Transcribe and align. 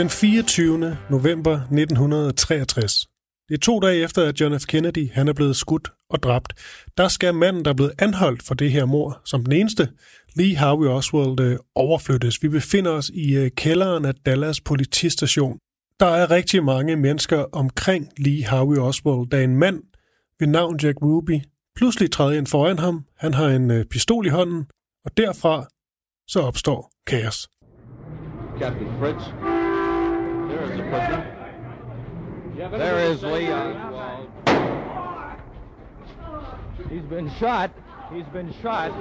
Den 0.00 0.10
24. 0.10 0.96
november 1.10 1.54
1963. 1.54 3.06
Det 3.48 3.54
er 3.54 3.58
to 3.58 3.80
dage 3.80 4.04
efter, 4.04 4.24
at 4.24 4.40
John 4.40 4.60
F. 4.60 4.66
Kennedy 4.66 5.10
han 5.12 5.28
er 5.28 5.32
blevet 5.32 5.56
skudt 5.56 5.88
og 6.10 6.22
dræbt. 6.22 6.52
Der 6.96 7.08
skal 7.08 7.34
manden, 7.34 7.64
der 7.64 7.70
er 7.70 7.74
blevet 7.74 7.92
anholdt 7.98 8.42
for 8.42 8.54
det 8.54 8.72
her 8.72 8.84
mor, 8.84 9.20
som 9.24 9.44
den 9.44 9.52
eneste, 9.52 9.88
Lee 10.36 10.56
Harvey 10.56 10.86
Oswald, 10.86 11.40
øh, 11.40 11.58
overflyttes. 11.74 12.42
Vi 12.42 12.48
befinder 12.48 12.90
os 12.90 13.08
i 13.08 13.36
øh, 13.36 13.50
kælderen 13.50 14.04
af 14.04 14.14
Dallas 14.14 14.60
politistation. 14.60 15.58
Der 16.00 16.06
er 16.06 16.30
rigtig 16.30 16.64
mange 16.64 16.96
mennesker 16.96 17.44
omkring 17.52 18.08
Lee 18.18 18.44
Harvey 18.44 18.78
Oswald, 18.78 19.28
da 19.30 19.44
en 19.44 19.56
mand 19.56 19.82
ved 20.38 20.48
navn 20.48 20.80
Jack 20.82 21.02
Ruby 21.02 21.40
pludselig 21.76 22.10
træder 22.10 22.38
ind 22.38 22.46
foran 22.46 22.78
ham. 22.78 23.04
Han 23.18 23.34
har 23.34 23.48
en 23.48 23.70
øh, 23.70 23.84
pistol 23.84 24.26
i 24.26 24.30
hånden, 24.30 24.66
og 25.04 25.16
derfra 25.16 25.66
så 26.28 26.40
opstår 26.40 26.92
kaos. 27.06 27.48
Captain 28.60 28.88
Fritz. 29.00 29.49
There 32.56 32.98
is 32.98 33.20
the. 33.20 33.52
Oswald. 33.52 34.30
He's 36.90 37.02
been 37.02 37.30
shot. 37.38 37.70
He's 38.12 38.26
been 38.26 38.52
shot. 38.60 38.92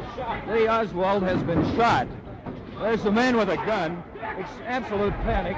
Lee 0.47 0.67
Oswald 0.67 1.23
has 1.23 1.41
been 1.43 1.63
shot. 1.75 2.07
There's 2.79 3.03
a 3.05 3.11
man 3.11 3.35
with 3.35 3.49
a 3.49 3.57
gun. 3.57 4.03
It's 4.37 4.49
absolute 4.65 5.13
panic. 5.23 5.57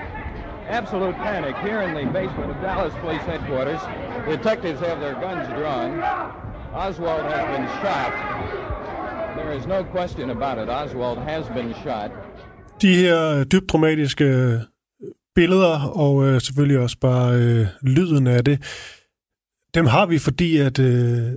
Absolute 0.68 1.16
panic 1.16 1.56
here 1.58 1.82
in 1.82 1.94
the 1.94 2.12
basement 2.12 2.52
of 2.52 2.62
Dallas 2.62 2.94
Police 3.02 3.22
Headquarters. 3.24 3.82
Detectives 4.26 4.80
have 4.80 5.02
their 5.02 5.16
guns 5.16 5.48
drawn. 5.50 6.02
Oswald 6.74 7.24
has 7.24 7.58
been 7.58 7.68
shot. 7.82 9.36
There 9.36 9.52
is 9.52 9.68
no 9.68 9.84
question 9.84 10.30
about 10.30 10.58
it. 10.58 10.70
Oswald 10.70 11.18
has 11.20 11.48
been 11.50 11.74
shot. 11.84 12.12
De 12.80 13.06
her 13.06 13.44
dybt 13.46 14.71
billeder, 15.36 15.80
og 15.80 16.28
øh, 16.28 16.42
selvfølgelig 16.42 16.80
også 16.80 16.98
bare 17.02 17.36
øh, 17.36 17.68
lyden 17.82 18.28
af 18.28 18.44
det, 18.44 18.62
dem 19.74 19.86
har 19.86 20.06
vi, 20.06 20.20
fordi 20.20 20.58
at 20.58 20.80
øh, 20.80 21.32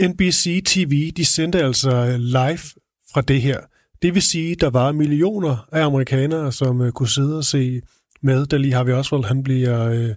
NBC 0.00 0.62
TV, 0.66 1.10
de 1.16 1.24
sendte 1.24 1.62
altså 1.62 2.16
live 2.18 2.82
fra 3.12 3.20
det 3.20 3.42
her. 3.42 3.60
Det 4.02 4.14
vil 4.14 4.22
sige, 4.22 4.54
der 4.54 4.70
var 4.70 4.92
millioner 4.92 5.68
af 5.72 5.84
amerikanere, 5.84 6.52
som 6.52 6.80
øh, 6.80 6.92
kunne 6.92 7.08
sidde 7.08 7.36
og 7.36 7.44
se 7.44 7.80
med, 8.22 8.46
da 8.46 8.56
lige 8.56 8.74
Harvey 8.74 8.92
Oswald 8.92 9.24
han 9.24 9.42
bliver 9.42 9.88
øh, 9.88 10.14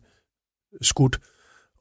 skudt. 0.82 1.20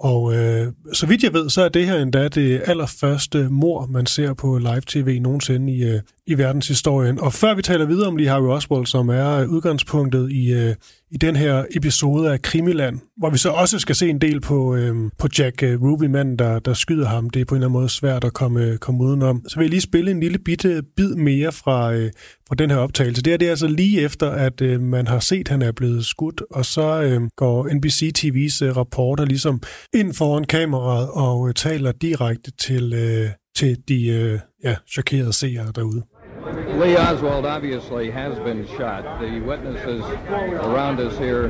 Og 0.01 0.35
øh, 0.35 0.73
så 0.93 1.07
vidt 1.07 1.23
jeg 1.23 1.33
ved, 1.33 1.51
så 1.51 1.63
er 1.63 1.69
det 1.69 1.87
her 1.87 2.03
endda 2.03 2.29
det 2.29 2.63
allerførste 2.67 3.49
mor, 3.49 3.87
man 3.87 4.07
ser 4.07 4.35
på 4.35 4.59
live-tv 4.59 5.21
nogensinde 5.21 5.73
i, 5.73 5.83
øh, 5.85 6.01
i 6.27 6.39
verdenshistorien. 6.39 7.21
Og 7.21 7.33
før 7.33 7.55
vi 7.55 7.63
taler 7.63 7.87
videre 7.87 8.09
om 8.09 8.17
Lee 8.17 8.29
Harvey 8.29 8.49
Oswald, 8.49 8.87
som 8.87 9.09
er 9.09 9.31
øh, 9.31 9.49
udgangspunktet 9.49 10.31
i, 10.33 10.53
øh, 10.53 10.75
i 11.13 11.17
den 11.17 11.37
her 11.37 11.65
episode 11.77 12.33
af 12.33 12.43
Krimiland, 12.43 12.99
hvor 13.17 13.31
vi 13.31 13.39
så 13.39 13.51
også 13.51 13.79
skal 13.79 13.95
se 13.95 14.09
en 14.09 14.21
del 14.21 14.41
på, 14.41 14.75
øh, 14.75 15.11
på 15.19 15.29
Jack 15.39 15.63
øh, 15.63 15.83
Ruby, 15.83 16.05
manden, 16.05 16.39
der, 16.39 16.59
der 16.59 16.75
skyder 16.75 17.07
ham. 17.09 17.31
Det 17.31 17.41
er 17.41 17.45
på 17.45 17.55
en 17.55 17.59
eller 17.59 17.69
anden 17.69 17.81
måde 17.81 17.89
svært 17.89 18.25
at 18.25 18.33
komme, 18.33 18.65
øh, 18.65 18.79
komme 18.79 19.05
udenom. 19.05 19.43
Så 19.49 19.57
vil 19.57 19.65
jeg 19.65 19.71
lige 19.71 19.81
spille 19.81 20.11
en 20.11 20.21
lille 20.21 20.39
bitte 20.39 20.83
bid 20.97 21.15
mere 21.15 21.53
fra, 21.53 21.95
øh, 21.95 22.11
fra 22.49 22.55
den 22.55 22.71
her 22.71 22.77
optagelse. 22.77 23.23
Det 23.23 23.33
er, 23.33 23.37
det 23.37 23.47
er 23.47 23.51
altså 23.51 23.67
lige 23.67 24.01
efter, 24.01 24.31
at 24.31 24.61
øh, 24.61 24.81
man 24.81 25.07
har 25.07 25.21
set, 25.21 25.41
at 25.41 25.49
han 25.49 25.63
er 25.63 25.73
blevet 25.73 26.07
skudt, 26.07 26.43
og 26.51 26.67
så 26.67 27.03
øhm, 27.03 27.25
øh, 27.25 27.31
går 27.37 27.69
NBC 27.75 28.13
TV's 28.19 28.65
øh, 28.65 28.77
rapporter 28.77 29.25
ligesom 29.25 29.63
ind 29.95 30.15
foran 30.15 30.45
kameraet 30.45 31.09
og 31.11 31.49
øh, 31.49 31.55
taler 31.55 31.93
direkte 31.93 32.51
til, 32.51 32.93
øh, 32.93 33.31
til 33.57 33.77
de 33.89 34.07
øh, 34.07 34.39
ja, 34.65 34.77
chokerede 34.93 35.33
seere 35.33 35.73
derude. 35.75 36.03
Lee 36.45 36.97
Oswald 36.97 37.47
obviously 37.47 38.11
has 38.11 38.37
been 38.41 38.67
shot. 38.77 39.21
The 39.21 39.41
witnesses 39.41 40.03
around 40.03 40.99
us 40.99 41.17
here 41.17 41.49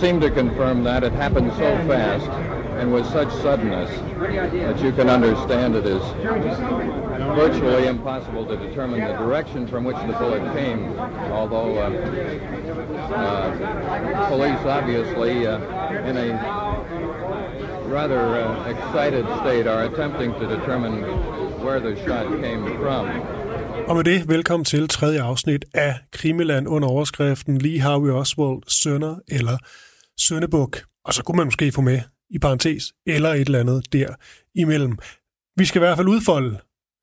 seem 0.00 0.20
to 0.20 0.30
confirm 0.30 0.82
that. 0.84 1.04
It 1.04 1.12
happened 1.12 1.52
so 1.52 1.76
fast 1.86 2.26
and 2.80 2.92
with 2.92 3.06
such 3.06 3.30
suddenness 3.42 3.90
that 4.18 4.80
you 4.82 4.90
can 4.92 5.08
understand 5.08 5.76
it 5.76 5.86
is 5.86 6.02
virtually 7.36 7.86
impossible 7.86 8.44
to 8.46 8.56
determine 8.56 9.00
the 9.00 9.12
direction 9.18 9.66
from 9.68 9.84
which 9.84 9.96
the 9.98 10.12
bullet 10.14 10.42
came, 10.54 10.98
although 11.30 11.78
uh, 11.78 11.90
uh, 13.14 14.28
police 14.28 14.66
obviously 14.66 15.46
uh, 15.46 15.58
in 16.04 16.16
a 16.16 16.32
rather 17.86 18.18
uh, 18.18 18.68
excited 18.68 19.26
state 19.40 19.66
are 19.66 19.84
attempting 19.84 20.32
to 20.34 20.46
determine 20.48 21.02
where 21.62 21.78
the 21.78 21.94
shot 22.04 22.26
came 22.40 22.64
from. 22.78 23.06
Og 23.90 23.96
med 23.96 24.04
det, 24.04 24.28
velkommen 24.28 24.64
til 24.64 24.88
tredje 24.88 25.22
afsnit 25.22 25.64
af 25.74 25.94
Krimiland 26.12 26.68
under 26.68 26.88
overskriften 26.88 27.58
Lee 27.58 27.80
Harvey 27.80 28.10
Oswald, 28.10 28.62
sønner 28.68 29.16
eller 29.28 29.58
sønnebuk. 30.18 30.82
Og 31.04 31.14
så 31.14 31.22
kunne 31.22 31.36
man 31.36 31.46
måske 31.46 31.72
få 31.72 31.80
med 31.80 32.00
i 32.30 32.38
parentes, 32.38 32.92
eller 33.06 33.28
et 33.28 33.40
eller 33.40 33.60
andet 33.60 33.92
der 33.92 34.14
imellem. 34.54 34.98
Vi 35.56 35.64
skal 35.64 35.78
i 35.78 35.84
hvert 35.84 35.96
fald 35.96 36.08
udfolde 36.08 36.58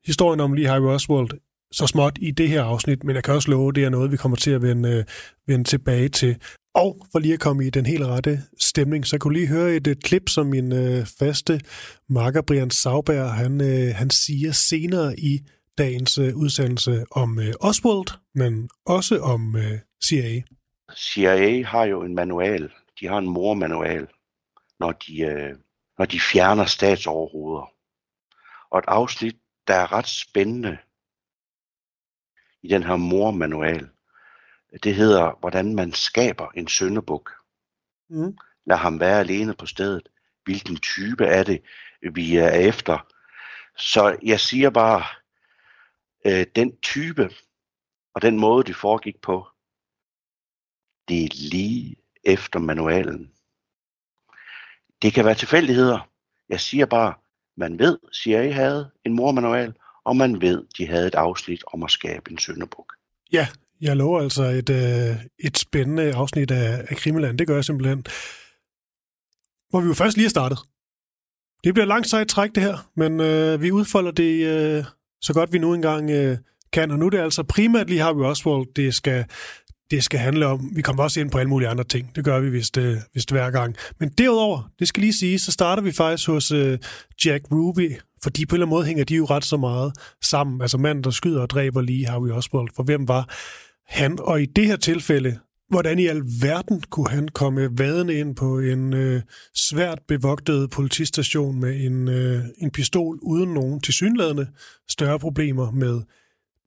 historien 0.06 0.40
om 0.40 0.54
Lee 0.54 0.68
Harvey 0.68 0.88
Oswald 0.88 1.30
så 1.72 1.88
småt 1.88 2.18
i 2.22 2.32
det 2.32 2.50
her 2.50 2.64
afsnit, 2.64 3.04
men 3.04 3.16
jeg 3.16 3.24
kan 3.24 3.34
også 3.34 3.52
love, 3.52 3.70
at 3.70 3.76
det 3.76 3.84
er 3.84 3.90
noget, 3.90 4.12
vi 4.12 4.18
kommer 4.18 4.36
til 4.36 4.52
at 4.52 4.62
vende, 4.62 4.90
øh, 4.90 5.04
vende 5.48 5.64
tilbage 5.64 6.10
til. 6.10 6.36
Og 6.76 7.08
for 7.12 7.20
lige 7.20 7.34
at 7.34 7.40
komme 7.40 7.68
i 7.68 7.70
den 7.70 7.86
helt 7.86 8.04
rette 8.04 8.44
stemning, 8.60 9.08
så 9.08 9.18
kunne 9.18 9.34
lige 9.34 9.48
høre 9.48 9.76
et, 9.76 9.88
et 9.88 10.04
klip, 10.04 10.30
som 10.30 10.46
min 10.46 10.72
øh, 10.72 11.06
faste 11.20 11.62
marker 12.10 12.42
Brian 12.42 12.70
Sauberg, 12.70 13.34
han, 13.34 13.62
øh, 13.62 13.96
han 13.96 14.10
siger 14.10 14.52
senere 14.52 15.20
i 15.20 15.42
dagens 15.78 16.18
øh, 16.18 16.36
udsendelse 16.36 17.06
om 17.12 17.40
øh, 17.40 17.54
Oswald, 17.60 18.20
men 18.36 18.70
også 18.86 19.20
om 19.20 19.56
øh, 19.56 19.80
CIA. 20.04 20.42
CIA 20.96 21.64
har 21.64 21.86
jo 21.86 22.04
en 22.04 22.16
manual. 22.16 22.72
De 23.00 23.08
har 23.08 23.18
en 23.18 23.30
mormanual, 23.30 24.08
når 24.80 24.92
de, 24.92 25.22
øh, 25.22 25.56
når 25.98 26.06
de 26.06 26.20
fjerner 26.20 26.66
statsoverhoveder. 26.66 27.72
Og 28.70 28.80
et 28.80 28.86
afsnit, 28.88 29.36
der 29.68 29.74
er 29.74 29.92
ret 29.92 30.08
spændende 30.08 30.78
i 32.64 32.68
den 32.68 32.84
her 32.84 32.96
mormanual, 32.96 33.90
det 34.84 34.96
hedder, 34.96 35.40
hvordan 35.40 35.76
man 35.76 35.94
skaber 35.94 36.48
en 36.56 36.68
søndebuk. 36.68 37.32
Mm. 38.10 38.38
Lad 38.66 38.78
ham 38.78 39.00
være 39.00 39.20
alene 39.20 39.54
på 39.54 39.66
stedet. 39.66 40.10
Hvilken 40.44 40.78
type 40.78 41.26
er 41.26 41.44
det, 41.44 41.62
vi 42.14 42.38
er 42.38 42.50
efter? 42.50 43.08
Så 43.78 44.18
jeg 44.24 44.40
siger 44.40 44.70
bare, 44.70 45.04
øh, 46.26 46.46
den 46.56 46.78
type 46.78 47.30
og 48.16 48.22
den 48.22 48.40
måde, 48.40 48.64
det 48.64 48.76
foregik 48.76 49.22
på, 49.22 49.48
det 51.08 51.24
er 51.24 51.50
lige 51.50 51.96
efter 52.24 52.60
manualen. 52.60 53.32
Det 55.02 55.14
kan 55.14 55.26
være 55.26 55.36
tilfældigheder. 55.36 56.10
Jeg 56.50 56.60
siger 56.60 56.86
bare, 56.86 57.14
man 57.58 57.80
ved, 57.80 57.98
CIA 58.14 58.52
havde 58.52 58.92
en 59.06 59.14
mormanual, 59.14 59.74
og 60.04 60.16
man 60.16 60.42
ved, 60.42 60.66
de 60.78 60.88
havde 60.88 61.08
et 61.08 61.16
afsnit 61.16 61.64
om 61.74 61.84
at 61.84 61.92
skabe 61.92 62.32
en 62.32 62.38
søndebuk. 62.38 62.94
Ja, 63.32 63.48
jeg 63.82 63.96
lover 63.96 64.22
altså 64.22 64.44
et, 64.44 64.70
øh, 64.70 65.26
et 65.40 65.58
spændende 65.58 66.16
afsnit 66.16 66.52
af, 66.52 66.86
af 66.90 66.98
Krimiland. 66.98 67.38
Det 67.38 67.48
gør 67.48 67.56
jeg 67.56 67.66
simpelthen. 67.66 68.06
Hvor 69.70 69.82
vi 69.82 69.88
jo 69.88 69.94
først 69.94 70.18
lige 70.18 70.26
er 70.26 70.30
startet. 70.30 70.58
Det 71.64 71.74
bliver 71.74 71.86
langt 71.86 72.08
sejt 72.08 72.28
træk, 72.28 72.56
det 72.56 72.64
her, 72.64 72.90
men 72.96 73.20
øh, 73.20 73.62
vi 73.62 73.72
udfolder 73.72 74.12
det 74.12 74.48
øh, 74.48 74.86
så 75.22 75.34
godt 75.34 75.54
vi 75.54 75.58
nu 75.58 75.74
engang 75.74 76.12
øh, 76.12 76.38
kan. 76.74 76.92
Og 76.92 77.00
nu 77.00 77.06
er 77.06 77.10
det 77.10 77.20
altså 77.20 77.44
primært 77.44 77.90
lige 77.90 78.02
Harvey 78.02 78.24
Oswald, 78.24 78.74
det 78.76 78.94
skal, 78.94 79.26
det 79.92 80.04
skal 80.04 80.20
handle 80.20 80.46
om. 80.46 80.72
Vi 80.76 80.82
kommer 80.82 81.04
også 81.04 81.20
ind 81.20 81.32
på 81.32 81.38
alle 81.38 81.50
mulige 81.50 81.70
andre 81.70 81.84
ting. 81.84 82.16
Det 82.16 82.24
gør 82.26 82.40
vi 82.40 82.50
vist, 82.50 82.78
øh, 82.78 82.98
vist 83.14 83.32
hver 83.32 83.52
gang. 83.52 83.76
Men 84.00 84.10
derudover, 84.10 84.70
det 84.80 84.88
skal 84.88 85.02
lige 85.02 85.14
sige, 85.14 85.40
så 85.40 85.52
starter 85.52 85.84
vi 85.84 85.92
faktisk 85.92 86.28
hos 86.28 86.52
øh, 86.52 86.80
Jack 87.26 87.46
Ruby, 87.52 87.98
fordi 88.24 88.46
på 88.46 88.56
en 88.56 88.58
eller 88.58 88.66
anden 88.66 88.76
måde 88.76 88.86
hænger 88.86 89.04
de 89.04 89.16
jo 89.16 89.26
ret 89.26 89.46
så 89.46 89.58
meget 89.58 89.94
sammen. 90.24 90.62
Altså 90.62 90.78
manden, 90.78 91.04
der 91.04 91.10
skyder 91.10 91.42
og 91.42 91.50
dræber 91.50 91.82
lige 91.82 92.08
Harvey 92.08 92.32
Oswald. 92.32 92.68
For 92.76 92.84
hvem 92.84 93.08
var 93.08 93.36
han? 93.88 94.18
Og 94.20 94.42
i 94.42 94.46
det 94.46 94.66
her 94.66 94.76
tilfælde, 94.76 95.40
hvordan 95.70 96.00
i 96.00 96.08
alverden 96.08 96.82
kunne 96.90 97.10
han 97.10 97.28
komme 97.28 97.70
vadende 97.80 98.20
ind 98.20 98.36
på 98.36 98.60
en 98.60 98.94
øh, 98.94 99.22
svært 99.56 100.00
bevogtet 100.08 100.70
politistation 100.70 101.60
med 101.60 101.86
en, 101.86 102.08
øh, 102.08 102.44
en 102.58 102.72
pistol 102.72 103.20
uden 103.22 103.54
nogen 103.54 103.82
tilsyneladende 103.82 104.48
større 104.90 105.20
problemer 105.20 105.72
med 105.72 106.02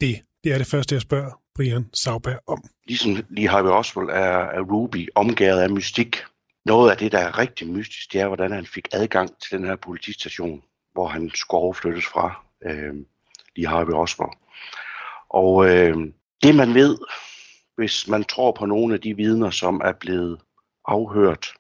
det? 0.01 0.23
Det 0.45 0.53
er 0.53 0.59
det 0.59 0.67
første, 0.67 0.95
jeg 0.95 1.03
spørger 1.03 1.41
Brian 1.55 1.87
Sauber 1.95 2.37
om. 2.47 2.63
Ligesom 2.87 3.17
lige 3.31 3.49
Harvey 3.49 3.71
Oswald 3.71 4.09
er, 4.09 4.39
er 4.57 4.61
Ruby 4.61 5.09
omgået 5.15 5.61
af 5.61 5.71
mystik. 5.71 6.17
Noget 6.65 6.91
af 6.91 6.97
det, 6.97 7.13
der 7.13 7.19
er 7.19 7.39
rigtig 7.39 7.69
mystisk, 7.69 8.13
det 8.13 8.21
er, 8.21 8.27
hvordan 8.27 8.53
han 8.53 8.67
fik 8.67 8.89
adgang 8.93 9.31
til 9.43 9.59
den 9.59 9.67
her 9.67 9.77
politistation, 9.77 10.63
hvor 10.93 11.09
han 11.09 11.31
skulle 11.35 11.61
overflyttes 11.61 12.07
fra 12.07 12.45
øh, 12.65 12.95
Lee 13.57 13.67
Harvey 13.67 13.93
Oswald. 13.93 14.31
Og 15.31 15.71
øh, 15.71 15.97
det 16.43 16.55
man 16.55 16.75
ved, 16.75 16.99
hvis 17.81 18.09
man 18.09 18.25
tror 18.25 18.53
på 18.53 18.67
nogle 18.67 18.95
af 18.95 19.01
de 19.01 19.17
vidner, 19.17 19.51
som 19.51 19.81
er 19.85 19.93
blevet 19.93 20.41
afhørt 20.85 21.55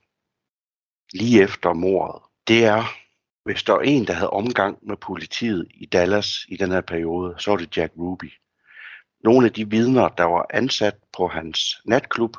lige 1.12 1.42
efter 1.42 1.72
mordet, 1.72 2.22
det 2.48 2.64
er, 2.64 2.84
hvis 3.44 3.62
der 3.62 3.74
er 3.74 3.80
en, 3.80 4.06
der 4.06 4.12
havde 4.12 4.30
omgang 4.30 4.78
med 4.82 4.96
politiet 4.96 5.68
i 5.74 5.86
Dallas 5.86 6.46
i 6.48 6.56
den 6.56 6.70
her 6.70 6.80
periode, 6.80 7.34
så 7.38 7.50
var 7.50 7.58
det 7.58 7.76
Jack 7.76 7.92
Ruby. 7.96 8.32
Nogle 9.24 9.46
af 9.46 9.52
de 9.52 9.70
vidner, 9.70 10.08
der 10.08 10.24
var 10.24 10.46
ansat 10.50 10.94
på 11.16 11.28
hans 11.28 11.80
natklub, 11.84 12.36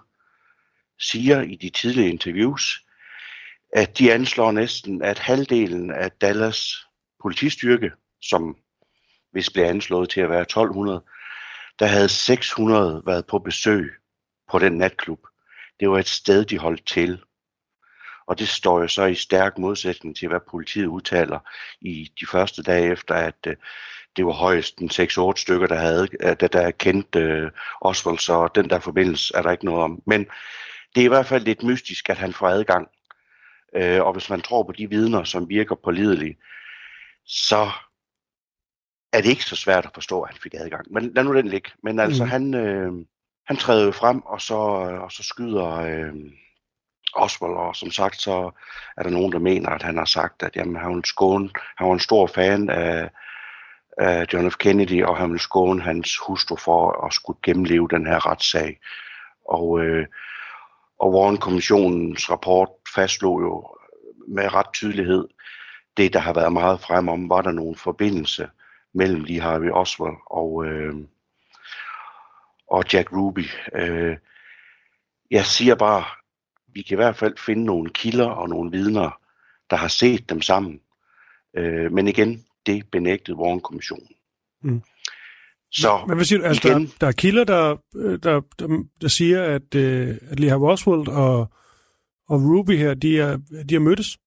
siger 1.00 1.42
i 1.42 1.56
de 1.56 1.70
tidlige 1.70 2.10
interviews, 2.10 2.86
at 3.74 3.98
de 3.98 4.14
anslår 4.14 4.52
næsten, 4.52 5.02
at 5.02 5.20
halvdelen 5.20 5.92
af 5.92 6.12
Dallas 6.12 6.74
politistyrke, 7.22 7.92
som 8.22 8.58
hvis 9.32 9.50
blev 9.50 9.64
anslået 9.64 10.10
til 10.10 10.22
at 10.22 10.30
være 10.30 10.42
1200, 10.42 11.04
der 11.82 11.88
havde 11.88 12.10
600 12.10 13.04
været 13.06 13.26
på 13.26 13.40
besøg 13.40 13.94
på 14.52 14.60
den 14.60 14.74
natklub. 14.74 15.20
Det 15.80 15.90
var 15.90 16.00
et 16.00 16.08
sted, 16.08 16.46
de 16.46 16.58
holdt 16.58 16.86
til. 16.86 17.22
Og 18.28 18.40
det 18.40 18.48
står 18.48 18.82
jo 18.82 18.88
så 18.88 19.06
i 19.06 19.16
stærk 19.16 19.58
modsætning 19.58 20.16
til, 20.16 20.28
hvad 20.28 20.40
politiet 20.50 20.86
udtaler 20.86 21.40
i 21.82 22.12
de 22.20 22.26
første 22.26 22.64
dage 22.64 22.92
efter, 22.92 23.16
at 23.16 23.48
øh, 23.48 23.56
det 24.16 24.26
var 24.26 24.32
højst 24.32 24.78
en 24.78 24.90
6-8 24.90 25.34
stykker, 25.36 25.68
der 25.68 25.76
havde 25.76 26.08
øh, 26.20 26.36
der, 26.40 26.48
der 26.48 26.72
kendt 26.72 27.16
uh, 27.16 27.22
øh, 27.22 27.52
Oswald, 27.82 28.20
så 28.20 28.50
den 28.56 28.70
der 28.70 28.80
forbindelse 28.80 29.34
er 29.36 29.42
der 29.42 29.52
ikke 29.52 29.66
noget 29.66 29.84
om. 29.84 30.02
Men 30.06 30.28
det 30.96 31.02
er 31.02 31.06
i 31.06 31.08
hvert 31.16 31.26
fald 31.26 31.44
lidt 31.44 31.64
mystisk, 31.64 32.10
at 32.10 32.18
han 32.18 32.34
får 32.34 32.48
adgang. 32.48 32.88
Uh, 33.78 34.06
og 34.06 34.14
hvis 34.14 34.30
man 34.30 34.42
tror 34.42 34.64
på 34.64 34.72
de 34.72 34.90
vidner, 34.90 35.24
som 35.24 35.50
virker 35.50 35.76
pålidelige, 35.76 36.38
så 37.26 37.72
er 39.14 39.22
det 39.22 39.30
ikke 39.30 39.44
så 39.44 39.56
svært 39.56 39.86
at 39.86 39.92
forstå, 39.94 40.22
at 40.22 40.30
han 40.30 40.40
fik 40.44 40.54
adgang. 40.54 40.94
Men 40.94 41.14
lad 41.14 41.24
nu 41.24 41.36
den 41.36 41.48
ligge. 41.48 41.72
Men 41.84 42.00
altså, 42.00 42.24
mm. 42.24 42.30
han, 42.30 42.54
øh, 42.54 42.94
han 43.48 43.58
træder 43.58 43.86
jo 43.86 43.92
frem, 43.92 44.22
og 44.22 44.42
så, 44.42 44.56
og 45.04 45.12
så 45.12 45.24
skyder 45.24 45.68
øh, 45.72 46.14
Oswald, 47.14 47.54
og 47.54 47.76
som 47.76 47.92
sagt, 47.92 48.22
så 48.22 48.52
er 48.98 49.04
der 49.04 49.10
nogen, 49.10 49.32
der 49.32 49.40
mener, 49.40 49.70
at 49.70 49.84
han 49.84 49.98
har 49.98 50.06
sagt, 50.06 50.44
at 50.44 50.56
jamen, 50.56 50.76
han, 50.76 50.96
vil 50.96 51.06
skåne, 51.06 51.50
han 51.78 51.88
var 51.88 51.94
en 51.94 52.00
stor 52.00 52.28
fan 52.28 52.70
af, 52.70 53.10
af 53.98 54.26
John 54.34 54.52
F. 54.52 54.58
Kennedy, 54.58 55.04
og 55.04 55.18
han 55.18 55.30
ville 55.30 55.42
skåne 55.42 55.82
hans 55.82 56.18
hustru 56.18 56.56
for 56.56 57.06
at 57.06 57.14
skulle 57.14 57.40
gennemleve 57.44 57.88
den 57.92 58.08
her 58.08 58.26
retssag. 58.26 58.80
Og, 59.46 59.80
øh, 59.80 60.08
og 61.00 61.14
Warren-kommissionens 61.14 62.30
rapport 62.32 62.70
fastslog 62.96 63.42
jo 63.42 63.76
med 64.28 64.54
ret 64.54 64.74
tydelighed, 64.74 65.28
det 65.98 66.14
der 66.14 66.20
har 66.20 66.34
været 66.34 66.54
meget 66.54 66.80
frem 66.80 67.10
om, 67.10 67.30
var 67.30 67.42
der 67.42 67.52
nogen 67.52 67.76
forbindelse 67.76 68.50
mellem 68.94 69.24
Lee 69.24 69.42
Harvey 69.42 69.70
Oswald 69.72 70.18
og, 70.26 70.66
øh, 70.66 70.96
og 72.68 72.84
Jack 72.94 73.12
Ruby. 73.14 73.46
Øh, 73.76 74.18
jeg 75.32 75.46
siger 75.46 75.76
bare, 75.76 76.04
vi 76.68 76.82
kan 76.82 76.96
i 76.96 77.02
hvert 77.02 77.16
fald 77.16 77.38
finde 77.38 77.64
nogle 77.66 77.90
kilder 77.90 78.28
og 78.28 78.50
nogle 78.50 78.72
vidner, 78.72 79.20
der 79.70 79.76
har 79.76 79.88
set 79.88 80.30
dem 80.30 80.42
sammen. 80.42 80.82
Øh, 81.58 81.92
men 81.92 82.08
igen, 82.08 82.46
det 82.66 82.92
benægtede 82.92 83.38
Warren-kommissionen. 83.38 84.08
Mm. 84.64 84.82
Så 85.72 86.04
Men 86.08 86.16
hvad 86.16 86.26
siger 86.26 86.40
du? 86.40 86.46
Altså, 86.46 86.68
igen, 86.68 86.86
der, 86.86 86.92
der 87.02 87.08
er 87.08 87.12
kilder, 87.12 87.44
der, 87.44 87.78
der, 87.94 88.42
der, 88.60 88.84
der 89.02 89.08
siger, 89.08 89.44
at, 89.44 89.76
øh, 89.76 90.18
at 90.30 90.40
Lee 90.40 90.50
Harvey 90.50 90.68
Oswald 90.68 91.08
og, 91.08 91.40
og 92.30 92.42
Ruby 92.42 92.78
her, 92.78 92.94
de 92.94 93.20
er, 93.20 93.38
de 93.70 93.76
er 93.76 93.80
mødtes? 93.80 94.18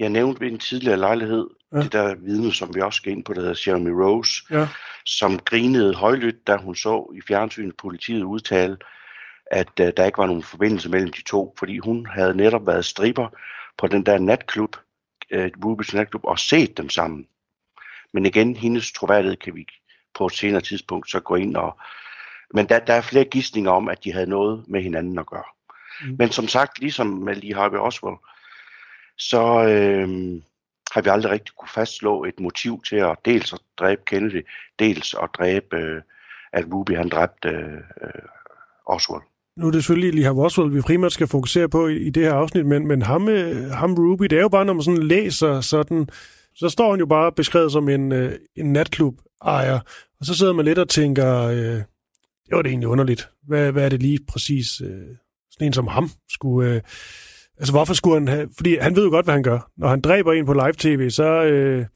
Jeg 0.00 0.08
nævnte 0.08 0.40
ved 0.40 0.48
en 0.50 0.58
tidligere 0.58 0.96
lejlighed, 0.96 1.46
ja. 1.72 1.78
det 1.78 1.92
der 1.92 2.14
vidne, 2.14 2.52
som 2.52 2.74
vi 2.74 2.80
også 2.80 2.96
skal 2.96 3.12
ind 3.12 3.24
på, 3.24 3.34
der 3.34 3.40
hedder 3.40 3.62
Jeremy 3.66 3.88
Rose, 3.88 4.42
ja. 4.50 4.68
som 5.06 5.38
grinede 5.38 5.94
højlydt, 5.94 6.46
da 6.46 6.56
hun 6.56 6.74
så 6.74 7.12
i 7.14 7.20
fjernsynet 7.28 7.76
politiet 7.76 8.22
udtale, 8.22 8.76
at 9.46 9.80
uh, 9.80 9.86
der 9.96 10.04
ikke 10.04 10.18
var 10.18 10.26
nogen 10.26 10.42
forbindelse 10.42 10.88
mellem 10.88 11.12
de 11.12 11.22
to, 11.22 11.54
fordi 11.58 11.78
hun 11.78 12.06
havde 12.06 12.36
netop 12.36 12.66
været 12.66 12.84
striber 12.84 13.28
på 13.78 13.86
den 13.86 14.06
der 14.06 14.18
natklub, 14.18 14.76
uh, 15.34 15.44
Ruby's 15.44 15.96
natklub, 15.96 16.24
og 16.24 16.38
set 16.38 16.76
dem 16.76 16.88
sammen. 16.88 17.26
Men 18.12 18.26
igen, 18.26 18.56
hendes 18.56 18.92
troværdighed 18.92 19.36
kan 19.36 19.54
vi 19.54 19.66
på 20.14 20.26
et 20.26 20.32
senere 20.32 20.60
tidspunkt 20.60 21.10
så 21.10 21.20
gå 21.20 21.34
ind 21.34 21.56
og... 21.56 21.78
Men 22.54 22.68
der, 22.68 22.78
der 22.78 22.94
er 22.94 23.00
flere 23.00 23.24
gissninger 23.24 23.70
om, 23.70 23.88
at 23.88 24.04
de 24.04 24.12
havde 24.12 24.30
noget 24.30 24.64
med 24.68 24.82
hinanden 24.82 25.18
at 25.18 25.26
gøre. 25.26 25.44
Mm. 26.02 26.16
Men 26.18 26.30
som 26.30 26.48
sagt, 26.48 26.78
ligesom 26.78 27.06
med 27.06 27.36
Lee 27.36 27.54
Harvey 27.54 27.78
Oswald, 27.78 28.16
så 29.20 29.42
øh, 29.68 30.08
har 30.92 31.02
vi 31.02 31.08
aldrig 31.08 31.32
rigtig 31.32 31.54
kunne 31.54 31.68
fastslå 31.68 32.24
et 32.24 32.40
motiv 32.40 32.82
til 32.88 32.96
at 32.96 33.16
dels 33.24 33.52
at 33.52 33.60
dræbe 33.78 34.02
Kennedy, 34.06 34.46
dels 34.78 35.14
at 35.22 35.28
dræbe, 35.38 35.76
øh, 35.76 36.02
at 36.52 36.64
Ruby 36.72 36.96
han 36.96 37.08
dræbte 37.08 37.48
øh, 37.48 38.10
Oswald. 38.86 39.22
Nu 39.56 39.66
er 39.66 39.70
det 39.70 39.82
selvfølgelig 39.82 40.14
lige 40.14 40.24
ham 40.24 40.38
Oswald, 40.38 40.70
vi 40.70 40.80
primært 40.80 41.12
skal 41.12 41.26
fokusere 41.26 41.68
på 41.68 41.88
i, 41.88 41.96
i 41.96 42.10
det 42.10 42.22
her 42.22 42.34
afsnit, 42.34 42.66
men, 42.66 42.86
men 42.86 43.02
ham, 43.02 43.28
øh, 43.28 43.70
ham 43.70 43.94
Ruby, 43.94 44.24
det 44.24 44.38
er 44.38 44.42
jo 44.42 44.48
bare, 44.48 44.64
når 44.64 44.72
man 44.72 44.82
sådan 44.82 45.02
læser 45.02 45.60
sådan, 45.60 46.08
så 46.54 46.68
står 46.68 46.90
han 46.90 47.00
jo 47.00 47.06
bare 47.06 47.32
beskrevet 47.32 47.72
som 47.72 47.88
en, 47.88 48.12
øh, 48.12 48.38
en 48.56 48.72
natklub 48.72 49.14
ejer, 49.44 49.80
og 50.20 50.26
så 50.26 50.34
sidder 50.34 50.52
man 50.52 50.64
lidt 50.64 50.78
og 50.78 50.88
tænker, 50.88 51.46
øh, 51.46 51.82
det 52.46 52.56
var 52.56 52.62
det 52.62 52.70
egentlig 52.70 52.88
underligt. 52.88 53.28
Hvad, 53.42 53.72
hvad 53.72 53.84
er 53.84 53.88
det 53.88 54.02
lige 54.02 54.18
præcis, 54.28 54.80
øh, 54.80 55.16
sådan 55.50 55.66
en 55.66 55.72
som 55.72 55.86
ham 55.86 56.10
skulle... 56.28 56.74
Øh, 56.74 56.80
Altså, 57.60 57.72
hvorfor 57.72 57.94
skulle 57.94 58.18
han 58.18 58.28
have... 58.28 58.48
Fordi 58.56 58.76
han 58.76 58.96
ved 58.96 59.04
jo 59.04 59.10
godt, 59.10 59.26
hvad 59.26 59.34
han 59.34 59.42
gør. 59.42 59.70
Når 59.76 59.88
han 59.88 60.00
dræber 60.00 60.32
en 60.32 60.46
på 60.46 60.52
live-tv, 60.52 61.10
så, 61.10 61.24
øh, 61.24 61.86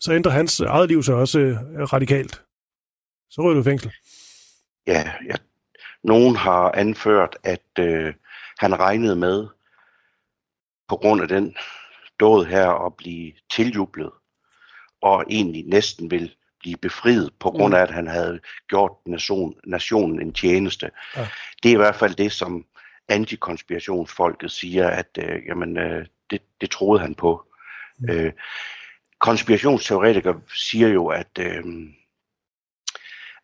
så 0.00 0.12
ændrer 0.12 0.32
hans 0.32 0.60
eget 0.60 0.88
liv 0.88 1.02
sig 1.02 1.14
også 1.14 1.38
øh, 1.38 1.56
radikalt. 1.92 2.42
Så 3.30 3.42
ryger 3.42 3.54
du 3.54 3.60
i 3.60 3.64
fængsel. 3.64 3.92
Ja, 4.86 5.10
ja. 5.28 5.34
Nogen 6.04 6.36
har 6.36 6.72
anført, 6.72 7.36
at 7.44 7.78
øh, 7.78 8.14
han 8.58 8.78
regnede 8.80 9.16
med, 9.16 9.46
på 10.88 10.96
grund 10.96 11.22
af 11.22 11.28
den 11.28 11.56
død 12.20 12.44
her, 12.44 12.86
at 12.86 12.96
blive 12.96 13.32
tiljublet, 13.50 14.10
og 15.02 15.24
egentlig 15.30 15.64
næsten 15.66 16.10
vil 16.10 16.34
blive 16.60 16.76
befriet, 16.76 17.30
på 17.40 17.50
grund 17.50 17.72
mm. 17.72 17.76
af, 17.76 17.82
at 17.82 17.90
han 17.90 18.06
havde 18.06 18.40
gjort 18.68 18.92
nation, 19.06 19.54
nationen 19.66 20.20
en 20.20 20.32
tjeneste. 20.32 20.90
Ja. 21.16 21.28
Det 21.62 21.68
er 21.68 21.74
i 21.74 21.76
hvert 21.76 21.96
fald 21.96 22.14
det, 22.14 22.32
som 22.32 22.64
antikonspirationsfolket 23.08 24.50
siger, 24.50 24.88
at 24.88 25.18
øh, 25.18 25.46
jamen, 25.46 25.78
øh, 25.78 26.06
det, 26.30 26.42
det 26.60 26.70
troede 26.70 27.00
han 27.00 27.14
på. 27.14 27.46
Mm. 27.98 28.10
Øh, 28.10 28.32
konspirationsteoretikere 29.18 30.40
siger 30.54 30.88
jo, 30.88 31.06
at, 31.06 31.38
øh, 31.38 31.64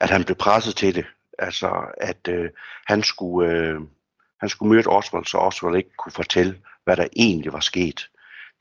at 0.01 0.11
han 0.11 0.25
blev 0.25 0.37
presset 0.37 0.77
til 0.77 0.95
det. 0.95 1.07
Altså, 1.39 1.93
at 2.01 2.29
øh, 2.29 2.51
han 2.87 3.03
skulle... 3.03 3.51
Øh, 3.51 3.81
han 4.41 4.49
skulle 4.49 4.75
møde 4.75 4.87
Oswald, 4.87 5.25
så 5.25 5.39
Oswald 5.39 5.77
ikke 5.77 5.97
kunne 5.97 6.13
fortælle, 6.13 6.59
hvad 6.85 6.97
der 6.97 7.07
egentlig 7.17 7.53
var 7.53 7.61
sket. 7.61 8.11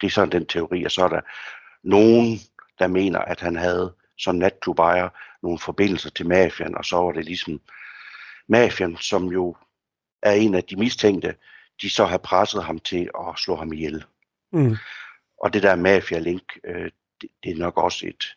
Det 0.02 0.08
er 0.08 0.12
sådan 0.12 0.32
den 0.32 0.46
teori, 0.46 0.84
og 0.84 0.92
så 0.92 1.04
er 1.04 1.08
der 1.08 1.22
nogen, 1.84 2.40
der 2.80 2.88
mener, 2.88 3.20
at 3.20 3.40
han 3.40 3.56
havde 3.56 3.94
som 4.18 4.36
natklubejer 4.36 5.10
nogle 5.44 5.60
forbindelser 5.60 6.10
til 6.10 6.28
mafian, 6.28 6.78
og 6.78 6.86
så 6.86 6.96
var 6.96 7.12
det 7.12 7.26
ligesom 7.26 7.62
mafian, 8.48 8.98
som 8.98 9.26
jo 9.26 9.56
er 10.22 10.32
en 10.32 10.56
af 10.56 10.64
de 10.64 10.76
mistænkte, 10.76 11.36
de 11.82 11.90
så 11.90 12.06
har 12.06 12.18
presset 12.18 12.64
ham 12.64 12.80
til 12.80 13.10
at 13.20 13.38
slå 13.38 13.56
ham 13.56 13.74
ihjel. 13.74 14.04
Mm. 14.54 14.76
Og 15.44 15.54
det 15.54 15.64
der 15.64 15.76
mafia-link, 15.76 16.60
øh, 16.64 16.92
det, 17.22 17.30
det 17.44 17.52
er 17.52 17.58
nok 17.58 17.78
også 17.78 18.08
et, 18.08 18.36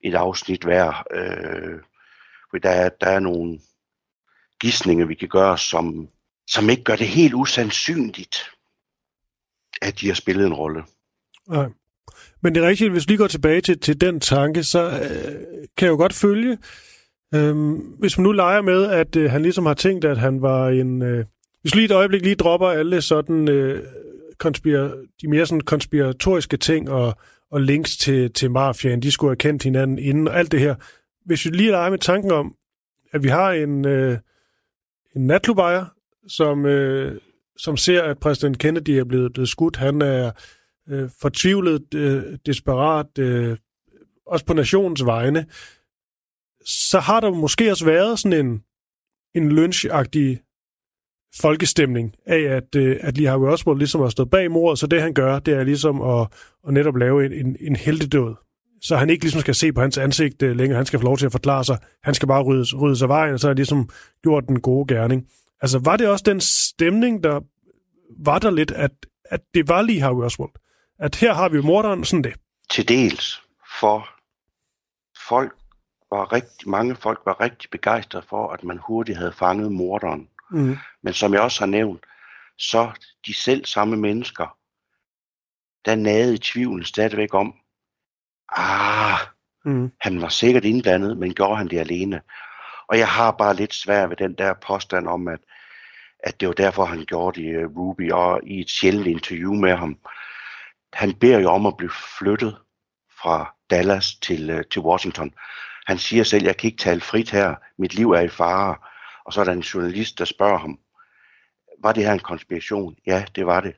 et 0.00 0.14
afsnit 0.14 0.66
værd. 0.66 1.06
Øh, 1.10 1.80
for 2.50 2.58
der, 2.58 2.70
er, 2.70 2.88
der 2.88 3.06
er 3.06 3.20
nogle 3.20 3.58
gissninger, 4.60 5.06
vi 5.06 5.14
kan 5.14 5.28
gøre, 5.28 5.58
som, 5.58 6.08
som 6.46 6.70
ikke 6.70 6.84
gør 6.84 6.96
det 6.96 7.08
helt 7.08 7.34
usandsynligt, 7.34 8.36
at 9.82 10.00
de 10.00 10.06
har 10.06 10.14
spillet 10.14 10.46
en 10.46 10.54
rolle. 10.54 10.84
Nej. 11.48 11.68
Men 12.40 12.54
det 12.54 12.64
er 12.64 12.68
rigtigt, 12.68 12.92
hvis 12.92 13.08
vi 13.08 13.10
lige 13.10 13.18
går 13.18 13.26
tilbage 13.26 13.60
til, 13.60 13.80
til 13.80 14.00
den 14.00 14.20
tanke, 14.20 14.64
så 14.64 14.80
øh, 14.80 15.66
kan 15.76 15.86
jeg 15.86 15.92
jo 15.92 15.96
godt 15.96 16.14
følge, 16.14 16.58
Øhm, 17.34 17.72
hvis 17.74 18.18
man 18.18 18.22
nu 18.22 18.32
leger 18.32 18.62
med, 18.62 18.90
at 18.90 19.16
øh, 19.16 19.30
han 19.30 19.42
ligesom 19.42 19.66
har 19.66 19.74
tænkt, 19.74 20.04
at 20.04 20.18
han 20.18 20.42
var 20.42 20.68
en... 20.68 21.02
Øh, 21.02 21.24
hvis 21.62 21.74
lige 21.74 21.84
et 21.84 21.92
øjeblik 21.92 22.22
lige 22.22 22.34
dropper 22.34 22.66
alle 22.66 23.02
sådan 23.02 23.48
øh, 23.48 23.82
konspir- 24.44 25.16
de 25.22 25.28
mere 25.28 25.46
sådan 25.46 25.60
konspiratoriske 25.60 26.56
ting 26.56 26.90
og, 26.90 27.14
og 27.50 27.60
links 27.60 27.96
til, 27.96 28.32
til 28.32 28.50
mafiaen, 28.50 29.02
de 29.02 29.10
skulle 29.10 29.30
have 29.30 29.36
kendt 29.36 29.62
hinanden 29.62 29.98
inden 29.98 30.28
og 30.28 30.38
alt 30.38 30.52
det 30.52 30.60
her. 30.60 30.74
Hvis 31.24 31.44
vi 31.44 31.50
lige 31.50 31.70
leger 31.70 31.90
med 31.90 31.98
tanken 31.98 32.30
om, 32.30 32.54
at 33.12 33.22
vi 33.22 33.28
har 33.28 33.52
en, 33.52 33.86
øh, 33.86 34.18
en 35.16 35.26
natklubejer, 35.26 35.84
som, 36.28 36.66
øh, 36.66 37.20
som 37.56 37.76
ser, 37.76 38.02
at 38.02 38.18
præsident 38.18 38.58
Kennedy 38.58 38.90
er 38.90 39.04
blevet, 39.04 39.32
blevet 39.32 39.48
skudt. 39.48 39.76
Han 39.76 40.02
er 40.02 40.30
øh, 40.88 41.10
fortvivlet, 41.20 41.94
øh, 41.94 42.22
desperat, 42.46 43.18
øh, 43.18 43.56
også 44.26 44.44
på 44.44 44.54
nationens 44.54 45.06
vegne. 45.06 45.46
Så 46.66 47.00
har 47.00 47.20
der 47.20 47.30
måske 47.30 47.70
også 47.70 47.84
været 47.84 48.18
sådan 48.18 48.46
en, 48.46 48.62
en 49.34 49.52
lynchagtig 49.52 50.40
folkestemning 51.40 52.14
af, 52.26 52.40
at, 52.40 52.74
øh, 52.76 52.96
at 53.00 53.18
Lee 53.18 53.28
Harvey 53.28 53.48
Oswald 53.48 53.78
ligesom 53.78 54.00
har 54.00 54.08
stået 54.08 54.30
bag 54.30 54.50
mordet, 54.50 54.78
så 54.78 54.86
det 54.86 55.02
han 55.02 55.14
gør, 55.14 55.38
det 55.38 55.54
er 55.54 55.64
ligesom 55.64 56.02
at, 56.02 56.28
at 56.68 56.74
netop 56.74 56.96
lave 56.96 57.26
en, 57.26 57.32
en, 57.32 57.56
en 57.60 57.76
heldedød. 57.76 58.34
Så 58.80 58.96
han 58.96 59.10
ikke 59.10 59.24
ligesom 59.24 59.40
skal 59.40 59.54
se 59.54 59.72
på 59.72 59.80
hans 59.80 59.98
ansigt 59.98 60.42
øh, 60.42 60.56
længere, 60.56 60.76
han 60.76 60.86
skal 60.86 60.98
få 60.98 61.04
lov 61.04 61.18
til 61.18 61.26
at 61.26 61.32
forklare 61.32 61.64
sig, 61.64 61.78
han 62.02 62.14
skal 62.14 62.28
bare 62.28 62.42
rydde, 62.42 62.76
rydde 62.76 62.96
sig 62.96 63.08
vejen, 63.08 63.34
og 63.34 63.40
så 63.40 63.46
har 63.46 63.50
han 63.50 63.56
ligesom 63.56 63.88
gjort 64.22 64.44
den 64.48 64.60
gode 64.60 64.94
gerning. 64.94 65.26
Altså 65.60 65.78
var 65.78 65.96
det 65.96 66.08
også 66.08 66.22
den 66.26 66.40
stemning, 66.40 67.24
der 67.24 67.40
var 68.18 68.38
der 68.38 68.50
lidt, 68.50 68.70
at, 68.70 68.90
at 69.24 69.40
det 69.54 69.68
var 69.68 69.82
Lee 69.82 70.00
Harvey 70.00 70.24
Oswald? 70.24 70.50
At 70.98 71.16
her 71.16 71.34
har 71.34 71.48
vi 71.48 71.60
morderen, 71.60 72.04
sådan 72.04 72.24
det. 72.24 72.34
Til 72.70 72.88
dels, 72.88 73.42
for 73.80 74.08
folk 75.28 75.61
var 76.12 76.32
rigtig, 76.32 76.68
mange 76.68 76.96
folk 76.96 77.20
var 77.26 77.40
rigtig 77.40 77.70
begejstrede 77.70 78.26
for, 78.28 78.52
at 78.52 78.64
man 78.64 78.78
hurtigt 78.78 79.18
havde 79.18 79.32
fanget 79.32 79.72
morderen. 79.72 80.28
Mm. 80.50 80.76
Men 81.02 81.14
som 81.14 81.34
jeg 81.34 81.40
også 81.40 81.60
har 81.60 81.66
nævnt, 81.66 82.06
så 82.58 82.90
de 83.26 83.34
selv 83.34 83.64
samme 83.64 83.96
mennesker, 83.96 84.56
der 85.84 85.94
nagede 85.94 86.34
i 86.34 86.38
tvivlen 86.38 86.84
stadigvæk 86.84 87.34
om, 87.34 87.54
ah, 88.48 89.18
Mm. 89.64 89.92
han 90.00 90.20
var 90.22 90.28
sikkert 90.28 90.64
indblandet, 90.64 91.18
men 91.18 91.34
gjorde 91.34 91.56
han 91.56 91.68
det 91.68 91.78
alene? 91.78 92.20
Og 92.88 92.98
jeg 92.98 93.08
har 93.08 93.30
bare 93.30 93.56
lidt 93.56 93.74
svært 93.74 94.10
ved 94.10 94.16
den 94.16 94.34
der 94.34 94.54
påstand 94.54 95.08
om, 95.08 95.28
at, 95.28 95.38
at 96.18 96.40
det 96.40 96.48
var 96.48 96.54
derfor, 96.54 96.84
han 96.84 97.04
gjorde 97.04 97.42
det, 97.42 97.64
uh, 97.64 97.76
Ruby, 97.76 98.12
og 98.12 98.40
i 98.42 98.60
et 98.60 98.70
sjældent 98.70 99.06
interview 99.06 99.54
med 99.54 99.76
ham. 99.76 99.98
Han 100.92 101.14
beder 101.14 101.38
jo 101.38 101.50
om 101.50 101.66
at 101.66 101.76
blive 101.76 101.90
flyttet 102.18 102.58
fra 103.22 103.54
Dallas 103.70 104.14
til, 104.14 104.54
uh, 104.54 104.60
til 104.72 104.80
Washington. 104.80 105.34
Han 105.86 105.98
siger 105.98 106.24
selv, 106.24 106.44
jeg 106.44 106.56
kan 106.56 106.68
ikke 106.68 106.82
tale 106.82 107.00
frit 107.00 107.30
her, 107.30 107.54
mit 107.78 107.94
liv 107.94 108.10
er 108.10 108.20
i 108.20 108.28
fare. 108.28 108.76
Og 109.24 109.32
så 109.32 109.40
er 109.40 109.44
der 109.44 109.52
en 109.52 109.60
journalist, 109.60 110.18
der 110.18 110.24
spørger 110.24 110.58
ham, 110.58 110.78
var 111.78 111.92
det 111.92 112.04
her 112.04 112.12
en 112.12 112.18
konspiration? 112.18 112.96
Ja, 113.06 113.24
det 113.36 113.46
var 113.46 113.60
det. 113.60 113.76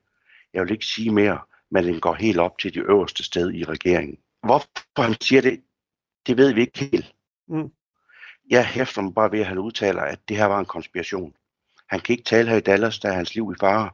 Jeg 0.55 0.63
vil 0.63 0.71
ikke 0.71 0.87
sige 0.87 1.11
mere, 1.11 1.39
men 1.71 1.85
den 1.85 2.01
går 2.01 2.15
helt 2.15 2.39
op 2.39 2.59
til 2.59 2.75
det 2.75 2.83
øverste 2.83 3.25
sted 3.25 3.55
i 3.55 3.65
regeringen. 3.65 4.19
Hvorfor 4.43 5.03
han 5.03 5.17
siger 5.21 5.43
det, 5.43 5.63
det 6.27 6.37
ved 6.37 6.53
vi 6.53 6.61
ikke 6.61 6.89
helt. 6.93 7.15
Mm. 7.49 7.71
Jeg 8.51 8.67
hæfter 8.67 9.03
mig 9.03 9.15
bare 9.15 9.33
ved, 9.33 9.41
at 9.41 9.47
han 9.47 9.59
udtaler, 9.59 10.03
at 10.03 10.29
det 10.29 10.37
her 10.37 10.45
var 10.45 10.59
en 10.59 10.67
konspiration. 10.67 11.35
Han 11.91 12.01
kan 12.01 12.13
ikke 12.13 12.25
tale 12.25 12.51
her 12.51 12.57
i 12.57 12.61
Dallas, 12.61 12.99
der 12.99 13.09
er 13.09 13.15
hans 13.15 13.35
liv 13.35 13.53
i 13.57 13.61
fare, 13.61 13.91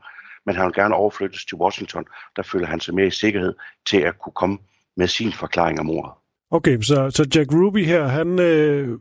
men 0.46 0.56
han 0.56 0.66
vil 0.66 0.74
gerne 0.74 0.94
overflyttes 0.94 1.44
til 1.44 1.56
Washington. 1.56 2.04
Der 2.36 2.42
føler 2.42 2.66
han 2.66 2.80
sig 2.80 2.94
mere 2.94 3.06
i 3.06 3.10
sikkerhed 3.10 3.54
til 3.86 4.00
at 4.00 4.18
kunne 4.18 4.32
komme 4.32 4.58
med 4.96 5.08
sin 5.08 5.32
forklaring 5.32 5.80
om 5.80 5.86
mordet. 5.86 6.19
Okay, 6.50 6.80
så, 6.80 7.10
så 7.10 7.28
Jack 7.34 7.52
Ruby 7.52 7.84
her, 7.84 8.06
han 8.06 8.38
øh, 8.38 8.98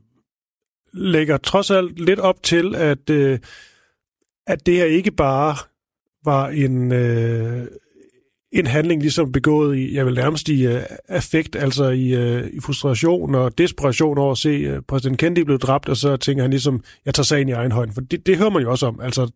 lægger 0.93 1.37
trods 1.37 1.71
alt 1.71 1.99
lidt 1.99 2.19
op 2.19 2.43
til, 2.43 2.75
at, 2.75 3.09
øh, 3.09 3.39
at 4.47 4.65
det 4.65 4.73
her 4.73 4.85
ikke 4.85 5.11
bare 5.11 5.55
var 6.25 6.49
en, 6.49 6.91
øh, 6.91 7.67
en 8.51 8.67
handling 8.67 9.01
ligesom 9.01 9.31
begået 9.31 9.77
i, 9.77 9.95
jeg 9.95 10.05
vil 10.05 10.13
nærmest 10.13 10.49
i 10.49 10.65
øh, 10.67 10.81
affekt, 11.07 11.55
altså 11.55 11.89
i, 11.89 12.13
øh, 12.13 12.47
i 12.53 12.59
frustration 12.59 13.35
og 13.35 13.57
desperation 13.57 14.17
over 14.17 14.31
at 14.31 14.37
se 14.37 14.49
øh, 14.49 14.81
præsident 14.81 15.19
Kennedy 15.19 15.43
blive 15.43 15.57
dræbt, 15.57 15.89
og 15.89 15.97
så 15.97 16.17
tænker 16.17 16.43
han 16.43 16.51
ligesom, 16.51 16.83
jeg 17.05 17.13
tager 17.13 17.23
sagen 17.23 17.49
i 17.49 17.51
egen 17.51 17.71
hånd. 17.71 17.91
For 17.93 18.01
det, 18.01 18.25
det 18.25 18.37
hører 18.37 18.49
man 18.49 18.61
jo 18.61 18.71
også 18.71 18.85
om, 18.87 18.99
altså 18.99 19.31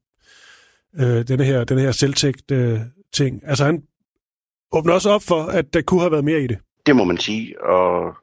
øh, 1.00 1.28
denne 1.28 1.44
her, 1.44 1.64
denne 1.64 1.82
her 1.82 1.92
selvtægt 1.92 2.52
øh, 2.52 2.80
ting. 3.14 3.42
Altså 3.46 3.66
han 3.66 3.84
åbner 4.72 4.94
også 4.94 5.10
op 5.10 5.24
for, 5.24 5.44
at 5.44 5.74
der 5.74 5.82
kunne 5.82 6.02
have 6.02 6.12
været 6.12 6.26
mere 6.26 6.44
i 6.44 6.48
det. 6.48 6.58
Det 6.86 6.96
må 6.96 7.04
man 7.04 7.18
sige, 7.18 7.64
og, 7.64 8.16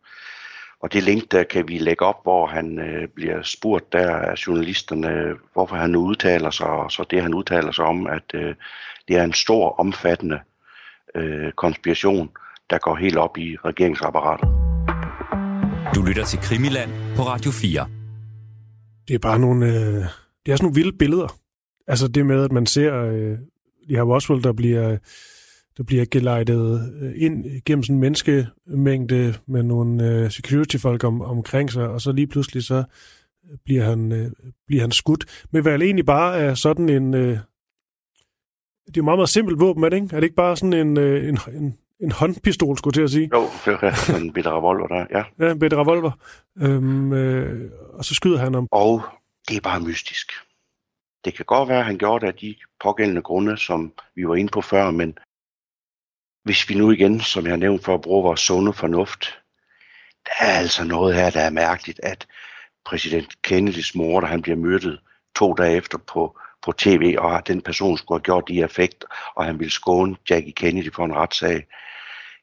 og 0.80 0.92
det 0.92 1.02
link, 1.02 1.32
der 1.32 1.42
kan 1.42 1.68
vi 1.68 1.78
lægge 1.78 2.04
op, 2.04 2.22
hvor 2.22 2.46
han 2.46 2.78
øh, 2.78 3.08
bliver 3.08 3.42
spurgt 3.42 3.92
der 3.92 4.16
af 4.16 4.46
journalisterne, 4.46 5.34
hvorfor 5.52 5.76
han 5.76 5.96
udtaler 5.96 6.50
sig, 6.50 6.66
og 6.66 6.92
så 6.92 7.04
det 7.10 7.22
han 7.22 7.34
udtaler 7.34 7.72
sig 7.72 7.84
om, 7.84 8.06
at 8.06 8.24
øh, 8.34 8.54
det 9.08 9.16
er 9.16 9.24
en 9.24 9.32
stor, 9.32 9.80
omfattende 9.80 10.40
øh, 11.14 11.52
konspiration, 11.52 12.30
der 12.70 12.78
går 12.78 12.96
helt 12.96 13.16
op 13.16 13.38
i 13.38 13.56
regeringsapparatet. 13.64 14.48
Du 15.94 16.02
lytter 16.02 16.24
til 16.24 16.38
Krimiland 16.38 16.90
på 17.16 17.22
Radio 17.22 17.50
4. 17.50 17.86
Det 19.08 19.14
er 19.14 19.18
bare 19.18 19.38
nogle, 19.38 19.66
øh, 19.66 19.72
det 20.46 20.52
er 20.52 20.56
sådan 20.56 20.64
nogle 20.64 20.74
vilde 20.74 20.98
billeder. 20.98 21.36
Altså 21.86 22.08
det 22.08 22.26
med, 22.26 22.44
at 22.44 22.52
man 22.52 22.66
ser 22.66 23.04
øh, 23.04 23.38
de 23.88 23.96
her 23.96 24.02
Oswald, 24.02 24.42
der 24.42 24.52
bliver, 24.52 24.96
der 25.76 25.84
bliver 25.84 26.04
gelejtet 26.10 26.92
øh, 27.02 27.12
ind 27.16 27.64
gennem 27.64 27.82
sådan 27.82 27.96
en 27.96 28.00
menneskemængde 28.00 29.34
med 29.46 29.62
nogle 29.62 30.10
øh, 30.10 30.30
security-folk 30.30 31.04
om, 31.04 31.20
omkring 31.20 31.72
sig, 31.72 31.88
og 31.88 32.00
så 32.00 32.12
lige 32.12 32.26
pludselig 32.26 32.64
så 32.64 32.84
bliver 33.64 33.84
han, 33.84 34.12
øh, 34.12 34.30
bliver 34.66 34.82
han 34.82 34.92
skudt. 34.92 35.46
Men 35.50 35.62
hvad 35.62 35.80
egentlig 35.80 36.06
bare 36.06 36.38
er 36.38 36.54
sådan 36.54 36.88
en... 36.88 37.14
Øh, 37.14 37.38
det 38.86 38.96
er 38.96 39.00
jo 39.00 39.04
meget, 39.04 39.18
meget 39.18 39.28
simpelt 39.28 39.60
våben, 39.60 39.84
er 39.84 39.88
det 39.88 39.96
ikke? 39.96 40.16
Er 40.16 40.20
det 40.20 40.24
ikke 40.24 40.36
bare 40.36 40.56
sådan 40.56 40.72
en, 40.72 40.98
øh, 40.98 41.28
en, 41.28 41.38
en, 41.54 41.78
en 42.00 42.12
håndpistol, 42.12 42.78
skulle 42.78 42.92
jeg 42.92 42.94
til 42.94 43.02
at 43.02 43.10
sige? 43.10 43.30
Jo, 43.34 43.42
det 43.64 43.78
er 43.82 44.16
en 44.22 44.32
bitte 44.32 44.50
revolver 44.50 44.86
der, 44.86 45.06
ja. 45.10 45.46
Ja, 45.46 45.52
en 45.52 45.58
bedre 45.58 45.80
revolver. 45.80 46.10
Øhm, 46.58 47.12
øh, 47.12 47.70
og 47.94 48.04
så 48.04 48.14
skyder 48.14 48.38
han 48.38 48.54
om. 48.54 48.68
Og 48.70 49.02
det 49.48 49.56
er 49.56 49.60
bare 49.60 49.80
mystisk. 49.80 50.32
Det 51.24 51.34
kan 51.34 51.44
godt 51.44 51.68
være, 51.68 51.78
at 51.78 51.84
han 51.84 51.98
gjorde 51.98 52.26
det 52.26 52.32
af 52.32 52.38
de 52.38 52.54
pågældende 52.82 53.22
grunde, 53.22 53.56
som 53.56 53.92
vi 54.14 54.28
var 54.28 54.34
inde 54.34 54.50
på 54.50 54.60
før, 54.60 54.90
men 54.90 55.18
hvis 56.44 56.68
vi 56.68 56.74
nu 56.74 56.90
igen, 56.90 57.20
som 57.20 57.44
jeg 57.44 57.52
har 57.52 57.56
nævnt 57.56 57.84
for 57.84 57.94
at 57.94 58.00
bruge 58.00 58.22
vores 58.22 58.40
sunde 58.40 58.72
fornuft, 58.72 59.38
der 60.24 60.32
er 60.40 60.58
altså 60.58 60.84
noget 60.84 61.14
her, 61.14 61.30
der 61.30 61.40
er 61.40 61.50
mærkeligt, 61.50 62.00
at 62.02 62.26
præsident 62.84 63.42
Kennedys 63.42 63.94
mor, 63.94 64.20
da 64.20 64.26
han 64.26 64.42
bliver 64.42 64.56
myrdet 64.56 65.00
to 65.36 65.54
dage 65.54 65.76
efter 65.76 65.98
på, 65.98 66.38
på 66.62 66.72
tv, 66.72 67.16
og 67.18 67.46
den 67.46 67.62
person 67.62 67.98
skulle 67.98 68.18
have 68.18 68.24
gjort 68.24 68.48
de 68.48 68.62
effekt, 68.62 69.04
og 69.34 69.44
han 69.44 69.58
ville 69.58 69.72
skåne 69.72 70.16
Jackie 70.30 70.52
Kennedy 70.52 70.94
for 70.94 71.04
en 71.04 71.14
retssag. 71.14 71.66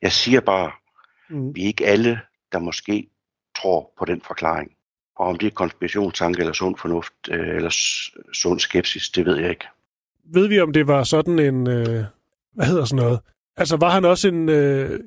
Jeg 0.01 0.11
siger 0.11 0.39
bare, 0.39 0.71
Mm. 1.29 1.55
vi 1.55 1.63
er 1.63 1.67
ikke 1.67 1.85
alle, 1.85 2.19
der 2.51 2.59
måske 2.59 3.09
tror 3.61 3.93
på 3.97 4.05
den 4.05 4.21
forklaring. 4.21 4.71
Og 5.15 5.27
om 5.27 5.37
det 5.37 5.47
er 5.47 5.51
konspirationstanke 5.51 6.39
eller 6.39 6.53
sund 6.53 6.77
fornuft, 6.77 7.13
øh, 7.29 7.55
eller 7.55 7.69
sund 8.33 8.59
skepsis, 8.59 9.09
det 9.09 9.25
ved 9.25 9.37
jeg 9.37 9.49
ikke. 9.49 9.65
Ved 10.33 10.47
vi, 10.47 10.59
om 10.59 10.73
det 10.73 10.87
var 10.87 11.03
sådan 11.03 11.39
en... 11.39 11.67
Øh, 11.67 12.03
hvad 12.53 12.65
hedder 12.65 12.85
sådan 12.85 13.03
noget? 13.03 13.19
Altså, 13.57 13.77
var 13.77 13.89
han 13.89 14.05
også 14.05 14.27
en... 14.27 14.49
Øh, 14.49 14.99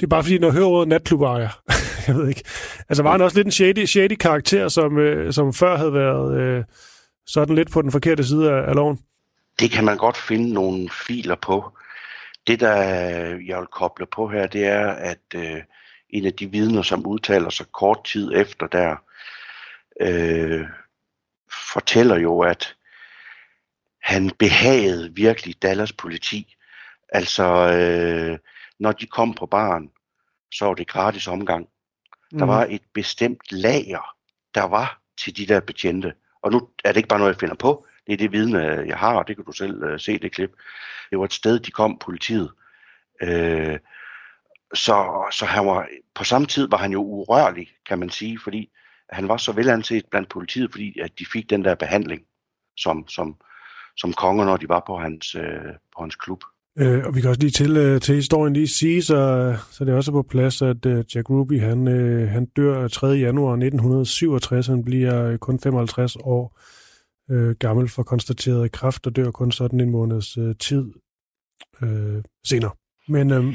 det 0.00 0.06
er 0.06 0.08
bare 0.08 0.22
fordi, 0.22 0.38
når 0.38 0.48
jeg 0.48 0.54
hører 0.54 0.66
ordet 0.66 0.88
natklubejer. 0.88 1.62
jeg 2.06 2.16
ved 2.16 2.28
ikke. 2.28 2.42
Altså, 2.88 3.02
var 3.02 3.12
han 3.12 3.20
også 3.20 3.36
lidt 3.36 3.46
en 3.46 3.52
shady, 3.52 3.84
shady 3.84 4.16
karakter, 4.16 4.68
som, 4.68 4.98
øh, 4.98 5.32
som 5.32 5.54
før 5.54 5.76
havde 5.76 5.94
været 5.94 6.40
øh, 6.40 6.64
sådan 7.26 7.54
lidt 7.54 7.70
på 7.70 7.82
den 7.82 7.92
forkerte 7.92 8.24
side 8.24 8.50
af, 8.50 8.68
af 8.68 8.74
loven? 8.74 8.98
Det 9.60 9.70
kan 9.70 9.84
man 9.84 9.96
godt 9.96 10.16
finde 10.16 10.52
nogle 10.52 10.90
filer 11.06 11.34
på. 11.34 11.72
Det, 12.46 12.60
der 12.60 12.76
jeg 13.46 13.58
vil 13.58 13.66
koble 13.72 14.06
på 14.06 14.28
her, 14.28 14.46
det 14.46 14.66
er, 14.66 14.88
at 14.88 15.18
øh, 15.34 15.62
en 16.10 16.26
af 16.26 16.32
de 16.32 16.50
vidner, 16.50 16.82
som 16.82 17.06
udtaler 17.06 17.50
sig 17.50 17.66
kort 17.72 18.04
tid 18.04 18.32
efter 18.34 18.66
der, 18.66 18.96
øh, 20.00 20.66
fortæller 21.72 22.18
jo, 22.18 22.40
at 22.40 22.74
han 24.02 24.30
behagede 24.38 25.14
virkelig 25.14 25.62
Dallas 25.62 25.92
politi. 25.92 26.56
Altså, 27.08 27.44
øh, 27.44 28.38
når 28.78 28.92
de 28.92 29.06
kom 29.06 29.34
på 29.34 29.46
baren, 29.46 29.90
så 30.54 30.64
var 30.64 30.74
det 30.74 30.88
gratis 30.88 31.28
omgang. 31.28 31.68
Der 32.38 32.44
var 32.44 32.66
et 32.70 32.82
bestemt 32.94 33.52
lager, 33.52 34.16
der 34.54 34.64
var 34.64 35.00
til 35.24 35.36
de 35.36 35.46
der 35.46 35.60
betjente. 35.60 36.14
Og 36.42 36.52
nu 36.52 36.68
er 36.84 36.88
det 36.92 36.96
ikke 36.96 37.08
bare 37.08 37.18
noget, 37.18 37.32
jeg 37.32 37.40
finder 37.40 37.54
på. 37.54 37.86
Det 38.06 38.12
er 38.12 38.16
det 38.16 38.32
vidne, 38.32 38.58
jeg 38.86 38.98
har, 38.98 39.14
og 39.14 39.28
det 39.28 39.36
kan 39.36 39.44
du 39.44 39.52
selv 39.52 39.84
uh, 39.84 39.98
se 39.98 40.18
det 40.18 40.32
klip. 40.32 40.50
Det 41.10 41.18
var 41.18 41.24
et 41.24 41.32
sted, 41.32 41.58
de 41.58 41.70
kom, 41.70 41.98
politiet. 41.98 42.50
Øh, 43.22 43.78
så, 44.74 45.26
så 45.32 45.46
han 45.46 45.66
var, 45.66 45.88
på 46.14 46.24
samme 46.24 46.46
tid 46.46 46.68
var 46.70 46.78
han 46.78 46.92
jo 46.92 47.02
urørlig, 47.02 47.68
kan 47.86 47.98
man 47.98 48.10
sige, 48.10 48.38
fordi 48.44 48.70
han 49.10 49.28
var 49.28 49.36
så 49.36 49.52
velanset 49.52 50.06
blandt 50.10 50.28
politiet, 50.28 50.70
fordi 50.70 50.98
at 51.00 51.18
de 51.18 51.26
fik 51.32 51.50
den 51.50 51.64
der 51.64 51.74
behandling 51.74 52.22
som, 52.76 53.08
som, 53.08 53.36
som 53.96 54.12
konger, 54.12 54.44
når 54.44 54.56
de 54.56 54.68
var 54.68 54.82
på 54.86 54.98
hans, 54.98 55.34
øh, 55.34 55.74
på 55.96 56.00
hans 56.00 56.16
klub. 56.16 56.44
Øh, 56.78 57.04
og 57.04 57.14
vi 57.14 57.20
kan 57.20 57.30
også 57.30 57.40
lige 57.40 57.50
til, 57.50 57.76
øh, 57.76 58.00
til 58.00 58.14
historien 58.14 58.52
lige 58.52 58.68
sige, 58.68 59.02
så, 59.02 59.54
så 59.70 59.84
det 59.84 59.92
er 59.92 59.96
også 59.96 60.12
på 60.12 60.22
plads, 60.22 60.62
at 60.62 60.86
øh, 60.86 61.04
Jack 61.14 61.30
Ruby, 61.30 61.60
han, 61.60 61.88
øh, 61.88 62.28
han 62.28 62.46
dør 62.46 62.88
3. 62.88 63.06
januar 63.06 63.52
1967. 63.52 64.66
Han 64.66 64.84
bliver 64.84 65.36
kun 65.36 65.60
55 65.60 66.16
år 66.16 66.60
øh, 67.30 67.56
gammel 67.56 67.88
for 67.88 68.02
konstateret 68.02 68.72
kræft, 68.72 69.06
og 69.06 69.16
dør 69.16 69.30
kun 69.30 69.52
sådan 69.52 69.80
en 69.80 69.90
måneds 69.90 70.36
øh, 70.36 70.54
tid 70.60 70.84
øh, 71.82 72.22
senere. 72.44 72.70
Men 73.08 73.30
øh, 73.30 73.54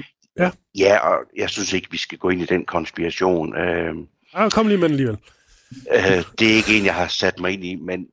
Ja, 0.78 0.98
og 0.98 1.26
jeg 1.36 1.50
synes 1.50 1.74
ikke, 1.74 1.92
vi 1.92 1.98
skal 1.98 2.18
gå 2.18 2.30
ind 2.30 2.42
i 2.42 2.46
den 2.46 2.66
konspiration. 2.66 3.58
Øh, 3.58 3.96
ah, 4.34 4.52
kom 4.52 4.68
lige 4.68 4.78
med 4.78 4.90
den 4.90 4.94
alligevel. 4.94 5.18
øh, 5.96 6.24
det 6.40 6.52
er 6.52 6.56
ikke 6.56 6.78
en, 6.78 6.86
jeg 6.86 6.96
har 6.96 7.08
sat 7.08 7.40
mig 7.40 7.52
ind 7.52 7.66
i, 7.66 7.76
men 7.76 8.08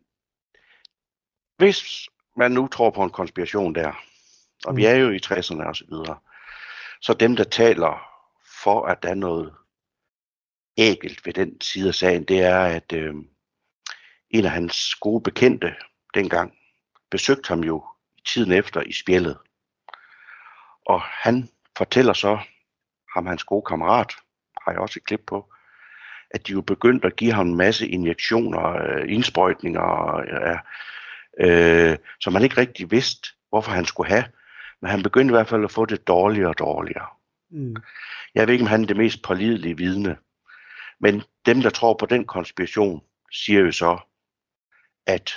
hvis 1.58 2.08
man 2.36 2.52
nu 2.52 2.68
tror 2.68 2.90
på 2.90 3.02
en 3.02 3.10
konspiration 3.10 3.74
der, 3.74 4.04
og 4.66 4.76
vi 4.76 4.82
Mm. 4.82 4.88
er 4.88 4.94
jo 4.94 5.10
i 5.10 5.20
60'erne 5.26 5.66
og 5.68 5.76
så 5.76 5.84
videre, 5.88 6.18
så 7.00 7.14
dem, 7.14 7.36
der 7.36 7.44
taler 7.44 8.02
for, 8.62 8.86
at 8.86 9.02
der 9.02 9.08
er 9.08 9.14
noget 9.14 9.54
ægelt 10.78 11.26
ved 11.26 11.32
den 11.32 11.60
side 11.60 11.88
af 11.88 11.94
sagen, 11.94 12.24
det 12.24 12.40
er, 12.40 12.60
at 12.60 12.92
øh, 12.92 13.14
en 14.30 14.44
af 14.44 14.50
hans 14.50 14.94
gode 14.94 15.22
bekendte 15.22 15.74
dengang 16.14 16.54
besøgte 17.10 17.48
ham 17.48 17.60
jo 17.60 17.84
i 18.16 18.20
tiden 18.26 18.52
efter 18.52 18.80
i 18.80 18.92
spjældet. 18.92 19.38
Og 20.86 21.00
han 21.00 21.48
fortæller 21.76 22.12
så, 22.12 22.38
ham 23.14 23.26
hans 23.26 23.44
gode 23.44 23.64
kammerat, 23.68 24.12
har 24.64 24.72
jeg 24.72 24.80
også 24.80 24.98
et 24.98 25.04
klip 25.04 25.20
på, 25.26 25.52
at 26.30 26.46
de 26.46 26.52
jo 26.52 26.60
begyndte 26.60 27.06
at 27.06 27.16
give 27.16 27.32
ham 27.32 27.48
en 27.48 27.56
masse 27.56 27.88
injektioner, 27.88 28.66
øh, 28.66 29.12
indsprøjtninger, 29.12 30.16
øh, 30.16 30.58
øh, 31.40 31.98
som 32.20 32.32
man 32.32 32.42
ikke 32.42 32.56
rigtig 32.56 32.90
vidste, 32.90 33.28
hvorfor 33.48 33.70
han 33.70 33.84
skulle 33.84 34.10
have. 34.10 34.24
Men 34.82 34.90
han 34.90 35.02
begyndte 35.02 35.32
i 35.32 35.36
hvert 35.36 35.48
fald 35.48 35.64
at 35.64 35.70
få 35.70 35.84
det 35.84 36.08
dårligere 36.08 36.48
og 36.48 36.58
dårligere. 36.58 37.06
Mm. 37.50 37.76
Jeg 38.34 38.46
ved 38.46 38.52
ikke, 38.52 38.62
om 38.62 38.68
han 38.68 38.82
er 38.82 38.86
det 38.86 38.96
mest 38.96 39.22
pålidelige 39.22 39.76
vidne. 39.76 40.16
Men 41.00 41.22
dem, 41.46 41.60
der 41.60 41.70
tror 41.70 41.94
på 41.94 42.06
den 42.06 42.24
konspiration, 42.24 43.02
siger 43.32 43.60
jo 43.60 43.72
så, 43.72 43.98
at 45.06 45.30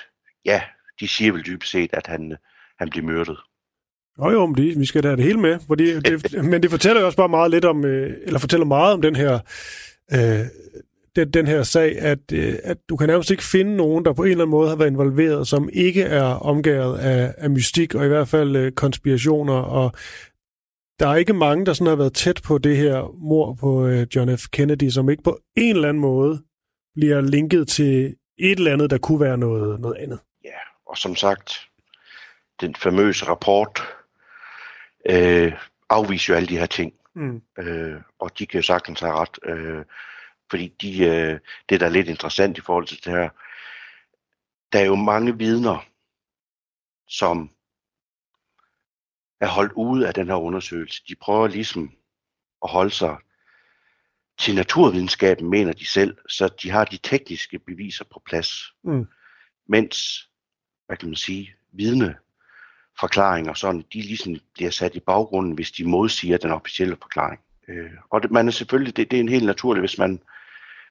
ja, 0.46 0.62
de 1.00 1.08
siger 1.08 1.32
vel 1.32 1.46
dybest 1.46 1.72
set, 1.72 1.90
at 1.94 2.08
han, 2.08 2.36
han 2.80 2.90
bliver 2.90 3.06
myrdet. 3.06 3.38
Jo, 4.20 4.30
jo, 4.30 4.46
men 4.46 4.80
vi 4.80 4.86
skal 4.86 5.04
da 5.04 5.08
have 5.08 5.18
det 5.18 5.26
hele 5.26 5.40
med. 5.40 5.60
Fordi 5.68 6.00
det, 6.00 6.44
men 6.44 6.64
det 6.64 6.72
fortæller 6.72 7.00
jo 7.02 7.06
også 7.06 7.18
bare 7.18 7.30
meget 7.30 7.52
lidt 7.52 7.66
om, 7.66 7.86
øh, 7.86 8.14
eller 8.24 8.40
fortæller 8.40 8.66
meget 8.66 8.94
om 8.94 9.02
den 9.02 9.16
her, 9.16 9.40
øh, 10.14 10.46
den, 11.16 11.32
den 11.32 11.48
her 11.48 11.64
sag, 11.64 12.00
at, 12.00 12.20
øh, 12.34 12.56
at 12.64 12.78
du 12.90 12.96
kan 12.96 13.08
nærmest 13.08 13.32
ikke 13.32 13.44
finde 13.44 13.76
nogen, 13.76 14.06
der 14.06 14.14
på 14.14 14.24
en 14.24 14.32
eller 14.32 14.44
anden 14.44 14.52
måde 14.52 14.70
har 14.70 14.76
været 14.76 14.90
involveret, 14.90 15.48
som 15.48 15.70
ikke 15.74 16.04
er 16.04 16.24
omgået 16.24 16.98
af, 17.00 17.34
af 17.38 17.50
mystik, 17.50 17.96
og 17.96 18.06
i 18.06 18.08
hvert 18.08 18.28
fald 18.28 18.56
øh, 18.56 18.72
konspirationer, 18.72 19.54
og 19.54 19.92
der 21.00 21.08
er 21.08 21.16
ikke 21.16 21.34
mange, 21.34 21.66
der 21.66 21.74
sådan 21.74 21.88
har 21.88 21.96
været 21.96 22.14
tæt 22.14 22.42
på 22.44 22.58
det 22.58 22.78
her 22.78 23.16
mor 23.18 23.54
på 23.54 23.88
øh, 23.88 24.08
John 24.16 24.38
F. 24.38 24.42
Kennedy, 24.52 24.90
som 24.90 25.10
ikke 25.10 25.24
på 25.24 25.40
en 25.58 25.76
eller 25.76 25.90
anden 25.90 26.02
måde 26.02 26.44
bliver 26.96 27.22
linket 27.22 27.68
til 27.68 28.16
et 28.38 28.58
eller 28.58 28.74
andet, 28.74 28.90
der 28.90 28.98
kunne 28.98 29.20
være 29.20 29.38
noget, 29.38 29.80
noget 29.80 29.98
andet. 29.98 30.20
Ja, 30.44 30.60
og 30.86 30.98
som 30.98 31.16
sagt, 31.16 31.62
den 32.62 32.76
famøse 32.76 33.26
rapport 33.26 33.82
øh, 35.10 35.54
afviser 35.90 36.34
jo 36.34 36.38
alle 36.38 36.48
de 36.48 36.58
her 36.58 36.66
ting. 36.66 36.94
Mm. 37.16 37.42
Øh, 37.60 37.96
og 38.20 38.40
de 38.40 38.46
kan 38.46 38.64
sagtens 38.64 39.00
have 39.00 39.14
ret. 39.14 39.40
Øh, 39.46 39.86
fordi 40.54 40.68
de, 40.68 41.06
øh, 41.06 41.40
det, 41.70 41.80
der 41.80 41.86
er 41.86 41.90
lidt 41.90 42.08
interessant 42.08 42.58
i 42.58 42.62
forhold 42.62 42.88
til 42.88 43.06
det 43.06 43.14
her, 43.14 43.30
der 44.74 44.80
er 44.80 44.86
jo 44.86 44.96
mange 44.96 45.38
vidner, 45.38 45.86
som 47.08 47.52
er 49.42 49.48
holdt 49.48 49.72
ude 49.72 50.08
af 50.08 50.14
den 50.14 50.28
her 50.28 50.36
undersøgelse. 50.36 51.04
De 51.08 51.16
prøver 51.16 51.48
ligesom 51.48 51.92
at 52.64 52.70
holde 52.70 52.92
sig 52.92 53.18
til 54.38 54.56
naturvidenskaben, 54.56 55.50
mener 55.50 55.74
de 55.74 55.86
selv, 55.86 56.18
så 56.30 56.48
de 56.48 56.70
har 56.70 56.86
de 56.86 56.98
tekniske 56.98 57.60
beviser 57.60 58.06
på 58.14 58.22
plads. 58.26 58.74
Mm. 58.84 59.08
Mens, 59.68 60.30
hvad 60.86 60.98
kan 60.98 61.10
man 61.10 61.16
sige, 61.16 61.56
vidne 61.72 62.16
forklaringer, 63.00 63.54
sådan, 63.54 63.86
de 63.94 64.02
ligesom 64.02 64.36
bliver 64.54 64.72
sat 64.72 64.96
i 64.96 65.00
baggrunden, 65.00 65.54
hvis 65.54 65.72
de 65.72 65.88
modsiger 65.90 66.38
den 66.38 66.52
officielle 66.52 66.98
forklaring. 67.02 67.42
Øh, 67.68 67.92
og 68.10 68.24
det, 68.24 68.32
man 68.32 68.48
er 68.48 68.52
selvfølgelig, 68.52 68.98
det, 68.98 69.12
det 69.12 69.18
er 69.18 69.22
en 69.22 69.30
helt 69.30 69.46
naturligt, 69.46 69.82
hvis 69.82 69.98
man, 69.98 70.22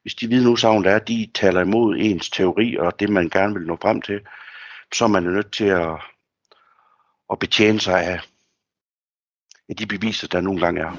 hvis 0.02 0.14
de 0.14 0.28
vidneudsagn, 0.28 0.84
der 0.84 0.90
er, 0.90 0.98
de 0.98 1.30
taler 1.34 1.60
imod 1.60 1.96
ens 1.98 2.30
teori 2.30 2.76
og 2.76 3.00
det, 3.00 3.08
man 3.08 3.28
gerne 3.28 3.54
vil 3.54 3.66
nå 3.66 3.78
frem 3.82 4.02
til, 4.02 4.20
så 4.94 5.04
er 5.04 5.08
man 5.08 5.24
jo 5.24 5.30
nødt 5.30 5.52
til 5.52 5.64
at, 5.64 5.92
at 7.30 7.38
betjene 7.38 7.80
sig 7.80 8.04
af, 8.04 8.20
af 9.68 9.76
de 9.76 9.86
beviser, 9.86 10.28
der 10.28 10.40
nogle 10.40 10.60
gange 10.60 10.80
er. 10.80 10.92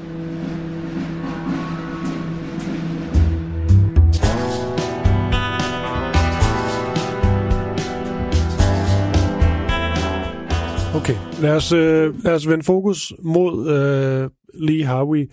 Okay, 10.95 11.15
lad 11.41 11.55
os, 11.55 11.71
øh, 11.71 12.23
lad 12.23 12.33
os 12.33 12.47
vende 12.47 12.63
fokus 12.63 13.13
mod 13.19 13.69
øh, 13.69 14.29
Lee 14.53 14.85
Harvey 14.85 15.31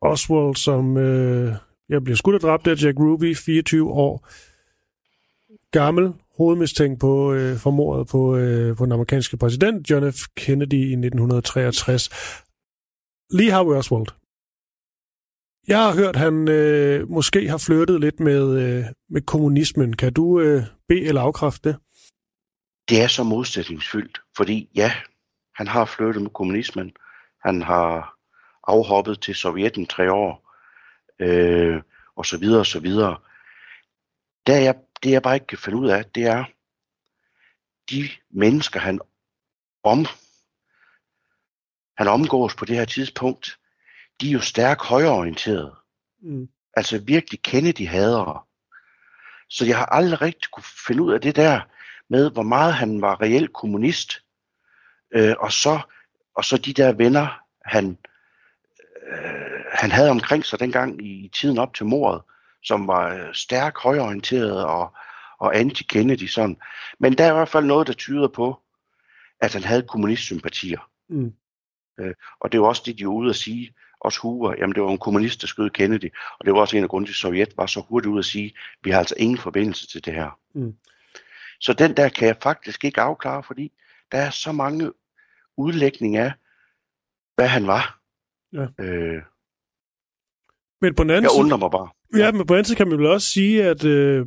Oswald, 0.00 0.56
som 0.56 0.96
øh, 0.96 1.54
jeg 1.90 2.04
bliver 2.04 2.16
skudt 2.16 2.34
og 2.34 2.40
dræbt 2.40 2.66
af 2.66 2.84
Jack 2.84 2.98
Ruby, 2.98 3.36
24 3.36 3.90
år 3.90 4.28
gammel, 5.70 6.12
hovedmistænkt 6.36 7.00
på 7.00 7.32
øh, 7.32 7.56
for 7.56 7.70
mordet 7.70 8.08
på, 8.08 8.36
øh, 8.36 8.76
på 8.76 8.84
den 8.84 8.92
amerikanske 8.92 9.36
præsident 9.36 9.90
John 9.90 10.12
F. 10.12 10.16
Kennedy 10.36 10.74
i 10.74 10.92
1963. 10.92 12.10
Lee 13.30 13.50
Harvey 13.50 13.76
Oswald. 13.76 14.06
Jeg 15.68 15.78
har 15.78 15.94
hørt, 15.94 16.16
han 16.16 16.48
øh, 16.48 17.10
måske 17.10 17.48
har 17.48 17.58
flyttet 17.58 18.00
lidt 18.00 18.20
med, 18.20 18.58
øh, 18.62 18.84
med 19.10 19.22
kommunismen. 19.22 19.96
Kan 19.96 20.12
du 20.12 20.40
øh, 20.40 20.62
bede 20.88 21.04
eller 21.06 21.20
afkræfte 21.20 21.68
det? 21.68 21.76
det 22.90 23.02
er 23.02 23.08
så 23.08 23.22
modsætningsfyldt, 23.22 24.20
fordi 24.36 24.70
ja, 24.74 24.92
han 25.54 25.68
har 25.68 25.84
flyttet 25.84 26.22
med 26.22 26.30
kommunismen, 26.30 26.92
han 27.44 27.62
har 27.62 28.14
afhoppet 28.66 29.20
til 29.20 29.34
Sovjetten 29.34 29.86
tre 29.86 30.12
år, 30.12 30.49
øh, 31.20 31.82
og 32.16 32.26
så 32.26 32.38
videre 32.38 32.60
og 32.60 32.66
så 32.66 32.80
videre. 32.80 33.18
Der 34.46 34.56
jeg, 34.56 34.74
det 35.02 35.10
jeg 35.10 35.22
bare 35.22 35.34
ikke 35.34 35.46
kan 35.46 35.58
finde 35.58 35.78
ud 35.78 35.88
af, 35.88 36.04
det 36.04 36.26
er, 36.26 36.44
de 37.90 38.08
mennesker, 38.30 38.80
han, 38.80 39.00
om, 39.82 40.06
han 41.96 42.08
omgås 42.08 42.54
på 42.54 42.64
det 42.64 42.76
her 42.76 42.84
tidspunkt, 42.84 43.58
de 44.20 44.28
er 44.28 44.32
jo 44.32 44.40
stærkt 44.40 44.82
højreorienterede. 44.82 45.74
Mm. 46.22 46.48
Altså 46.74 46.98
virkelig 46.98 47.42
Kennedy-hadere. 47.42 48.42
Så 49.48 49.66
jeg 49.66 49.78
har 49.78 49.86
aldrig 49.86 50.22
rigtig 50.22 50.50
kunne 50.50 50.64
finde 50.86 51.02
ud 51.02 51.12
af 51.12 51.20
det 51.20 51.36
der 51.36 51.60
med, 52.08 52.30
hvor 52.30 52.42
meget 52.42 52.74
han 52.74 53.00
var 53.00 53.20
reelt 53.20 53.52
kommunist. 53.52 54.24
Øh, 55.10 55.34
og, 55.38 55.52
så, 55.52 55.80
og 56.34 56.44
så 56.44 56.56
de 56.56 56.72
der 56.72 56.92
venner, 56.92 57.42
han, 57.64 57.98
øh, 59.02 59.59
han 59.72 59.90
havde 59.90 60.10
omkring 60.10 60.44
sig 60.44 60.60
dengang 60.60 61.06
i, 61.06 61.24
i 61.24 61.28
tiden 61.28 61.58
op 61.58 61.74
til 61.74 61.86
mordet, 61.86 62.22
som 62.62 62.86
var 62.86 63.14
øh, 63.14 63.34
stærkt 63.34 63.78
højorienteret 63.78 64.64
og, 64.64 64.94
og 65.38 65.56
anti-Kennedy 65.56 66.26
sådan. 66.26 66.56
Men 66.98 67.18
der 67.18 67.24
er 67.24 67.30
i 67.30 67.34
hvert 67.34 67.48
fald 67.48 67.64
noget, 67.64 67.86
der 67.86 67.92
tyder 67.92 68.28
på, 68.28 68.60
at 69.40 69.52
han 69.52 69.64
havde 69.64 69.82
kommunistsympatier. 69.82 70.90
Mm. 71.08 71.32
Øh, 72.00 72.14
og 72.40 72.52
det 72.52 72.60
var 72.60 72.66
også 72.66 72.82
det, 72.86 72.98
de 72.98 73.06
var 73.06 73.12
ude 73.12 73.30
at 73.30 73.36
sige, 73.36 73.74
også 74.00 74.20
Hoover, 74.20 74.54
jamen 74.58 74.74
det 74.74 74.82
var 74.82 74.90
en 74.90 74.98
kommunist, 74.98 75.40
der 75.40 75.46
skød 75.46 75.70
Kennedy, 75.70 76.14
og 76.38 76.44
det 76.44 76.54
var 76.54 76.60
også 76.60 76.76
en 76.76 76.82
af 76.82 76.88
grunden 76.88 77.06
til, 77.06 77.12
at 77.12 77.16
Sovjet 77.16 77.56
var 77.56 77.66
så 77.66 77.80
hurtigt 77.80 78.10
ude 78.10 78.18
at 78.18 78.24
sige, 78.24 78.54
vi 78.82 78.90
har 78.90 78.98
altså 78.98 79.14
ingen 79.18 79.38
forbindelse 79.38 79.86
til 79.86 80.04
det 80.04 80.14
her. 80.14 80.38
Mm. 80.54 80.76
Så 81.60 81.72
den 81.72 81.96
der 81.96 82.08
kan 82.08 82.28
jeg 82.28 82.36
faktisk 82.42 82.84
ikke 82.84 83.00
afklare, 83.00 83.42
fordi 83.42 83.72
der 84.12 84.18
er 84.18 84.30
så 84.30 84.52
mange 84.52 84.92
udlægninger 85.56 86.24
af, 86.24 86.32
hvad 87.34 87.48
han 87.48 87.66
var. 87.66 88.00
Ja. 88.52 88.84
Øh, 88.84 89.22
Men 90.80 90.94
på 90.94 91.02
den 91.02 91.10
anden 91.10 91.22
jeg 91.22 91.30
side... 91.30 91.44
undrer 91.44 91.58
mig 91.58 91.70
bare. 91.70 91.88
Ja, 92.18 92.32
men 92.32 92.38
på 92.46 92.54
den 92.54 92.58
anden 92.58 92.64
side 92.64 92.76
kan 92.76 92.88
man 92.88 92.98
vel 92.98 93.06
også 93.06 93.28
sige, 93.28 93.64
at 93.64 93.84
øh, 93.84 94.26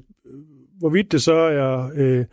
hvorvidt 0.80 1.12
det 1.12 1.22
så 1.22 1.34
er 1.34 1.92
øh, 1.96 2.26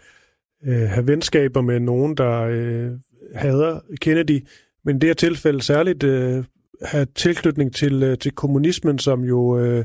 øh, 0.66 0.88
have 0.88 1.06
venskaber 1.06 1.60
med 1.60 1.80
nogen, 1.80 2.16
der 2.16 2.40
øh, 2.40 2.90
hader 3.34 3.80
Kennedy, 4.00 4.46
men 4.84 4.96
i 4.96 4.98
det 4.98 5.08
her 5.08 5.14
tilfælde 5.14 5.62
særligt 5.62 6.02
øh, 6.02 6.44
have 6.82 7.06
tilknytning 7.14 7.74
til, 7.74 8.02
øh, 8.02 8.18
til 8.18 8.32
kommunismen, 8.32 8.98
som 8.98 9.24
jo 9.24 9.58
øh, 9.58 9.84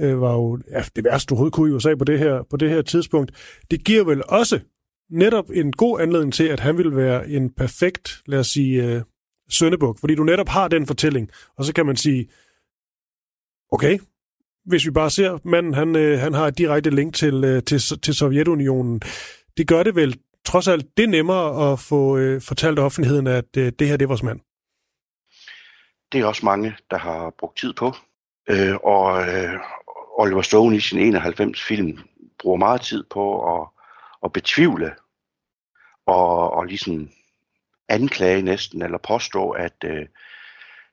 øh, 0.00 0.20
var 0.20 0.32
jo 0.32 0.58
ja, 0.70 0.84
det 0.96 1.04
værste, 1.04 1.28
du 1.28 1.34
overhovedet 1.34 1.54
kunne 1.54 1.70
i 1.70 1.74
USA 1.74 1.94
på 1.94 2.04
det, 2.04 2.18
her, 2.18 2.42
på 2.50 2.56
det 2.56 2.70
her 2.70 2.82
tidspunkt. 2.82 3.32
Det 3.70 3.84
giver 3.84 4.04
vel 4.04 4.22
også 4.28 4.60
netop 5.10 5.50
en 5.54 5.72
god 5.72 6.00
anledning 6.00 6.32
til, 6.32 6.44
at 6.44 6.60
han 6.60 6.78
vil 6.78 6.96
være 6.96 7.28
en 7.28 7.50
perfekt, 7.50 8.22
lad 8.26 8.38
os 8.38 8.46
sige, 8.46 8.84
øh, 8.84 9.02
søndebuk, 9.50 9.98
fordi 10.00 10.14
du 10.14 10.24
netop 10.24 10.48
har 10.48 10.68
den 10.68 10.86
fortælling, 10.86 11.30
og 11.56 11.64
så 11.64 11.72
kan 11.72 11.86
man 11.86 11.96
sige, 11.96 12.28
okay, 13.72 13.98
hvis 14.64 14.86
vi 14.86 14.90
bare 14.90 15.10
ser, 15.10 15.38
manden 15.44 15.74
han, 15.74 15.96
øh, 15.96 16.18
han 16.18 16.34
har 16.34 16.46
et 16.46 16.58
direkte 16.58 16.90
link 16.90 17.14
til, 17.14 17.44
øh, 17.44 17.62
til, 17.62 18.00
til 18.00 18.14
Sovjetunionen. 18.14 19.00
Det 19.56 19.68
gør 19.68 19.82
det 19.82 19.94
vel 19.94 20.18
trods 20.44 20.68
alt 20.68 20.96
det 20.96 21.08
nemmere 21.08 21.72
at 21.72 21.78
få 21.78 22.16
øh, 22.18 22.40
fortalt 22.40 22.78
offentligheden, 22.78 23.26
at 23.26 23.56
øh, 23.56 23.72
det 23.78 23.88
her, 23.88 23.96
det 23.96 24.04
er 24.04 24.08
vores 24.08 24.22
mand. 24.22 24.40
Det 26.12 26.20
er 26.20 26.26
også 26.26 26.44
mange, 26.44 26.76
der 26.90 26.98
har 26.98 27.34
brugt 27.38 27.58
tid 27.58 27.72
på. 27.72 27.92
Øh, 28.50 28.74
og 28.74 29.28
øh, 29.28 29.60
Oliver 30.18 30.42
Stone 30.42 30.76
i 30.76 30.80
sin 30.80 30.98
91 30.98 31.62
film 31.62 31.98
bruger 32.38 32.56
meget 32.56 32.80
tid 32.80 33.04
på 33.10 33.54
at, 33.60 33.68
at 34.24 34.32
betvivle 34.32 34.94
og, 36.06 36.50
og 36.50 36.66
ligesom 36.66 37.10
anklage 37.88 38.42
næsten, 38.42 38.82
eller 38.82 38.98
påstå, 38.98 39.50
at 39.50 39.74
øh, 39.84 40.06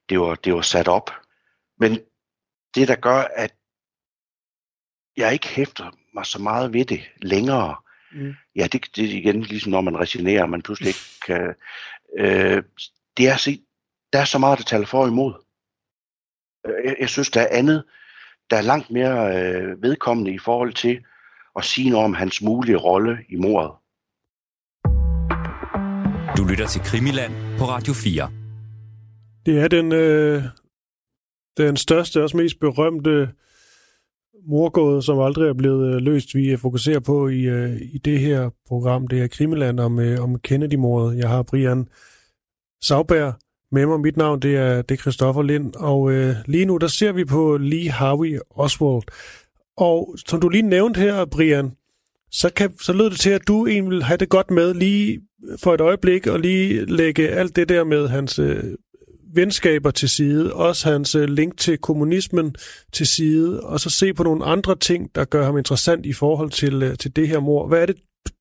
det, 0.09 0.19
var, 0.19 0.35
det 0.35 0.53
var 0.53 0.61
sat 0.61 0.87
op. 0.87 1.11
Men 1.79 1.99
det, 2.75 2.87
der 2.87 2.95
gør, 2.95 3.21
at 3.35 3.55
jeg 5.17 5.33
ikke 5.33 5.47
hæfter 5.47 5.91
mig 6.13 6.25
så 6.25 6.41
meget 6.41 6.73
ved 6.73 6.85
det 6.85 7.01
længere, 7.21 7.75
Mm. 8.11 8.33
Ja, 8.55 8.67
det, 8.71 8.95
det 8.95 9.05
er 9.05 9.17
igen 9.17 9.41
ligesom 9.41 9.71
når 9.71 9.81
man 9.81 9.99
resignerer, 9.99 10.45
man 10.45 10.61
pludselig 10.61 10.87
ikke 10.87 10.99
kan... 11.27 11.55
Øh, 12.17 12.63
det 13.17 13.29
er 13.29 13.37
se, 13.37 13.61
der 14.13 14.19
er 14.19 14.25
så 14.25 14.37
meget, 14.37 14.57
der 14.57 14.63
taler 14.63 14.85
for 14.85 15.01
og 15.01 15.07
imod. 15.07 15.33
Øh, 16.67 16.85
jeg, 16.85 16.95
jeg 16.99 17.09
synes, 17.09 17.29
der 17.29 17.41
er 17.41 17.57
andet, 17.57 17.83
der 18.49 18.57
er 18.57 18.61
langt 18.61 18.91
mere 18.91 19.37
øh, 19.37 19.81
vedkommende 19.81 20.33
i 20.33 20.39
forhold 20.39 20.73
til 20.73 21.05
at 21.55 21.65
sige 21.65 21.89
noget 21.89 22.05
om 22.05 22.13
hans 22.13 22.41
mulige 22.41 22.77
rolle 22.77 23.17
i 23.29 23.35
mordet. 23.35 23.71
Du 26.37 26.43
lytter 26.49 26.67
til 26.67 26.81
Krimiland 26.81 27.33
på 27.57 27.65
Radio 27.65 27.93
4. 27.93 28.31
Det 29.45 29.63
er 29.63 29.67
den, 29.67 29.91
øh, 29.91 30.43
den 31.57 31.77
største 31.77 32.17
og 32.17 32.23
også 32.23 32.37
mest 32.37 32.59
berømte 32.59 33.29
morgåde, 34.47 35.01
som 35.01 35.19
aldrig 35.19 35.49
er 35.49 35.53
blevet 35.53 35.95
øh, 35.95 36.01
løst, 36.01 36.35
vi 36.35 36.51
øh, 36.51 36.57
fokuserer 36.57 36.99
på 36.99 37.27
i, 37.27 37.41
øh, 37.41 37.81
i 37.81 37.97
det 37.97 38.19
her 38.19 38.49
program. 38.67 39.07
Det 39.07 39.21
er 39.21 39.27
Krimiland 39.27 39.79
om, 39.79 39.99
om 40.19 40.39
Kennedy-mordet. 40.39 41.17
Jeg 41.17 41.29
har 41.29 41.43
Brian 41.43 41.87
Sauber 42.81 43.31
med 43.71 43.85
mig. 43.85 43.99
Mit 43.99 44.17
navn 44.17 44.39
det 44.39 44.55
er, 44.55 44.81
det 44.81 44.95
er 44.95 45.01
Christoffer 45.01 45.41
Lind, 45.41 45.75
og 45.75 46.11
øh, 46.11 46.35
lige 46.45 46.65
nu 46.65 46.77
der 46.77 46.87
ser 46.87 47.11
vi 47.11 47.25
på 47.25 47.57
Lee 47.57 47.89
Harvey 47.89 48.39
Oswald. 48.49 49.03
Og 49.77 50.15
som 50.27 50.41
du 50.41 50.49
lige 50.49 50.61
nævnte 50.61 50.99
her, 50.99 51.25
Brian, 51.25 51.71
så, 52.31 52.53
kan, 52.55 52.77
så 52.81 52.93
lød 52.93 53.09
det 53.09 53.19
til, 53.19 53.29
at 53.29 53.47
du 53.47 53.67
egentlig 53.67 53.91
vil 53.91 54.03
have 54.03 54.17
det 54.17 54.29
godt 54.29 54.51
med 54.51 54.73
lige 54.73 55.21
for 55.63 55.73
et 55.73 55.81
øjeblik 55.81 56.27
og 56.27 56.39
lige 56.39 56.85
lægge 56.85 57.29
alt 57.29 57.55
det 57.55 57.69
der 57.69 57.83
med 57.83 58.07
hans 58.07 58.39
øh, 58.39 58.63
venskaber 59.33 59.91
til 59.91 60.09
side, 60.09 60.53
også 60.53 60.91
hans 60.91 61.15
øh, 61.15 61.23
link 61.23 61.57
til 61.57 61.77
kommunismen 61.77 62.55
til 62.93 63.07
side, 63.07 63.63
og 63.63 63.79
så 63.79 63.89
se 63.89 64.13
på 64.13 64.23
nogle 64.23 64.45
andre 64.45 64.75
ting, 64.75 65.15
der 65.15 65.25
gør 65.25 65.45
ham 65.45 65.57
interessant 65.57 66.05
i 66.05 66.13
forhold 66.13 66.51
til, 66.51 66.83
øh, 66.83 66.97
til 66.97 67.15
det 67.15 67.27
her 67.27 67.39
mor. 67.39 67.67
Hvad 67.67 67.81
er 67.81 67.85
det 67.85 67.95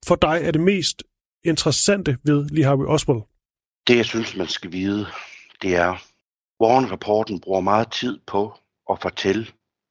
for 0.06 0.14
dig 0.14 0.40
er 0.42 0.50
det 0.50 0.60
mest 0.60 1.02
interessante 1.44 2.18
ved 2.24 2.48
Lee 2.48 2.64
Harvey 2.64 2.86
Oswald? 2.86 3.22
Det, 3.86 3.96
jeg 3.96 4.04
synes, 4.04 4.36
man 4.36 4.48
skal 4.48 4.72
vide, 4.72 5.06
det 5.62 5.74
er, 5.74 6.02
Warren-rapporten 6.60 7.40
bruger 7.40 7.60
meget 7.60 7.92
tid 7.92 8.18
på 8.26 8.52
at 8.90 8.98
fortælle, 9.02 9.46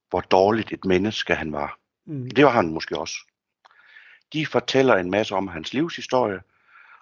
hvor 0.10 0.22
dårligt 0.22 0.72
et 0.72 0.86
menneske 0.86 1.36
han 1.36 1.52
var. 1.52 1.80
Mm. 2.06 2.32
Det 2.32 2.46
var 2.46 2.52
han 2.52 2.74
måske 2.74 2.98
også. 2.98 3.16
De 4.34 4.46
fortæller 4.46 4.96
en 4.96 5.12
masse 5.12 5.36
om 5.36 5.48
hans 5.48 5.74
livshistorie, 5.74 6.40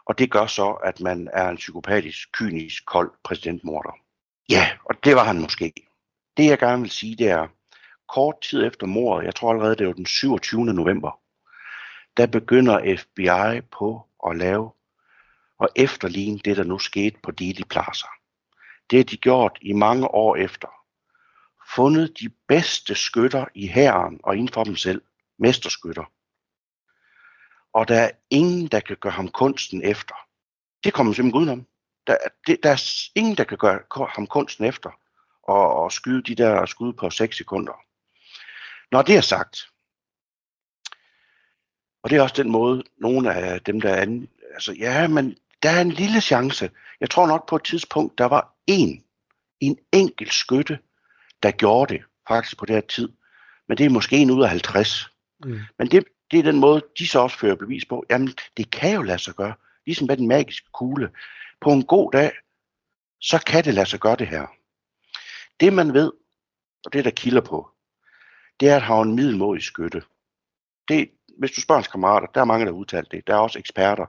og 0.06 0.20
det 0.20 0.32
gør 0.32 0.46
så, 0.46 0.72
at 0.72 1.02
man 1.02 1.30
er 1.34 1.50
en 1.50 1.56
psykopatisk, 1.56 2.32
kynisk, 2.32 2.86
kold 2.86 3.12
præsidentmorder. 3.24 3.98
Ja, 4.50 4.70
og 4.86 4.96
det 5.04 5.16
var 5.16 5.24
han 5.24 5.42
måske. 5.42 5.74
Det 6.38 6.46
jeg 6.46 6.60
gerne 6.60 6.82
vil 6.82 6.92
sige, 6.92 7.16
det 7.16 7.30
er, 7.30 7.48
kort 8.10 8.42
tid 8.42 8.66
efter 8.66 8.88
mordet, 8.88 9.26
jeg 9.26 9.36
tror 9.36 9.52
allerede 9.52 9.76
det 9.76 9.88
var 9.88 9.94
den 9.94 10.06
27. 10.06 10.66
november, 10.66 11.20
der 12.18 12.28
begynder 12.28 12.98
FBI 12.98 13.62
på 13.72 14.02
at 14.28 14.38
lave 14.38 14.72
og 15.60 15.70
efterligne 15.76 16.40
det, 16.46 16.58
der 16.58 16.64
nu 16.64 16.80
skete 16.80 17.18
på 17.24 17.32
Didi 17.32 17.64
Plaza. 17.64 18.08
Det 18.90 19.00
har 19.00 19.04
de 19.04 19.18
gjort 19.18 19.58
i 19.62 19.74
mange 19.74 20.08
år 20.08 20.36
efter. 20.36 20.68
Fundet 21.76 22.20
de 22.20 22.30
bedste 22.48 22.96
skytter 22.96 23.46
i 23.56 23.68
hæren 23.68 24.20
og 24.24 24.36
inden 24.36 24.54
for 24.54 24.64
dem 24.64 24.76
selv, 24.76 25.02
mesterskytter 25.40 26.04
og 27.76 27.88
der 27.88 28.00
er 28.00 28.12
ingen, 28.30 28.68
der 28.68 28.80
kan 28.80 28.98
gøre 29.02 29.14
ham 29.14 29.28
kunsten 29.28 29.84
efter. 29.84 30.16
Det 30.84 30.94
kommer 30.94 31.14
simpelthen 31.14 31.42
udenom. 31.42 31.68
Der, 32.08 32.18
det, 32.48 32.60
der 32.64 32.70
er 32.70 33.10
ingen, 33.16 33.38
der 33.38 33.44
kan 33.44 33.58
gøre 33.58 34.10
ham 34.16 34.28
kunsten 34.28 34.66
efter 34.66 34.90
og, 35.44 35.76
og 35.76 35.92
skyde 35.92 36.24
de 36.24 36.36
der 36.36 36.66
skud 36.66 36.94
på 36.94 37.10
6 37.10 37.38
sekunder. 37.38 37.74
Når 38.92 39.02
det 39.02 39.18
er 39.18 39.22
sagt, 39.22 39.58
og 42.04 42.10
det 42.10 42.18
er 42.18 42.22
også 42.22 42.44
den 42.44 42.52
måde, 42.52 42.84
nogle 42.98 43.34
af 43.34 43.62
dem, 43.62 43.82
der 43.82 43.90
er 43.90 44.26
altså 44.54 44.74
ja, 44.74 45.08
men 45.08 45.38
der 45.64 45.70
er 45.70 45.82
en 45.82 45.92
lille 45.92 46.22
chance. 46.22 46.72
Jeg 47.00 47.10
tror 47.10 47.28
nok 47.28 47.50
på 47.50 47.56
et 47.56 47.64
tidspunkt, 47.64 48.18
der 48.18 48.26
var 48.26 48.56
en, 48.68 49.04
en 49.60 49.78
enkelt 49.92 50.34
skytte, 50.34 50.80
der 51.44 51.52
gjorde 51.52 51.94
det, 51.94 52.04
faktisk 52.28 52.58
på 52.58 52.66
det 52.66 52.76
her 52.76 52.82
tid. 52.82 53.10
Men 53.68 53.78
det 53.78 53.86
er 53.86 53.90
måske 53.90 54.18
en 54.18 54.32
ud 54.32 54.44
af 54.44 54.50
50. 54.50 55.10
Mm. 55.44 55.60
Men 55.78 55.88
det, 55.88 56.04
det 56.32 56.40
er 56.40 56.44
den 56.44 56.60
måde, 56.60 56.82
de 57.00 57.08
så 57.08 57.20
også 57.20 57.38
fører 57.38 57.56
bevis 57.56 57.86
på. 57.86 58.06
Jamen, 58.10 58.34
det 58.58 58.72
kan 58.72 58.96
jo 58.96 59.02
lade 59.02 59.20
sig 59.20 59.34
gøre. 59.34 59.54
Ligesom 59.86 60.08
med 60.08 60.18
den 60.18 60.28
magiske 60.28 60.70
kugle. 60.74 61.12
På 61.62 61.72
en 61.72 61.86
god 61.86 62.12
dag, 62.12 62.32
så 63.22 63.44
kan 63.48 63.64
det 63.64 63.74
lade 63.74 63.86
sig 63.86 64.00
gøre 64.00 64.16
det 64.16 64.28
her. 64.28 64.48
Det 65.60 65.74
man 65.74 65.94
ved, 65.94 66.12
og 66.86 66.94
det 66.94 67.06
der 67.06 67.12
kilder 67.12 67.42
på, 67.42 67.70
det 68.60 68.70
er 68.70 68.76
at 68.76 68.82
have 68.82 69.02
en 69.02 69.16
middelmådig 69.16 69.64
skytte. 69.64 70.02
Det, 70.88 71.12
hvis 71.38 71.52
du 71.52 71.62
spørger 71.62 71.80
hans 71.80 71.88
kammerater, 71.88 72.28
der 72.28 72.42
er 72.42 72.46
mange, 72.46 72.66
der 72.66 72.72
har 72.72 72.78
udtalt 72.78 73.12
det. 73.12 73.28
Der 73.28 73.34
er 73.34 73.40
også 73.40 73.60
eksperter, 73.60 74.06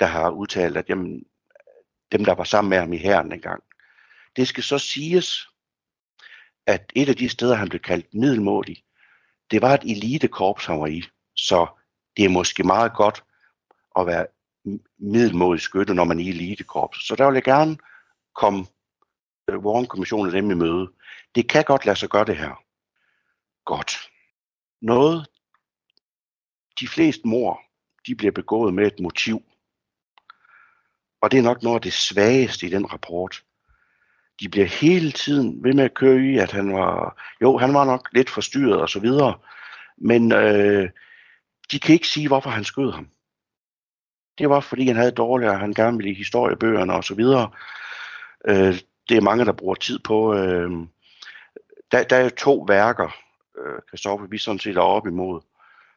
der 0.00 0.06
har 0.06 0.30
udtalt, 0.30 0.76
at 0.76 0.88
jamen, 0.88 1.24
dem, 2.12 2.24
der 2.24 2.34
var 2.34 2.44
sammen 2.44 2.70
med 2.70 2.78
ham 2.78 2.92
i 2.92 2.96
herren 2.96 3.32
engang. 3.32 3.62
Det 4.36 4.48
skal 4.48 4.62
så 4.62 4.78
siges, 4.78 5.48
at 6.66 6.92
et 6.96 7.08
af 7.08 7.16
de 7.16 7.28
steder, 7.28 7.54
han 7.54 7.68
blev 7.68 7.80
kaldt 7.80 8.14
middelmådig, 8.14 8.84
det 9.50 9.62
var 9.62 9.74
et 9.74 9.82
elitekorps, 9.82 10.66
han 10.66 10.80
var 10.80 10.86
i. 10.86 11.02
Så 11.36 11.66
det 12.16 12.24
er 12.24 12.28
måske 12.28 12.62
meget 12.62 12.94
godt 12.94 13.24
at 13.98 14.06
være 14.06 14.26
middelmodig 14.98 15.60
skytte, 15.60 15.94
når 15.94 16.04
man 16.04 16.20
er 16.20 16.24
i 16.24 16.28
elitekorps. 16.28 17.06
Så 17.06 17.16
der 17.16 17.26
vil 17.26 17.34
jeg 17.34 17.44
gerne 17.44 17.76
komme 18.34 18.66
øh, 19.50 19.58
Warren-kommissionen 19.58 20.32
dem 20.32 20.50
i 20.50 20.54
møde. 20.54 20.92
Det 21.34 21.48
kan 21.48 21.64
godt 21.64 21.86
lade 21.86 21.98
sig 21.98 22.08
gøre 22.08 22.24
det 22.24 22.36
her. 22.36 22.62
Godt. 23.64 24.10
Noget, 24.82 25.26
de 26.80 26.88
fleste 26.88 27.28
mor, 27.28 27.60
de 28.06 28.14
bliver 28.14 28.32
begået 28.32 28.74
med 28.74 28.86
et 28.86 29.00
motiv. 29.00 29.42
Og 31.20 31.30
det 31.30 31.38
er 31.38 31.42
nok 31.42 31.62
noget 31.62 31.76
af 31.76 31.82
det 31.82 31.92
svageste 31.92 32.66
i 32.66 32.70
den 32.70 32.92
rapport. 32.92 33.44
De 34.40 34.48
bliver 34.48 34.66
hele 34.66 35.12
tiden 35.12 35.64
ved 35.64 35.74
med 35.74 35.84
at 35.84 35.94
køre 35.94 36.20
i, 36.20 36.38
at 36.38 36.52
han 36.52 36.72
var, 36.72 37.22
jo, 37.42 37.58
han 37.58 37.74
var 37.74 37.84
nok 37.84 38.08
lidt 38.12 38.30
forstyrret 38.30 38.80
og 38.80 38.88
så 38.88 39.00
videre, 39.00 39.38
men 39.98 40.32
øh, 40.32 40.90
de 41.70 41.80
kan 41.80 41.94
ikke 41.94 42.08
sige, 42.08 42.28
hvorfor 42.28 42.50
han 42.50 42.64
skød 42.64 42.92
ham. 42.92 43.08
Det 44.38 44.50
var, 44.50 44.60
fordi 44.60 44.86
han 44.86 44.96
havde 44.96 45.10
dårligt, 45.10 45.50
og 45.50 45.60
han 45.60 45.74
gerne 45.74 45.96
ville 45.96 46.10
i 46.10 46.14
historiebøgerne 46.14 46.92
og 46.92 47.04
så 47.04 47.14
videre. 47.14 47.50
Øh, 48.48 48.74
det 49.08 49.16
er 49.16 49.20
mange, 49.20 49.44
der 49.44 49.52
bruger 49.52 49.74
tid 49.74 49.98
på. 49.98 50.34
Øh, 50.34 50.70
der, 51.92 52.04
der 52.04 52.16
er 52.16 52.24
jo 52.24 52.30
to 52.30 52.64
værker, 52.68 53.16
øh, 53.58 53.80
Christoffer, 53.88 54.26
vi 54.26 54.38
sådan 54.38 54.58
set 54.58 54.76
er 54.76 54.80
op 54.80 55.06
imod. 55.06 55.40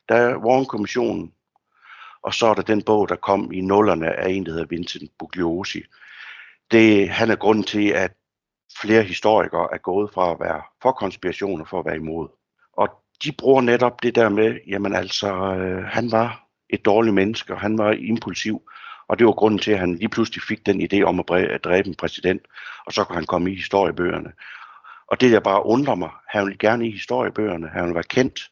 Der 0.10 0.16
er 0.16 0.38
Warren-kommissionen, 0.38 1.34
og 2.22 2.34
så 2.34 2.48
er 2.48 2.54
der 2.54 2.62
den 2.62 2.84
bog, 2.84 3.10
der 3.10 3.16
kom 3.16 3.52
i 3.52 3.62
nullerne 3.62 4.14
af 4.14 4.30
en, 4.30 4.46
der 4.46 4.52
hedder 4.52 4.66
Vincent 4.66 5.12
Bugliosi. 5.20 5.84
Det, 6.72 7.10
han 7.10 7.32
er 7.32 7.36
grunden 7.36 7.64
til, 7.64 7.88
at 7.90 8.12
flere 8.82 9.04
historikere 9.04 9.68
er 9.74 9.78
gået 9.78 10.14
fra 10.14 10.32
at 10.32 10.40
være 10.40 10.62
for 10.82 10.92
konspirationer 10.92 11.66
for 11.66 11.80
at 11.80 11.86
være 11.86 11.96
imod. 11.96 12.28
Og 12.74 12.90
de 13.24 13.32
bruger 13.32 13.62
netop 13.62 14.04
det 14.04 14.16
der 14.16 14.30
med, 14.30 14.60
jamen 14.68 14.96
altså, 14.96 15.56
øh, 15.56 15.84
han 15.84 16.12
var 16.12 16.48
et 16.70 16.86
dårligt 16.86 17.16
menneske, 17.16 17.54
og 17.54 17.60
han 17.60 17.78
var 17.78 17.92
impulsiv, 17.92 18.70
og 19.08 19.20
det 19.20 19.28
var 19.28 19.34
grunden 19.34 19.60
til, 19.60 19.72
at 19.72 19.80
han 19.80 19.96
lige 19.96 20.10
pludselig 20.10 20.44
fik 20.44 20.66
den 20.66 20.82
idé 20.82 21.02
om 21.02 21.20
at, 21.20 21.64
dræbe 21.64 21.88
en 21.88 21.96
præsident, 21.96 22.42
og 22.86 22.94
så 22.94 23.04
kunne 23.04 23.16
han 23.16 23.26
komme 23.26 23.52
i 23.52 23.56
historiebøgerne. 23.56 24.32
Og 25.08 25.22
det, 25.22 25.32
der 25.32 25.40
bare 25.40 25.66
undrer 25.66 25.96
mig, 25.96 26.10
han 26.28 26.46
ville 26.46 26.58
gerne 26.58 26.88
i 26.88 26.92
historiebøgerne, 26.92 27.70
han 27.70 27.84
ville 27.84 27.96
være 27.96 28.04
kendt, 28.04 28.52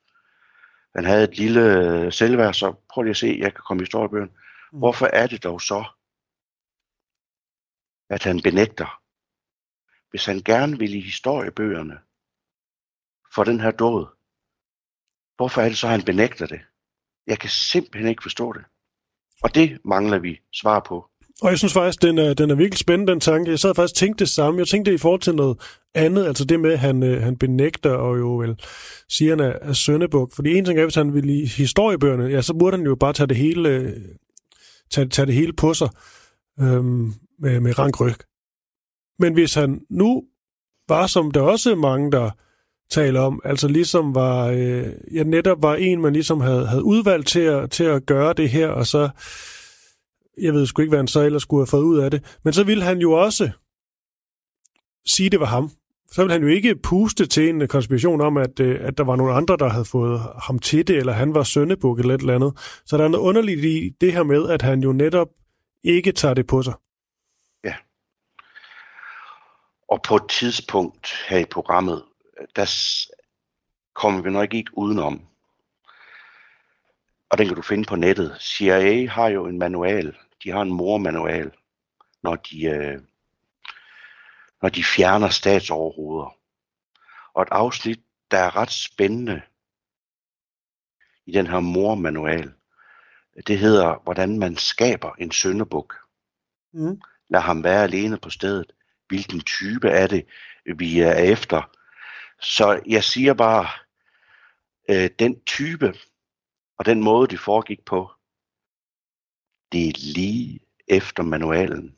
han 0.95 1.06
havde 1.06 1.23
et 1.23 1.38
lille 1.38 1.62
øh, 1.62 2.12
selvværd, 2.12 2.53
så 2.53 2.73
prøv 2.89 3.01
lige 3.01 3.10
at 3.10 3.17
se, 3.17 3.38
jeg 3.39 3.53
kan 3.53 3.62
komme 3.67 3.82
i 3.82 3.86
historiebøgerne. 3.86 4.32
Mm. 4.71 4.80
Hvorfor 4.80 5.10
er 5.13 5.27
det 5.27 5.43
dog 5.43 5.62
så, 5.62 5.86
at 8.10 8.23
han 8.23 8.41
benægter, 8.41 9.01
hvis 10.10 10.25
han 10.25 10.41
gerne 10.45 10.77
vil 10.77 10.93
i 10.93 10.99
historiebøgerne 10.99 11.99
for 13.36 13.43
den 13.43 13.60
her 13.60 13.71
død, 13.71 14.16
Hvorfor 15.38 15.62
er 15.62 15.69
det 15.69 15.78
så, 15.78 15.88
at 15.88 15.91
han 15.91 16.02
benægter 16.02 16.45
det? 16.45 16.60
Jeg 17.28 17.39
kan 17.39 17.50
simpelthen 17.50 18.10
ikke 18.10 18.23
forstå 18.23 18.54
det. 18.54 18.62
Og 19.43 19.56
det 19.56 19.78
mangler 19.86 20.19
vi 20.19 20.39
svar 20.54 20.80
på. 20.88 21.06
Og 21.41 21.50
jeg 21.50 21.58
synes 21.58 21.73
faktisk, 21.73 22.02
den 22.02 22.17
er, 22.17 22.34
den 22.34 22.50
er 22.50 22.56
virkelig 22.56 22.78
spændende, 22.78 23.12
den 23.12 23.19
tanke. 23.19 23.52
Jeg 23.52 23.60
sad 23.60 23.76
faktisk 23.76 23.93
og 23.93 23.97
tænkte 23.97 24.23
det 24.26 24.30
samme. 24.30 24.60
Jeg 24.60 24.67
tænkte 24.67 24.91
det 24.91 24.97
i 24.97 25.02
forhold 25.02 25.21
til 25.21 25.36
noget 25.36 25.58
andet, 25.95 26.26
altså 26.26 26.45
det 26.45 26.60
med, 26.60 26.71
at 26.71 26.80
han, 26.80 27.04
øh, 27.04 27.21
han 27.23 27.38
benægter 27.38 27.91
og 27.91 28.17
jo 28.17 28.38
vel 28.38 28.60
siger, 29.10 29.34
at 29.34 29.41
han 29.41 29.52
er, 29.52 29.69
er 29.69 29.73
søndebuk. 29.73 30.36
Fordi 30.36 30.58
en 30.58 30.65
ting 30.65 30.80
er, 30.80 30.84
hvis 30.84 30.95
han 30.95 31.13
vil 31.13 31.30
i 31.30 31.45
historiebøgerne, 31.45 32.23
ja, 32.23 32.41
så 32.41 32.54
burde 32.54 32.78
han 32.78 32.86
jo 32.86 32.95
bare 32.95 33.13
tage 33.13 33.28
det 33.28 33.38
hele, 33.38 33.69
øh, 33.69 33.93
tage, 34.91 35.10
tage 35.10 35.26
det 35.26 35.36
hele 35.36 35.54
på 35.54 35.73
sig 35.73 35.89
øhm, 36.60 37.13
med, 37.39 37.60
med 37.60 37.80
rank 37.80 38.02
ryg. 38.02 38.17
Men 39.19 39.34
hvis 39.34 39.54
han 39.54 39.82
nu 39.89 40.23
var, 40.88 41.08
som 41.08 41.32
der 41.32 41.41
også 41.41 41.71
er 41.71 41.76
mange, 41.76 42.12
der 42.12 42.32
taler 42.89 43.21
om, 43.21 43.41
altså 43.43 43.67
ligesom 43.67 44.15
var, 44.15 44.47
øh, 44.47 44.88
ja, 45.13 45.23
netop 45.23 45.62
var 45.62 45.76
en, 45.76 46.02
man 46.02 46.13
ligesom 46.13 46.41
havde, 46.41 46.67
havde 46.67 46.84
udvalgt 46.84 47.28
til 47.28 47.39
at, 47.39 47.71
til 47.71 47.84
at 47.84 48.06
gøre 48.06 48.34
det 48.34 48.50
her, 48.50 48.67
og 48.67 48.88
så, 48.88 49.10
jeg 50.41 50.54
ved 50.54 50.65
sgu 50.65 50.82
ikke, 50.82 50.89
hvad 50.89 51.00
han 51.00 51.08
så 51.08 51.21
ellers 51.21 51.41
skulle 51.41 51.62
have 51.62 51.67
fået 51.67 51.84
ud 51.84 52.00
af 52.00 52.12
det, 52.12 52.38
men 52.43 52.54
så 52.54 52.63
ville 52.63 52.84
han 52.84 53.00
jo 53.00 53.12
også 53.12 53.50
sige, 55.06 55.30
det 55.30 55.39
var 55.39 55.45
ham. 55.45 55.71
så 56.12 56.23
vil 56.23 56.32
han 56.32 56.41
jo 56.41 56.47
ikke 56.47 56.76
puste 56.76 57.26
til 57.26 57.50
en 57.50 57.67
konspiration 57.67 58.21
om, 58.21 58.38
at, 58.38 58.60
øh, 58.60 58.80
at 58.82 58.97
der 58.97 59.04
var 59.04 59.15
nogle 59.15 59.34
andre, 59.34 59.58
der 59.58 59.69
havde 59.69 59.86
fået 59.86 60.19
ham 60.43 60.60
til 60.60 60.88
det, 60.88 60.97
eller 60.97 61.13
han 61.13 61.34
var 61.34 61.43
søndebuk 61.43 62.00
eller 62.00 62.13
et 62.13 62.21
eller 62.21 62.36
andet. 62.36 62.82
Så 62.86 62.97
der 62.97 63.04
er 63.04 63.08
noget 63.08 63.23
underligt 63.23 63.65
i 63.65 63.89
det 64.02 64.13
her 64.13 64.23
med, 64.23 64.50
at 64.50 64.62
han 64.62 64.84
jo 64.84 64.91
netop 64.91 65.28
ikke 65.84 66.12
tager 66.12 66.34
det 66.34 66.47
på 66.47 66.62
sig. 66.63 66.73
Ja. 67.63 67.76
Og 69.89 70.02
på 70.08 70.15
et 70.15 70.30
tidspunkt 70.30 71.10
her 71.30 71.38
i 71.38 71.45
programmet, 71.52 72.04
der 72.56 72.65
kommer 73.93 74.21
vi 74.21 74.30
nok 74.30 74.54
ikke 74.54 74.78
udenom. 74.78 75.28
Og 77.30 77.38
den 77.38 77.47
kan 77.47 77.56
du 77.56 77.62
finde 77.62 77.86
på 77.86 77.95
nettet. 77.95 78.38
CIA 78.41 79.10
har 79.10 79.28
jo 79.28 79.45
en 79.45 79.60
manual. 79.60 80.17
De 80.43 80.52
har 80.52 80.62
en 80.62 80.73
mormanual, 80.73 81.52
når 82.23 82.36
de, 82.36 82.65
øh, 82.65 83.02
når 84.62 84.69
de 84.69 84.84
fjerner 84.84 85.30
statsoverhoveder. 85.30 86.36
Og 87.34 87.41
et 87.41 87.50
afsnit, 87.52 88.00
der 88.32 88.38
er 88.38 88.56
ret 88.56 88.71
spændende 88.71 89.41
i 91.26 91.32
den 91.32 91.47
her 91.47 91.60
mormanual, 91.60 92.54
det 93.47 93.60
hedder, 93.60 94.02
hvordan 94.04 94.39
man 94.39 94.58
skaber 94.58 95.12
en 95.19 95.32
søndebuk. 95.32 95.95
Mm. 96.73 97.02
Lad 97.30 97.41
ham 97.41 97.63
være 97.63 97.84
alene 97.84 98.17
på 98.17 98.30
stedet. 98.30 98.71
Hvilken 99.08 99.41
type 99.41 99.89
er 99.89 100.08
det, 100.08 100.26
vi 100.78 101.00
er 101.00 101.13
efter? 101.13 101.76
Så 102.41 102.82
jeg 102.86 103.04
siger 103.04 103.34
bare, 103.34 103.67
øh, 104.89 105.10
den 105.19 105.43
type 105.45 105.93
og 106.78 106.86
den 106.86 107.04
måde, 107.04 107.28
det 107.28 107.39
foregik 107.39 107.86
på, 107.86 108.12
det 109.71 109.88
er 109.88 109.93
lige 110.13 110.60
efter 110.88 111.23
manualen. 111.23 111.95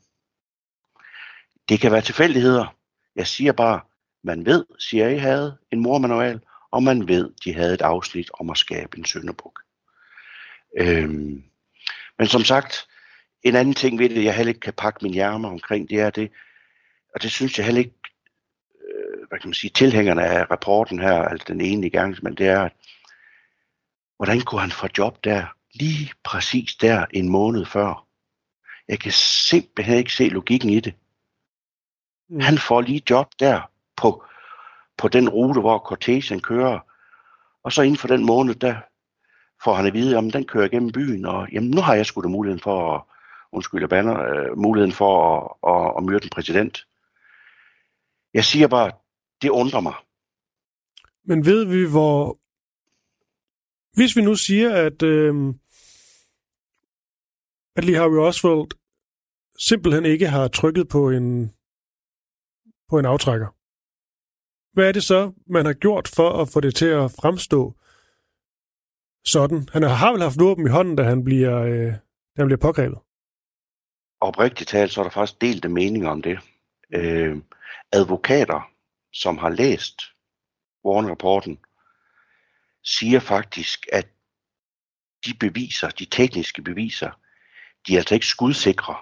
Det 1.68 1.80
kan 1.80 1.92
være 1.92 2.02
tilfældigheder. 2.02 2.76
Jeg 3.16 3.26
siger 3.26 3.52
bare, 3.52 3.80
man 4.22 4.46
ved, 4.46 4.64
CIA 4.80 5.18
havde 5.18 5.58
en 5.72 5.80
mormanual, 5.80 6.40
og 6.70 6.82
man 6.82 7.08
ved, 7.08 7.30
de 7.44 7.54
havde 7.54 7.74
et 7.74 7.82
afsnit 7.82 8.30
om 8.34 8.50
at 8.50 8.58
skabe 8.58 8.98
en 8.98 9.04
sønderbuk. 9.04 9.60
Øhm, 10.78 11.44
men 12.18 12.26
som 12.26 12.44
sagt, 12.44 12.88
en 13.42 13.56
anden 13.56 13.74
ting 13.74 13.98
ved 13.98 14.08
det, 14.08 14.24
jeg 14.24 14.36
heller 14.36 14.50
ikke 14.50 14.60
kan 14.60 14.72
pakke 14.72 14.98
min 15.02 15.14
hjerne 15.14 15.48
omkring, 15.48 15.90
det 15.90 16.00
er 16.00 16.10
det, 16.10 16.32
og 17.14 17.22
det 17.22 17.30
synes 17.30 17.58
jeg 17.58 17.66
heller 17.66 17.78
ikke, 17.78 18.00
hvad 19.28 19.38
kan 19.38 19.48
man 19.48 19.54
sige, 19.54 19.70
tilhængerne 19.70 20.24
af 20.24 20.50
rapporten 20.50 20.98
her, 20.98 21.22
altså 21.22 21.44
den 21.48 21.60
ene 21.60 21.90
gerningsmand, 21.90 22.36
det 22.36 22.46
er, 22.46 22.62
at 22.62 22.72
hvordan 24.16 24.40
kunne 24.40 24.60
han 24.60 24.70
få 24.70 24.86
job 24.98 25.24
der, 25.24 25.46
lige 25.74 26.12
præcis 26.24 26.74
der 26.74 27.06
en 27.10 27.28
måned 27.28 27.64
før? 27.64 28.06
Jeg 28.88 29.00
kan 29.00 29.12
simpelthen 29.12 29.98
ikke 29.98 30.12
se 30.12 30.28
logikken 30.28 30.70
i 30.70 30.80
det. 30.80 30.94
Mm. 32.28 32.40
Han 32.40 32.58
får 32.58 32.80
lige 32.80 33.02
job 33.10 33.32
der 33.40 33.70
på, 33.96 34.24
på 34.96 35.08
den 35.08 35.28
rute, 35.28 35.60
hvor 35.60 35.78
Cortesian 35.78 36.40
kører. 36.40 36.78
Og 37.62 37.72
så 37.72 37.82
inden 37.82 37.98
for 37.98 38.08
den 38.08 38.26
måned, 38.26 38.54
der 38.54 38.76
får 39.64 39.74
han 39.74 39.86
at 39.86 39.94
vide, 39.94 40.16
om 40.16 40.30
den 40.30 40.46
kører 40.46 40.68
gennem 40.68 40.92
byen, 40.92 41.24
og 41.24 41.48
jamen, 41.52 41.70
nu 41.70 41.80
har 41.80 41.94
jeg 41.94 42.06
sgu 42.06 42.22
da 42.22 42.28
muligheden 42.28 42.62
for 42.62 42.94
at, 42.94 43.02
undskyld, 43.52 43.88
banner, 43.88 44.22
øh, 44.22 44.58
muligheden 44.58 44.92
for 44.92 45.12
at, 45.36 45.74
at, 45.74 45.94
at 45.96 46.02
myrde 46.04 46.24
en 46.24 46.30
præsident. 46.30 46.86
Jeg 48.34 48.44
siger 48.44 48.68
bare, 48.68 48.90
det 49.42 49.50
undrer 49.50 49.80
mig. 49.80 49.94
Men 51.24 51.46
ved 51.46 51.64
vi, 51.64 51.90
hvor... 51.90 52.38
Hvis 53.96 54.16
vi 54.16 54.22
nu 54.22 54.34
siger, 54.34 54.74
at, 54.86 55.02
øh, 55.02 55.34
at 57.76 57.84
Lee 57.84 57.96
Harvey 57.96 58.18
Oswald 58.18 58.70
simpelthen 59.58 60.04
ikke 60.04 60.28
har 60.28 60.48
trykket 60.48 60.88
på 60.88 61.10
en, 61.10 61.54
på 62.88 62.98
en 62.98 63.04
aftrækker, 63.04 63.48
hvad 64.72 64.88
er 64.88 64.92
det 64.92 65.04
så, 65.04 65.32
man 65.46 65.66
har 65.66 65.72
gjort 65.72 66.08
for 66.08 66.42
at 66.42 66.48
få 66.48 66.60
det 66.60 66.74
til 66.74 66.86
at 66.86 67.10
fremstå 67.10 67.74
sådan? 69.24 69.68
Han 69.72 69.82
har 69.82 70.12
vel 70.12 70.22
haft 70.22 70.40
våben 70.40 70.66
i 70.66 70.70
hånden, 70.70 70.96
da 70.96 71.02
han 71.02 71.24
bliver, 71.24 71.56
øh, 71.62 71.92
da 72.36 72.36
han 72.36 72.46
bliver 72.46 72.58
pågrebet. 72.60 72.98
Oprigtigt 74.20 74.70
talt, 74.70 74.92
så 74.92 75.00
er 75.00 75.04
der 75.04 75.10
faktisk 75.10 75.40
delte 75.40 75.68
meninger 75.68 76.10
om 76.10 76.22
det. 76.22 76.38
Øh, 76.94 77.36
advokater, 77.92 78.69
som 79.12 79.38
har 79.38 79.48
læst 79.48 80.00
Warren-rapporten, 80.84 81.58
siger 82.82 83.20
faktisk, 83.20 83.86
at 83.92 84.08
de 85.26 85.34
beviser, 85.34 85.90
de 85.90 86.04
tekniske 86.04 86.62
beviser, 86.62 87.10
de 87.86 87.94
er 87.94 87.98
altså 87.98 88.14
ikke 88.14 88.26
skudsikre. 88.26 88.96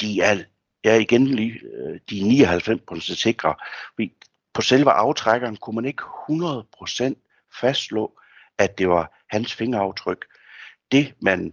De 0.00 0.20
er, 0.20 0.44
er 0.84 0.94
igen 0.94 1.26
lige, 1.26 1.60
øh, 1.60 2.00
de 2.10 2.42
er 2.42 2.58
99% 2.96 3.00
sikre. 3.00 3.54
På 4.54 4.62
selve 4.62 4.90
aftrækkeren 4.90 5.56
kunne 5.56 5.74
man 5.74 5.84
ikke 5.84 6.02
100% 6.02 7.14
fastslå, 7.60 8.20
at 8.58 8.78
det 8.78 8.88
var 8.88 9.22
hans 9.30 9.54
fingeraftryk. 9.54 10.26
Det 10.92 11.14
man 11.22 11.52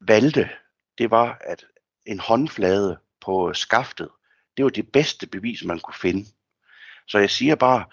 valgte, 0.00 0.50
det 0.98 1.10
var, 1.10 1.38
at 1.40 1.64
en 2.06 2.18
håndflade 2.18 2.98
på 3.20 3.48
øh, 3.48 3.54
skaftet, 3.54 4.08
det 4.56 4.64
var 4.64 4.70
det 4.70 4.92
bedste 4.92 5.26
bevis, 5.26 5.64
man 5.64 5.80
kunne 5.80 5.94
finde. 5.94 6.26
Så 7.08 7.18
jeg 7.18 7.30
siger 7.30 7.54
bare, 7.54 7.84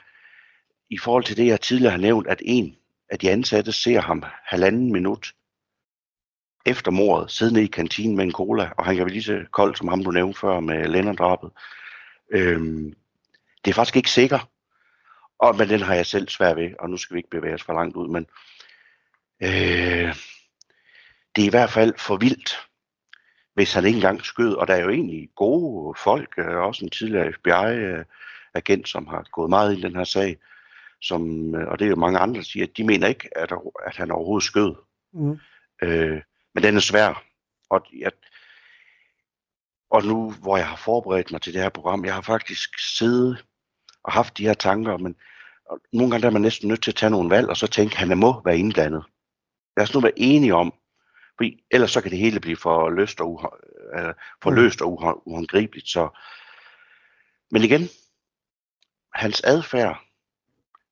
i 0.89 0.98
forhold 0.98 1.24
til 1.24 1.38
det, 1.38 1.48
jeg 1.48 1.62
tidligere 1.62 1.91
har 1.91 1.98
nævnt, 1.98 2.28
at 2.28 2.41
en 2.45 2.78
af 3.10 3.19
de 3.19 3.32
ansatte 3.32 3.72
ser 3.72 4.02
ham 4.02 4.24
halvanden 4.45 4.91
minut 4.91 5.34
efter 6.65 6.91
mordet, 6.91 7.32
siddende 7.32 7.63
i 7.63 7.67
kantinen 7.67 8.15
med 8.15 8.26
en 8.26 8.32
cola, 8.32 8.72
og 8.78 8.86
han 8.86 8.95
kan 8.95 9.06
være 9.06 9.13
lige 9.13 9.24
så 9.24 9.45
kold 9.52 9.76
som 9.76 9.88
ham, 9.88 10.04
du 10.04 10.12
nævnte 10.12 10.39
før 10.39 10.60
med 10.60 10.88
Lennon-drabet. 10.88 11.52
Øhm, 12.32 12.93
det 13.65 13.72
er 13.72 13.76
faktisk 13.76 13.95
ikke 13.95 14.12
sikker, 14.12 14.50
og, 15.39 15.56
men 15.58 15.69
den 15.69 15.82
har 15.82 15.93
jeg 15.95 16.06
selv 16.06 16.30
svært 16.30 16.58
ved, 16.58 16.72
og 16.80 16.89
nu 16.89 16.98
skal 16.98 17.13
vi 17.13 17.19
ikke 17.19 17.30
bevæge 17.30 17.54
os 17.54 17.63
for 17.63 17.74
langt 17.74 17.95
ud, 17.95 18.08
men 18.08 18.26
øh, 19.43 20.15
det 21.36 21.41
er 21.41 21.48
i 21.48 21.50
hvert 21.50 21.69
fald 21.69 21.93
for 21.98 22.17
vildt, 22.17 22.68
hvis 23.60 23.74
han 23.74 23.86
ikke 23.86 23.95
engang 23.95 24.26
skød, 24.26 24.54
og 24.54 24.67
der 24.67 24.74
er 24.74 24.84
jo 24.84 24.89
egentlig 24.89 25.30
gode 25.36 25.95
folk, 25.98 26.34
øh, 26.38 26.58
også 26.58 26.86
en 26.86 26.91
tidligere 26.91 27.34
FBI-agent, 27.34 28.89
som 28.89 29.08
har 29.08 29.28
gået 29.32 29.50
meget 29.50 29.78
i 29.78 29.82
den 29.82 29.95
her 29.95 30.04
sag, 30.04 30.38
som, 31.02 31.56
øh, 31.56 31.67
og 31.67 31.80
det 31.80 31.86
er 31.86 31.89
jo 31.89 31.95
mange 31.95 32.19
andre, 32.19 32.38
der 32.38 32.43
siger, 32.43 32.65
at 32.65 32.78
de 32.78 32.84
mener 32.84 33.08
ikke, 33.08 33.38
at, 33.38 33.54
at 33.86 33.95
han 33.95 34.12
overhovedet 34.12 34.43
skød. 34.43 34.76
Mm. 35.13 35.39
Øh, 35.82 36.22
men 36.54 36.63
den 36.63 36.76
er 36.76 36.80
svær. 36.80 37.24
Og, 37.69 37.86
jeg, 37.98 38.12
og 39.91 40.04
nu, 40.04 40.32
hvor 40.32 40.58
jeg 40.58 40.67
har 40.67 40.76
forberedt 40.76 41.32
mig 41.32 41.41
til 41.41 41.54
det 41.54 41.62
her 41.62 41.69
program, 41.69 42.06
jeg 42.06 42.13
har 42.13 42.22
faktisk 42.22 42.69
siddet 42.98 43.45
og 44.04 44.13
haft 44.13 44.38
de 44.38 44.45
her 44.45 44.54
tanker, 44.54 44.98
men 44.98 45.15
nogle 45.93 46.12
gange 46.12 46.22
der 46.22 46.28
er 46.28 46.34
man 46.34 46.41
næsten 46.41 46.67
nødt 46.67 46.84
til 46.84 46.91
at 46.91 46.95
tage 46.95 47.10
nogle 47.10 47.30
valg, 47.30 47.50
og 47.50 47.58
så 47.58 47.67
tænke, 47.67 47.93
at 47.93 48.00
han 48.00 48.17
må 48.17 48.41
være 48.45 48.58
indblandet. 48.58 49.04
Lad 49.78 49.84
os 49.84 49.93
nu 49.93 50.00
være 50.00 50.19
enige 50.19 50.56
om, 50.56 50.74
for 51.39 51.49
ellers 51.71 51.91
så 51.91 52.02
kan 52.02 52.12
det 52.12 52.19
hele 52.19 52.39
blive 52.39 52.58
for 52.58 52.89
løst 52.89 53.21
og, 53.21 53.32
uh, 53.32 54.13
for 54.43 54.49
mm. 54.49 54.56
løst 54.56 54.82
og 54.82 54.91
uhåndgribeligt. 55.25 55.89
Så. 55.89 56.10
Men 57.52 57.63
igen, 57.63 57.89
hans 59.13 59.41
adfærd 59.41 60.02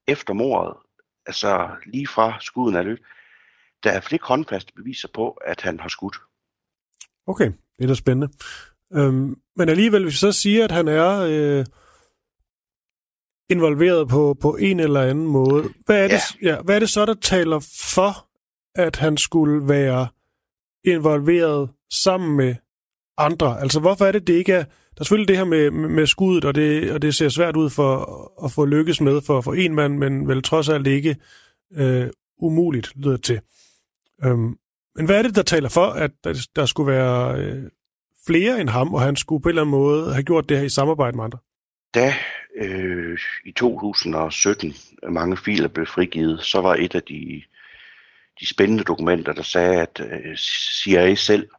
efter 0.08 0.34
mordet, 0.34 0.76
altså 1.26 1.70
lige 1.86 2.08
fra 2.08 2.38
skuden 2.42 2.76
er 2.76 2.82
løbet, 2.82 3.04
der 3.84 3.92
er 3.92 4.00
flere 4.00 4.22
håndfaste 4.24 4.74
beviser 4.76 5.08
på, 5.14 5.30
at 5.32 5.62
han 5.62 5.80
har 5.80 5.90
skudt. 5.90 6.18
Okay, 7.28 7.52
det 7.78 7.84
er 7.84 7.88
da 7.88 7.94
spændende. 7.94 8.34
Øhm, 8.94 9.42
men 9.56 9.70
alligevel, 9.70 10.04
hvis 10.04 10.14
vi 10.14 10.18
så 10.18 10.32
siger, 10.32 10.64
at 10.64 10.72
han 10.72 10.88
er 10.88 11.20
øh, 11.20 11.66
involveret 13.50 14.08
på, 14.10 14.38
på 14.42 14.56
en 14.56 14.80
eller 14.80 15.02
anden 15.02 15.28
måde, 15.28 15.74
hvad 15.86 16.04
er, 16.04 16.08
det, 16.08 16.42
ja. 16.42 16.50
Ja, 16.50 16.62
hvad 16.62 16.76
er 16.76 16.80
det 16.80 16.90
så, 16.90 17.06
der 17.06 17.14
taler 17.14 17.60
for, 17.96 18.28
at 18.76 18.96
han 18.96 19.18
skulle 19.18 19.68
være 19.68 20.08
involveret 20.94 21.70
sammen 22.04 22.38
med 22.38 22.56
andre? 23.18 23.62
Altså, 23.62 23.80
hvorfor 23.80 24.06
er 24.06 24.12
det, 24.12 24.28
det 24.28 24.34
ikke 24.34 24.54
er... 24.54 24.64
Der 24.64 25.02
er 25.02 25.04
selvfølgelig 25.04 25.28
det 25.28 25.38
her 25.38 25.46
med, 25.46 25.72
med 25.72 26.08
skuddet, 26.08 26.46
og 26.46 26.56
det, 26.56 26.92
og 26.92 27.02
det 27.02 27.16
ser 27.16 27.30
svært 27.30 27.56
ud 27.56 27.70
for 27.70 27.96
at 28.46 28.52
få 28.52 28.66
lykkes 28.66 29.02
med 29.02 29.22
for, 29.22 29.42
for 29.42 29.54
en 29.54 29.76
mand, 29.76 29.98
men 29.98 30.28
vel 30.28 30.44
trods 30.44 30.70
alt 30.70 30.88
ikke 30.88 31.16
øh, 31.76 32.08
umuligt, 32.40 32.92
lyder 32.96 33.18
til. 33.18 33.40
Øhm, 34.24 34.58
men 34.96 35.06
hvad 35.06 35.18
er 35.18 35.22
det, 35.22 35.36
der 35.36 35.42
taler 35.44 35.70
for, 35.70 35.86
at 35.86 36.12
der, 36.24 36.48
der 36.56 36.66
skulle 36.66 36.92
være 36.92 37.42
øh, 37.42 37.64
flere 38.28 38.62
end 38.62 38.70
ham, 38.70 38.94
og 38.94 39.02
han 39.02 39.16
skulle 39.16 39.42
på 39.42 39.50
en 39.50 39.52
eller 39.52 39.62
anden 39.62 39.72
måde 39.72 40.14
have 40.14 40.24
gjort 40.24 40.50
det 40.50 40.58
her 40.58 40.66
i 40.66 40.70
samarbejde 40.70 41.18
med 41.18 41.24
andre? 41.24 41.40
Da 41.94 42.14
øh, 42.56 43.20
i 43.46 43.52
2017 43.52 44.74
mange 45.10 45.38
filer 45.38 45.68
blev 45.68 45.86
frigivet, 45.86 46.42
så 46.42 46.62
var 46.62 46.76
et 46.76 46.96
af 46.96 47.02
de, 47.04 47.44
de 48.40 48.48
spændende 48.48 48.84
dokumenter, 48.84 49.34
der 49.34 49.42
sagde, 49.42 49.82
at 49.82 50.00
øh, 50.00 50.38
CIA 50.38 51.16
selv 51.16 51.50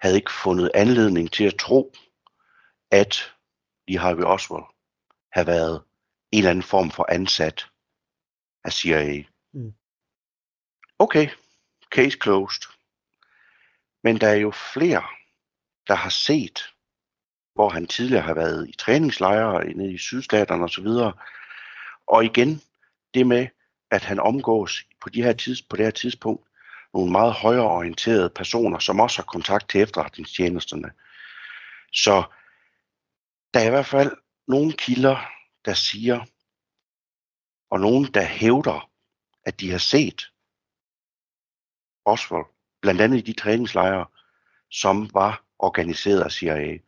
havde 0.00 0.16
ikke 0.16 0.32
fundet 0.32 0.70
anledning 0.74 1.32
til 1.32 1.44
at 1.44 1.58
tro, 1.58 1.94
at 2.90 3.34
Lee 3.88 3.98
Harvey 3.98 4.22
Oswald 4.22 4.64
havde 5.32 5.46
været 5.46 5.82
en 6.32 6.38
eller 6.38 6.50
anden 6.50 6.62
form 6.62 6.90
for 6.90 7.06
ansat 7.08 7.66
af 8.64 8.72
CIA. 8.72 9.22
Mm. 9.52 9.74
Okay, 10.98 11.28
case 11.94 12.18
closed. 12.22 12.62
Men 14.02 14.20
der 14.20 14.28
er 14.28 14.34
jo 14.34 14.50
flere, 14.50 15.02
der 15.88 15.94
har 15.94 16.10
set 16.10 16.72
hvor 17.54 17.68
han 17.68 17.86
tidligere 17.86 18.22
har 18.22 18.34
været 18.34 18.68
i 18.68 18.76
træningslejre 18.76 19.72
nede 19.72 19.92
i 19.92 19.98
sydstaterne 19.98 20.64
osv. 20.64 20.86
Og 22.06 22.24
igen, 22.24 22.60
det 23.14 23.26
med, 23.26 23.48
at 23.92 24.04
han 24.04 24.20
omgås 24.20 24.84
på, 25.00 25.08
de 25.08 25.22
her 25.22 25.32
tids, 25.32 25.62
på 25.62 25.76
det 25.76 25.84
her 25.84 25.90
tidspunkt 25.90 26.48
nogle 26.94 27.12
meget 27.12 27.32
højreorienterede 27.32 28.30
personer, 28.30 28.78
som 28.78 29.00
også 29.00 29.18
har 29.18 29.24
kontakt 29.24 29.70
til 29.70 29.80
efterretningstjenesterne. 29.80 30.90
Så 31.92 32.22
der 33.54 33.60
er 33.60 33.66
i 33.66 33.70
hvert 33.70 33.86
fald 33.86 34.12
nogle 34.48 34.72
kilder, 34.72 35.16
der 35.64 35.74
siger, 35.74 36.24
og 37.70 37.80
nogen, 37.80 38.04
der 38.04 38.22
hævder, 38.22 38.90
at 39.44 39.60
de 39.60 39.70
har 39.70 39.78
set 39.78 40.32
Oswald, 42.04 42.46
blandt 42.80 43.00
andet 43.00 43.18
i 43.18 43.20
de 43.20 43.32
træningslejre, 43.32 44.06
som 44.70 45.14
var 45.14 45.44
organiseret 45.58 46.22
af 46.22 46.32
CIA. 46.32 46.78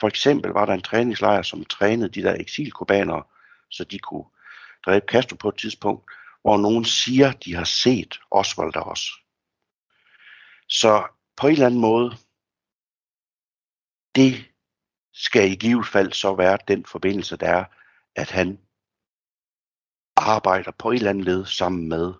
For 0.00 0.08
eksempel 0.08 0.50
var 0.50 0.66
der 0.66 0.72
en 0.72 0.82
træningslejr, 0.82 1.42
som 1.42 1.64
trænede 1.64 2.08
de 2.08 2.22
der 2.22 2.34
eksilkubanere, 2.40 3.22
så 3.70 3.84
de 3.84 3.98
kunne 3.98 4.24
dræbe 4.86 5.06
Castro 5.08 5.36
på 5.36 5.48
et 5.48 5.58
tidspunkt, 5.58 6.10
hvor 6.44 6.56
nogen 6.56 6.84
siger, 6.84 7.32
de 7.32 7.54
har 7.54 7.64
set 7.64 8.20
Oswald 8.30 8.72
der 8.72 8.80
også. 8.80 9.08
Så 10.68 11.08
på 11.36 11.46
en 11.46 11.52
eller 11.52 11.66
anden 11.66 11.80
måde, 11.80 12.10
det 14.14 14.44
skal 15.12 15.52
i 15.52 15.54
givet 15.54 15.86
fald 15.86 16.12
så 16.12 16.34
være 16.34 16.58
den 16.68 16.84
forbindelse, 16.84 17.36
der 17.36 17.48
er, 17.48 17.64
at 18.16 18.30
han 18.30 18.58
arbejder 20.16 20.70
på 20.78 20.90
et 20.90 20.96
eller 20.96 21.10
andet 21.10 21.24
led 21.24 21.44
sammen 21.44 21.88
med 21.88 22.12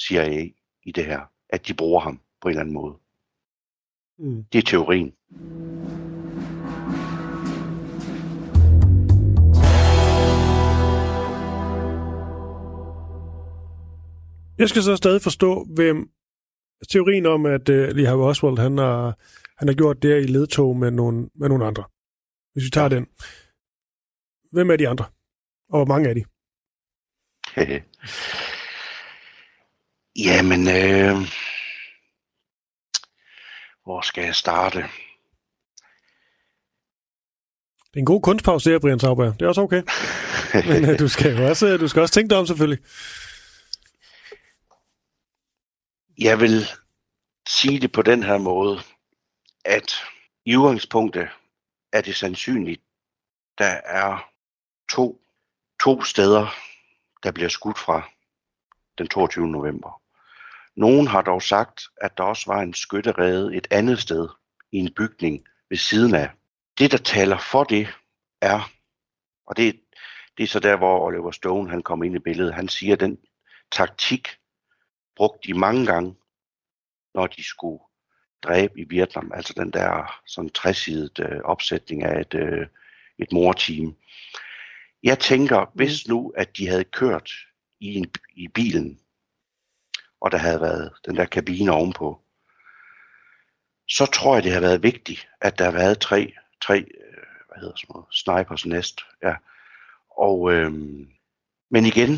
CIA 0.00 0.50
i 0.82 0.92
det 0.92 1.06
her. 1.06 1.20
At 1.48 1.66
de 1.66 1.74
bruger 1.74 2.00
ham 2.00 2.20
på 2.40 2.48
en 2.48 2.50
eller 2.50 2.60
anden 2.60 2.74
måde. 2.74 2.98
Mm. 4.18 4.44
Det 4.44 4.58
er 4.58 4.62
teorien. 4.62 5.14
Jeg 14.58 14.68
skal 14.68 14.82
så 14.82 14.96
stadig 14.96 15.22
forstå, 15.22 15.66
hvem 15.74 16.10
teorien 16.90 17.26
om, 17.26 17.46
at 17.46 17.68
uh, 17.68 17.74
Lee 17.74 18.06
Harvey 18.06 18.24
Oswald 18.24 18.58
han 18.58 18.78
har, 18.78 19.18
han 19.58 19.68
har 19.68 19.74
gjort 19.74 20.02
det 20.02 20.22
i 20.22 20.26
ledtog 20.26 20.76
med 20.76 20.90
nogle, 20.90 21.28
med 21.34 21.48
nogle 21.48 21.66
andre. 21.66 21.84
Hvis 22.52 22.64
vi 22.64 22.70
tager 22.70 22.88
den. 22.88 23.06
Hvem 24.52 24.70
er 24.70 24.76
de 24.76 24.88
andre? 24.88 25.04
Og 25.70 25.78
hvor 25.78 25.84
mange 25.84 26.08
er 26.10 26.14
de? 26.14 26.24
Jamen, 30.26 30.60
øh, 30.68 31.16
hvor 33.84 34.00
skal 34.00 34.24
jeg 34.24 34.34
starte? 34.34 34.78
Det 37.88 37.98
er 37.98 38.02
en 38.02 38.06
god 38.06 38.22
kunstpause 38.22 38.70
der, 38.70 38.78
Brian 38.78 39.00
Sauber. 39.00 39.32
Det 39.32 39.42
er 39.42 39.48
også 39.48 39.60
okay. 39.60 39.82
Men 40.68 40.90
øh, 40.90 40.98
du 40.98 41.08
skal 41.08 41.36
jo 41.36 41.48
også, 41.48 41.76
du 41.76 41.88
skal 41.88 42.02
også 42.02 42.14
tænke 42.14 42.30
dig 42.30 42.38
om, 42.38 42.46
selvfølgelig. 42.46 42.78
Jeg 46.18 46.40
vil 46.40 46.66
sige 47.48 47.80
det 47.80 47.92
på 47.92 48.02
den 48.02 48.22
her 48.22 48.38
måde, 48.38 48.78
at 49.64 49.92
i 50.44 50.56
udgangspunktet 50.56 51.28
er 51.92 52.00
det 52.00 52.16
sandsynligt, 52.16 52.82
der 53.58 53.80
er 53.84 54.30
to, 54.90 55.22
to 55.82 56.02
steder, 56.02 56.46
der 57.22 57.32
bliver 57.32 57.48
skudt 57.48 57.78
fra 57.78 58.10
den 58.98 59.08
22. 59.08 59.48
november. 59.48 60.02
Nogen 60.76 61.06
har 61.06 61.22
dog 61.22 61.42
sagt, 61.42 61.82
at 61.96 62.18
der 62.18 62.24
også 62.24 62.52
var 62.52 62.60
en 62.60 62.74
skytterede 62.74 63.56
et 63.56 63.66
andet 63.70 63.98
sted 63.98 64.28
i 64.72 64.76
en 64.76 64.94
bygning 64.94 65.46
ved 65.70 65.76
siden 65.76 66.14
af. 66.14 66.30
Det, 66.78 66.90
der 66.90 66.98
taler 66.98 67.38
for 67.38 67.64
det, 67.64 67.88
er, 68.40 68.70
og 69.46 69.56
det, 69.56 69.80
det 70.36 70.42
er 70.42 70.48
så 70.48 70.60
der, 70.60 70.76
hvor 70.76 71.06
Oliver 71.06 71.30
Stone 71.30 71.70
han 71.70 71.82
kom 71.82 72.02
ind 72.02 72.16
i 72.16 72.18
billedet, 72.18 72.54
han 72.54 72.68
siger, 72.68 72.92
at 72.92 73.00
den 73.00 73.18
taktik 73.72 74.28
brugte 75.16 75.48
de 75.48 75.58
mange 75.58 75.86
gange, 75.86 76.16
når 77.14 77.26
de 77.26 77.44
skulle 77.44 77.84
dræbe 78.42 78.80
i 78.80 78.84
Vietnam, 78.84 79.32
altså 79.34 79.54
den 79.56 79.70
der 79.70 80.20
sådan 80.26 80.50
træsidet 80.50 81.18
øh, 81.18 81.40
opsætning 81.44 82.02
af 82.02 82.20
et, 82.20 82.34
øh, 82.34 82.66
et 83.18 83.32
morteam. 83.32 83.96
Jeg 85.02 85.18
tænker, 85.18 85.70
hvis 85.74 86.08
nu, 86.08 86.32
at 86.36 86.56
de 86.56 86.68
havde 86.68 86.84
kørt 86.84 87.30
i, 87.80 87.94
en, 87.94 88.12
i 88.34 88.48
bilen, 88.48 89.00
og 90.20 90.32
der 90.32 90.38
havde 90.38 90.60
været 90.60 90.92
den 91.06 91.16
der 91.16 91.24
kabine 91.24 91.72
ovenpå, 91.72 92.20
så 93.88 94.06
tror 94.06 94.34
jeg, 94.34 94.42
det 94.42 94.52
har 94.52 94.60
været 94.60 94.82
vigtigt, 94.82 95.28
at 95.40 95.58
der 95.58 95.64
har 95.64 95.72
været 95.72 96.00
tre, 96.00 96.34
tre 96.62 96.78
øh, 96.78 97.24
hvad 97.48 97.60
hedder 97.60 97.76
sådan 97.76 97.92
noget, 97.94 98.06
snipers 98.10 98.66
næst. 98.66 99.00
Ja. 99.22 99.34
Og, 100.10 100.52
øhm, 100.52 101.10
men 101.70 101.86
igen, 101.86 102.10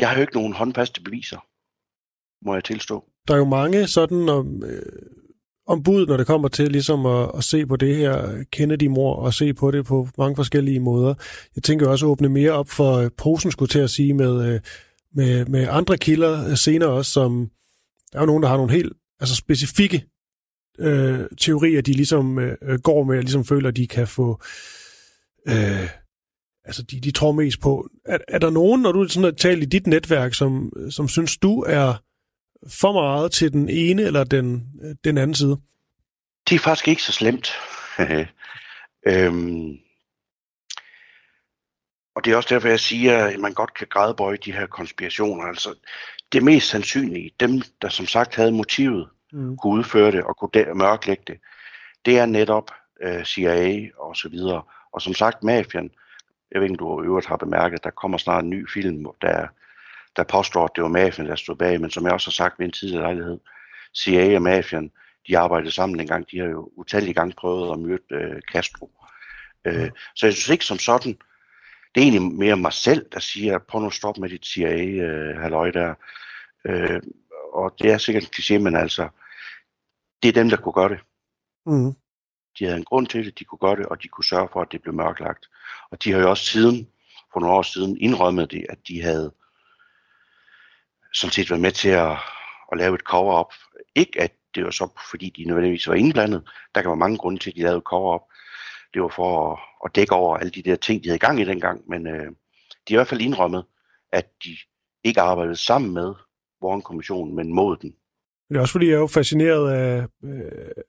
jeg 0.00 0.08
har 0.08 0.14
jo 0.16 0.20
ikke 0.20 0.34
nogen 0.34 0.52
håndfaste 0.52 1.02
beviser, 1.02 1.46
må 2.44 2.54
jeg 2.54 2.64
tilstå. 2.64 3.04
Der 3.28 3.34
er 3.34 3.38
jo 3.38 3.44
mange 3.44 3.86
sådan 3.86 4.28
om, 4.28 4.64
øh, 4.64 4.82
ombud, 5.66 6.06
når 6.06 6.16
det 6.16 6.26
kommer 6.26 6.48
til 6.48 6.72
ligesom 6.72 7.06
at, 7.06 7.30
at 7.36 7.44
se 7.44 7.66
på 7.66 7.76
det 7.76 7.96
her 7.96 8.44
Kennedy-mor 8.52 9.14
og 9.16 9.34
se 9.34 9.54
på 9.54 9.70
det 9.70 9.86
på 9.86 10.08
mange 10.18 10.36
forskellige 10.36 10.80
måder. 10.80 11.14
Jeg 11.56 11.62
tænker 11.62 11.88
også 11.88 12.06
at 12.06 12.10
åbne 12.10 12.28
mere 12.28 12.52
op 12.52 12.68
for 12.68 12.96
øh, 12.96 13.10
posen, 13.16 13.50
skulle 13.50 13.68
til 13.68 13.78
at 13.78 13.90
sige, 13.90 14.14
med, 14.14 14.54
øh, 14.54 14.60
med, 15.14 15.44
med 15.46 15.66
andre 15.70 15.98
kilder 15.98 16.48
øh, 16.48 16.56
senere 16.56 16.90
også, 16.90 17.10
som 17.10 17.50
der 18.12 18.18
er 18.18 18.22
jo 18.22 18.26
nogen, 18.26 18.42
der 18.42 18.48
har 18.48 18.56
nogle 18.56 18.72
helt 18.72 18.92
altså 19.20 19.36
specifikke 19.36 20.04
øh, 20.78 21.20
teorier, 21.38 21.80
de 21.80 21.92
ligesom 21.92 22.38
øh, 22.38 22.56
øh 22.62 22.78
går 22.78 23.04
med, 23.04 23.16
og 23.16 23.22
ligesom 23.22 23.44
føler, 23.44 23.68
at 23.68 23.76
de 23.76 23.86
kan 23.86 24.06
få... 24.06 24.40
Øh, 25.48 25.88
altså, 26.70 26.82
de, 26.82 27.00
de 27.00 27.10
tror 27.10 27.32
mest 27.32 27.60
på. 27.60 27.88
Er, 28.04 28.18
er 28.28 28.38
der 28.38 28.50
nogen, 28.50 28.82
når 28.82 28.92
du 28.92 29.08
sådan 29.08 29.24
har 29.24 29.30
talt 29.30 29.62
i 29.62 29.66
dit 29.66 29.86
netværk, 29.86 30.34
som, 30.34 30.72
som 30.90 31.08
synes, 31.08 31.36
du 31.36 31.62
er 31.62 31.94
for 32.68 32.92
meget 32.92 33.32
til 33.32 33.52
den 33.52 33.68
ene 33.68 34.02
eller 34.02 34.24
den, 34.24 34.66
den 35.04 35.18
anden 35.18 35.34
side? 35.34 35.56
Det 36.48 36.54
er 36.54 36.58
faktisk 36.58 36.88
ikke 36.88 37.02
så 37.02 37.12
slemt. 37.12 37.50
øhm, 39.08 39.78
og 42.14 42.24
det 42.24 42.32
er 42.32 42.36
også 42.36 42.54
derfor, 42.54 42.68
jeg 42.68 42.80
siger, 42.80 43.24
at 43.24 43.40
man 43.40 43.54
godt 43.54 43.74
kan 43.74 43.86
grædebøje 43.90 44.36
de 44.36 44.52
her 44.52 44.66
konspirationer. 44.66 45.44
Altså, 45.44 45.74
det 46.32 46.42
mest 46.42 46.68
sandsynlige, 46.68 47.30
dem 47.40 47.62
der 47.82 47.88
som 47.88 48.06
sagt 48.06 48.34
havde 48.34 48.52
motivet, 48.52 49.08
mm. 49.32 49.56
kunne 49.56 49.78
udføre 49.78 50.12
det 50.12 50.22
og 50.22 50.36
kunne 50.36 50.74
mørklægge 50.74 51.22
det, 51.26 51.38
det 52.04 52.18
er 52.18 52.26
netop 52.26 52.70
uh, 53.06 53.22
CIA 53.22 53.88
og 53.98 54.16
så 54.16 54.28
videre. 54.28 54.62
Og 54.92 55.02
som 55.02 55.14
sagt, 55.14 55.44
mafian, 55.44 55.90
jeg 56.52 56.60
ved 56.60 56.70
ikke, 56.70 56.82
om 56.82 56.98
du 56.98 57.02
øvrigt 57.02 57.26
har 57.26 57.36
bemærket, 57.36 57.84
der 57.84 57.90
kommer 57.90 58.18
snart 58.18 58.44
en 58.44 58.50
ny 58.50 58.70
film, 58.70 59.06
der 59.22 59.46
der 60.16 60.24
påstår, 60.24 60.64
at 60.64 60.70
det 60.74 60.82
var 60.82 60.88
mafian, 60.88 61.28
der 61.28 61.36
stod 61.36 61.56
bag, 61.56 61.80
men 61.80 61.90
som 61.90 62.04
jeg 62.04 62.12
også 62.12 62.30
har 62.30 62.32
sagt 62.32 62.58
ved 62.58 62.66
en 62.66 62.72
tidligere 62.72 63.02
lejlighed, 63.02 63.38
CIA 63.96 64.36
og 64.36 64.42
mafian, 64.42 64.90
de 65.26 65.38
arbejdede 65.38 65.70
sammen 65.70 66.00
en 66.00 66.06
gang, 66.06 66.30
de 66.30 66.38
har 66.38 66.46
jo 66.46 66.70
utallige 66.76 67.14
gange 67.14 67.34
prøvet 67.38 67.72
at 67.72 67.78
myrde 67.78 68.02
øh, 68.10 68.40
Castro. 68.52 68.90
Øh, 69.64 69.90
så 70.14 70.26
jeg 70.26 70.34
synes 70.34 70.48
ikke 70.48 70.64
som 70.64 70.78
sådan, 70.78 71.18
det 71.94 72.00
er 72.00 72.04
egentlig 72.04 72.22
mere 72.22 72.56
mig 72.56 72.72
selv, 72.72 73.06
der 73.12 73.20
siger, 73.20 73.58
prøv 73.58 73.80
nu 73.80 73.86
at 73.86 73.92
stoppe 73.92 74.20
med 74.20 74.28
dit 74.28 74.46
CIA-halløj 74.46 75.68
øh, 75.68 75.74
der. 75.74 75.94
Øh, 76.64 77.02
og 77.52 77.74
det 77.78 77.90
er 77.90 77.98
sikkert 77.98 78.24
en 78.24 78.30
kliché, 78.36 78.58
men 78.58 78.76
altså, 78.76 79.08
det 80.22 80.28
er 80.28 80.32
dem, 80.32 80.50
der 80.50 80.56
kunne 80.56 80.72
gøre 80.72 80.88
det. 80.88 81.00
Mm. 81.66 81.94
De 82.60 82.64
havde 82.64 82.78
en 82.78 82.84
grund 82.84 83.06
til 83.06 83.24
det, 83.24 83.38
de 83.38 83.44
kunne 83.44 83.58
gøre 83.58 83.76
det, 83.76 83.86
og 83.86 84.02
de 84.02 84.08
kunne 84.08 84.24
sørge 84.24 84.48
for, 84.52 84.60
at 84.60 84.72
det 84.72 84.82
blev 84.82 84.94
mørklagt. 84.94 85.46
Og 85.90 86.04
de 86.04 86.12
har 86.12 86.20
jo 86.20 86.30
også 86.30 86.44
siden, 86.44 86.88
for 87.32 87.40
nogle 87.40 87.54
år 87.54 87.62
siden, 87.62 87.98
indrømmet 88.00 88.50
det, 88.50 88.66
at 88.68 88.78
de 88.88 89.02
havde 89.02 89.32
sådan 91.14 91.32
set 91.32 91.50
været 91.50 91.60
med 91.60 91.72
til 91.72 91.88
at, 91.88 92.10
at 92.72 92.78
lave 92.78 92.94
et 92.94 93.00
cover-up. 93.00 93.52
Ikke 93.94 94.20
at 94.20 94.32
det 94.54 94.64
var 94.64 94.70
så, 94.70 94.88
fordi 95.10 95.30
de 95.36 95.44
nødvendigvis 95.44 95.88
var 95.88 95.94
indblandet. 95.94 96.48
Der 96.74 96.82
kan 96.82 96.88
være 96.88 96.96
mange 96.96 97.18
grunde 97.18 97.38
til, 97.38 97.50
at 97.50 97.56
de 97.56 97.62
lavede 97.62 97.80
cover-up. 97.80 98.22
Det 98.94 99.02
var 99.02 99.08
for 99.08 99.52
at, 99.52 99.58
at 99.84 99.96
dække 99.96 100.14
over 100.14 100.36
alle 100.36 100.50
de 100.50 100.62
der 100.62 100.76
ting, 100.76 101.04
de 101.04 101.08
havde 101.08 101.16
i 101.16 101.26
gang 101.26 101.40
i 101.40 101.44
dengang. 101.44 101.88
Men 101.88 102.06
øh, 102.06 102.26
de 102.88 102.94
har 102.94 102.94
i 102.94 102.94
hvert 102.94 103.08
fald 103.08 103.20
indrømmet, 103.20 103.64
at 104.12 104.26
de 104.44 104.56
ikke 105.04 105.20
arbejdede 105.20 105.56
sammen 105.56 105.94
med 105.94 106.14
Warren-kommissionen, 106.62 107.34
men 107.34 107.54
mod 107.54 107.76
den. 107.76 107.94
Det 108.48 108.56
er 108.56 108.60
også 108.60 108.72
fordi, 108.72 108.86
jeg 108.86 108.94
er 108.94 108.98
jo 108.98 109.06
fascineret 109.06 109.72
af, 109.72 110.06
øh, 110.24 110.82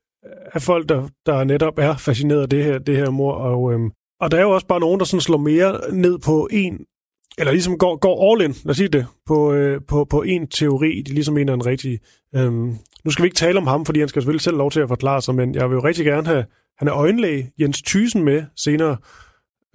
af 0.53 0.61
folk, 0.61 0.89
der, 0.89 1.07
der 1.25 1.43
netop 1.43 1.77
er 1.77 1.97
fascineret 1.97 2.41
af 2.41 2.49
det 2.49 2.63
her, 2.63 2.79
det 2.79 2.97
her 2.97 3.09
mor. 3.09 3.33
Og, 3.33 3.73
øhm, 3.73 3.91
og 4.19 4.31
der 4.31 4.37
er 4.37 4.41
jo 4.41 4.51
også 4.51 4.67
bare 4.67 4.79
nogen, 4.79 4.99
der 4.99 5.05
sådan 5.05 5.21
slår 5.21 5.37
mere 5.37 5.79
ned 5.91 6.19
på 6.19 6.47
en 6.51 6.85
eller 7.37 7.51
ligesom 7.51 7.77
går, 7.77 7.97
går 7.97 8.31
all 8.31 8.41
in, 8.41 8.55
lad 8.63 8.69
os 8.69 8.77
sige 8.77 8.87
det, 8.87 9.07
på, 9.25 9.53
øh, 9.53 9.81
på, 9.87 10.05
på 10.05 10.21
en 10.21 10.47
teori, 10.47 11.01
de 11.01 11.13
ligesom 11.13 11.33
mener 11.33 11.53
en 11.53 11.65
rigtig. 11.65 11.99
Øhm, 12.35 12.75
nu 13.05 13.11
skal 13.11 13.23
vi 13.23 13.27
ikke 13.27 13.35
tale 13.35 13.57
om 13.57 13.67
ham, 13.67 13.85
fordi 13.85 13.99
han 13.99 14.09
skal 14.09 14.21
selvfølgelig 14.21 14.41
selv 14.41 14.57
lov 14.57 14.71
til 14.71 14.79
at 14.79 14.87
forklare 14.87 15.21
sig, 15.21 15.35
men 15.35 15.55
jeg 15.55 15.69
vil 15.69 15.75
jo 15.75 15.83
rigtig 15.83 16.05
gerne 16.05 16.27
have, 16.27 16.45
han 16.77 16.87
er 16.87 16.93
øjenlæge, 16.93 17.51
Jens 17.59 17.81
Thysen 17.81 18.23
med 18.23 18.43
senere 18.55 18.97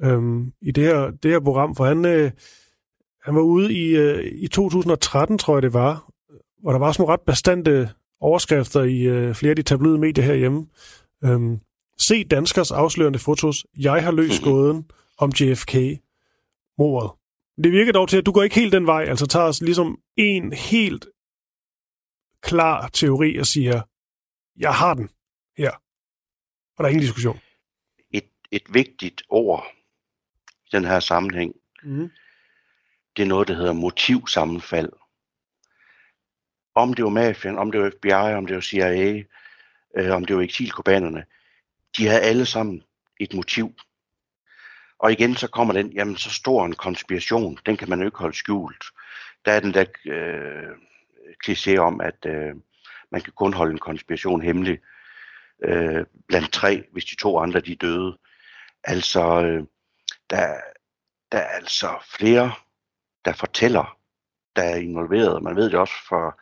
øhm, 0.03 0.53
i 0.63 0.71
det 0.71 0.85
her, 0.85 1.11
det 1.23 1.31
her 1.31 1.41
program, 1.41 1.75
for 1.75 1.85
han, 1.85 2.05
øh, 2.05 2.31
han 3.25 3.35
var 3.35 3.41
ude 3.41 3.75
i, 3.75 3.97
øh, 3.97 4.25
i 4.33 4.49
2013, 4.49 5.39
tror 5.39 5.57
jeg 5.57 5.63
det 5.63 5.73
var, 5.73 6.11
hvor 6.63 6.73
der 6.73 6.79
var 6.79 6.93
sådan 6.93 7.03
nogle 7.03 7.13
ret 7.13 7.27
bestandte 7.27 7.91
overskrifter 8.21 8.83
i 8.83 9.01
øh, 9.01 9.35
flere 9.35 9.51
af 9.51 9.57
de 9.57 9.63
tabloide 9.63 9.99
medier 9.99 10.25
herhjemme. 10.25 10.67
Øhm, 11.25 11.61
se 12.01 12.25
danskers 12.25 12.71
afslørende 12.73 13.19
fotos. 13.19 13.67
Jeg 13.79 14.05
har 14.05 14.13
løst 14.13 14.43
gåden 14.43 14.91
om 15.19 15.31
JFK-mordet. 15.41 17.11
Det 17.65 17.73
virker 17.73 17.93
dog 17.93 18.09
til, 18.09 18.17
at 18.17 18.27
du 18.27 18.33
går 18.33 18.43
ikke 18.43 18.55
helt 18.57 18.73
den 18.73 18.87
vej, 18.87 19.03
altså 19.05 19.27
tager 19.27 19.47
os 19.47 19.61
ligesom 19.61 19.99
en 20.17 20.53
helt 20.53 21.07
klar 22.43 22.89
teori 22.89 23.37
og 23.39 23.47
siger, 23.47 23.83
jeg 24.57 24.75
har 24.75 24.95
den 24.95 25.09
her. 25.59 25.71
Og 26.77 26.79
der 26.79 26.85
er 26.85 26.89
ingen 26.89 27.03
diskussion. 27.03 27.41
Et, 28.11 28.29
et 28.53 28.63
vigtigt 28.75 29.23
ord 29.29 29.67
i 30.67 30.69
den 30.73 30.85
her 30.85 31.01
sammenhæng, 31.01 31.55
Mm. 31.83 32.11
det 33.17 33.23
er 33.23 33.27
noget, 33.27 33.49
der 33.49 33.55
hedder 33.55 33.73
motivsammenfald. 33.73 34.93
Om 36.77 36.95
det 36.95 37.05
var 37.05 37.11
mafien, 37.11 37.59
om 37.59 37.73
det 37.73 37.81
var 37.81 37.91
FBI, 37.91 38.35
om 38.35 38.47
det 38.47 38.55
var 38.55 38.61
CIA, 38.61 39.23
øh, 39.97 40.15
om 40.15 40.25
det 40.25 40.37
var 40.37 40.43
eksilkubanerne, 40.43 41.25
de 41.97 42.07
havde 42.07 42.21
alle 42.21 42.47
sammen 42.47 42.83
et 43.21 43.35
motiv. 43.35 43.75
Og 44.99 45.13
igen 45.13 45.35
så 45.35 45.49
kommer 45.49 45.75
den, 45.75 45.93
jamen 45.93 46.17
så 46.17 46.31
stor 46.31 46.67
en 46.67 46.75
konspiration, 46.75 47.59
den 47.67 47.77
kan 47.77 47.89
man 47.89 48.01
jo 48.01 48.07
ikke 48.07 48.19
holde 48.19 48.37
skjult. 48.37 48.85
Der 49.45 49.53
er 49.53 49.61
den 49.61 49.75
der 49.75 49.85
øh, 50.07 50.73
kliché 51.47 51.77
om, 51.77 52.01
at 52.01 52.27
øh, 52.27 52.55
man 53.11 53.21
kan 53.21 53.33
kun 53.33 53.53
holde 53.53 53.73
en 53.73 53.79
konspiration 53.79 54.43
hemmelig 54.43 54.79
øh, 55.65 56.05
blandt 56.29 56.53
tre, 56.53 56.85
hvis 56.93 57.05
de 57.05 57.17
to 57.17 57.39
andre 57.39 57.61
de 57.61 57.73
er 57.73 57.77
døde. 57.77 58.19
Altså, 58.85 59.43
øh, 59.43 59.65
der, 60.31 60.61
der 61.33 61.39
er 61.39 61.49
altså 61.49 62.05
flere, 62.19 62.53
der 63.25 63.33
fortæller, 63.33 63.99
der 64.57 64.63
er 64.63 64.77
involveret. 64.77 65.43
Man 65.43 65.57
ved 65.57 65.65
det 65.65 65.75
også 65.75 65.95
for, 66.09 66.41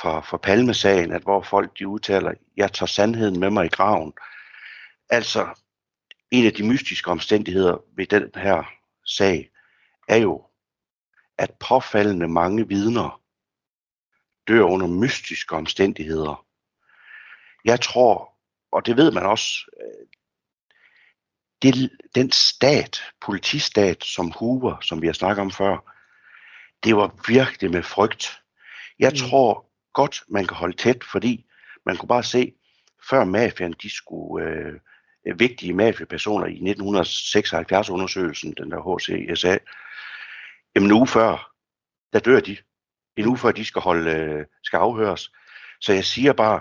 for, 0.00 0.20
for 0.20 0.36
Palmesagen, 0.36 1.12
at 1.12 1.22
hvor 1.22 1.42
folk 1.42 1.78
de 1.78 1.88
udtaler, 1.88 2.34
jeg 2.56 2.72
tager 2.72 2.86
sandheden 2.86 3.40
med 3.40 3.50
mig 3.50 3.66
i 3.66 3.68
graven. 3.68 4.12
Altså, 5.10 5.48
en 6.30 6.46
af 6.46 6.52
de 6.52 6.66
mystiske 6.68 7.10
omstændigheder 7.10 7.78
ved 7.96 8.06
den 8.06 8.30
her 8.34 8.64
sag, 9.06 9.50
er 10.08 10.16
jo, 10.16 10.46
at 11.38 11.50
påfaldende 11.60 12.28
mange 12.28 12.68
vidner 12.68 13.22
dør 14.48 14.62
under 14.62 14.86
mystiske 14.86 15.56
omstændigheder. 15.56 16.46
Jeg 17.64 17.80
tror, 17.80 18.34
og 18.72 18.86
det 18.86 18.96
ved 18.96 19.12
man 19.12 19.26
også, 19.26 19.70
øh, 19.80 20.06
det, 21.62 21.90
den 22.14 22.30
stat, 22.30 23.02
politistat 23.20 24.04
som 24.04 24.30
Hoover, 24.30 24.80
som 24.80 25.02
vi 25.02 25.06
har 25.06 25.14
snakket 25.14 25.42
om 25.42 25.50
før, 25.50 25.94
det 26.84 26.96
var 26.96 27.16
virkelig 27.28 27.70
med 27.70 27.82
frygt. 27.82 28.42
Jeg 28.98 29.10
Mm. 29.12 29.16
tror 29.28 29.69
godt, 29.92 30.22
man 30.28 30.46
kan 30.46 30.56
holde 30.56 30.76
tæt, 30.76 31.04
fordi 31.04 31.46
man 31.86 31.96
kunne 31.96 32.08
bare 32.08 32.22
se, 32.22 32.52
før 33.10 33.24
mafiaen, 33.24 33.74
de 33.82 33.90
skulle, 33.90 34.46
øh, 34.46 34.80
vigtige 35.38 35.72
mafiapersoner 35.72 36.46
i 36.46 36.58
1976-undersøgelsen, 36.60 38.54
den 38.58 38.70
der 38.70 38.96
HCSA, 38.96 39.58
jamen 40.74 40.90
en 40.90 40.96
uge 40.96 41.06
før, 41.06 41.52
der 42.12 42.18
dør 42.18 42.40
de. 42.40 42.56
En 43.16 43.26
uge 43.26 43.38
før 43.38 43.52
de 43.52 43.64
skal, 43.64 43.82
holde, 43.82 44.10
øh, 44.10 44.46
skal 44.62 44.76
afhøres. 44.76 45.32
Så 45.80 45.92
jeg 45.92 46.04
siger 46.04 46.32
bare, 46.32 46.60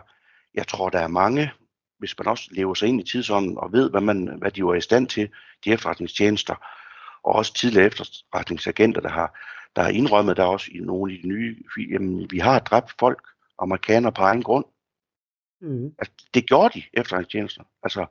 jeg 0.54 0.68
tror, 0.68 0.90
der 0.90 1.00
er 1.00 1.08
mange, 1.08 1.52
hvis 2.00 2.18
man 2.18 2.28
også 2.28 2.50
lever 2.52 2.74
sig 2.74 2.88
ind 2.88 3.02
i 3.02 3.12
tidsånden 3.12 3.58
og 3.58 3.72
ved, 3.72 3.90
hvad, 3.90 4.02
man, 4.02 4.36
hvad 4.38 4.52
de 4.52 4.66
var 4.66 4.74
i 4.74 4.82
stand 4.82 5.08
til, 5.08 5.30
de 5.66 5.72
efterretningstjenester, 5.72 6.56
og 7.24 7.36
også 7.36 7.54
tidligere 7.54 7.86
efterretningsagenter, 7.86 9.02
der 9.02 9.10
har, 9.10 9.40
der 9.80 9.86
har 9.86 9.92
indrømmet, 9.92 10.38
der 10.38 10.44
er 10.44 10.48
også 10.48 10.72
i 10.76 10.78
nogle 10.80 11.14
af 11.14 11.20
de 11.24 11.28
nye, 11.28 11.56
jamen, 11.92 12.28
vi 12.32 12.40
har 12.40 12.60
dræbt 12.60 12.92
folk, 13.00 13.28
amerikanere 13.60 14.12
på 14.12 14.22
egen 14.22 14.44
grund. 14.44 14.66
Mm. 15.62 15.86
Altså, 16.00 16.14
det 16.34 16.46
gjorde 16.48 16.80
de 16.80 16.84
efterretningstjenester. 16.94 17.64
Altså, 17.84 18.06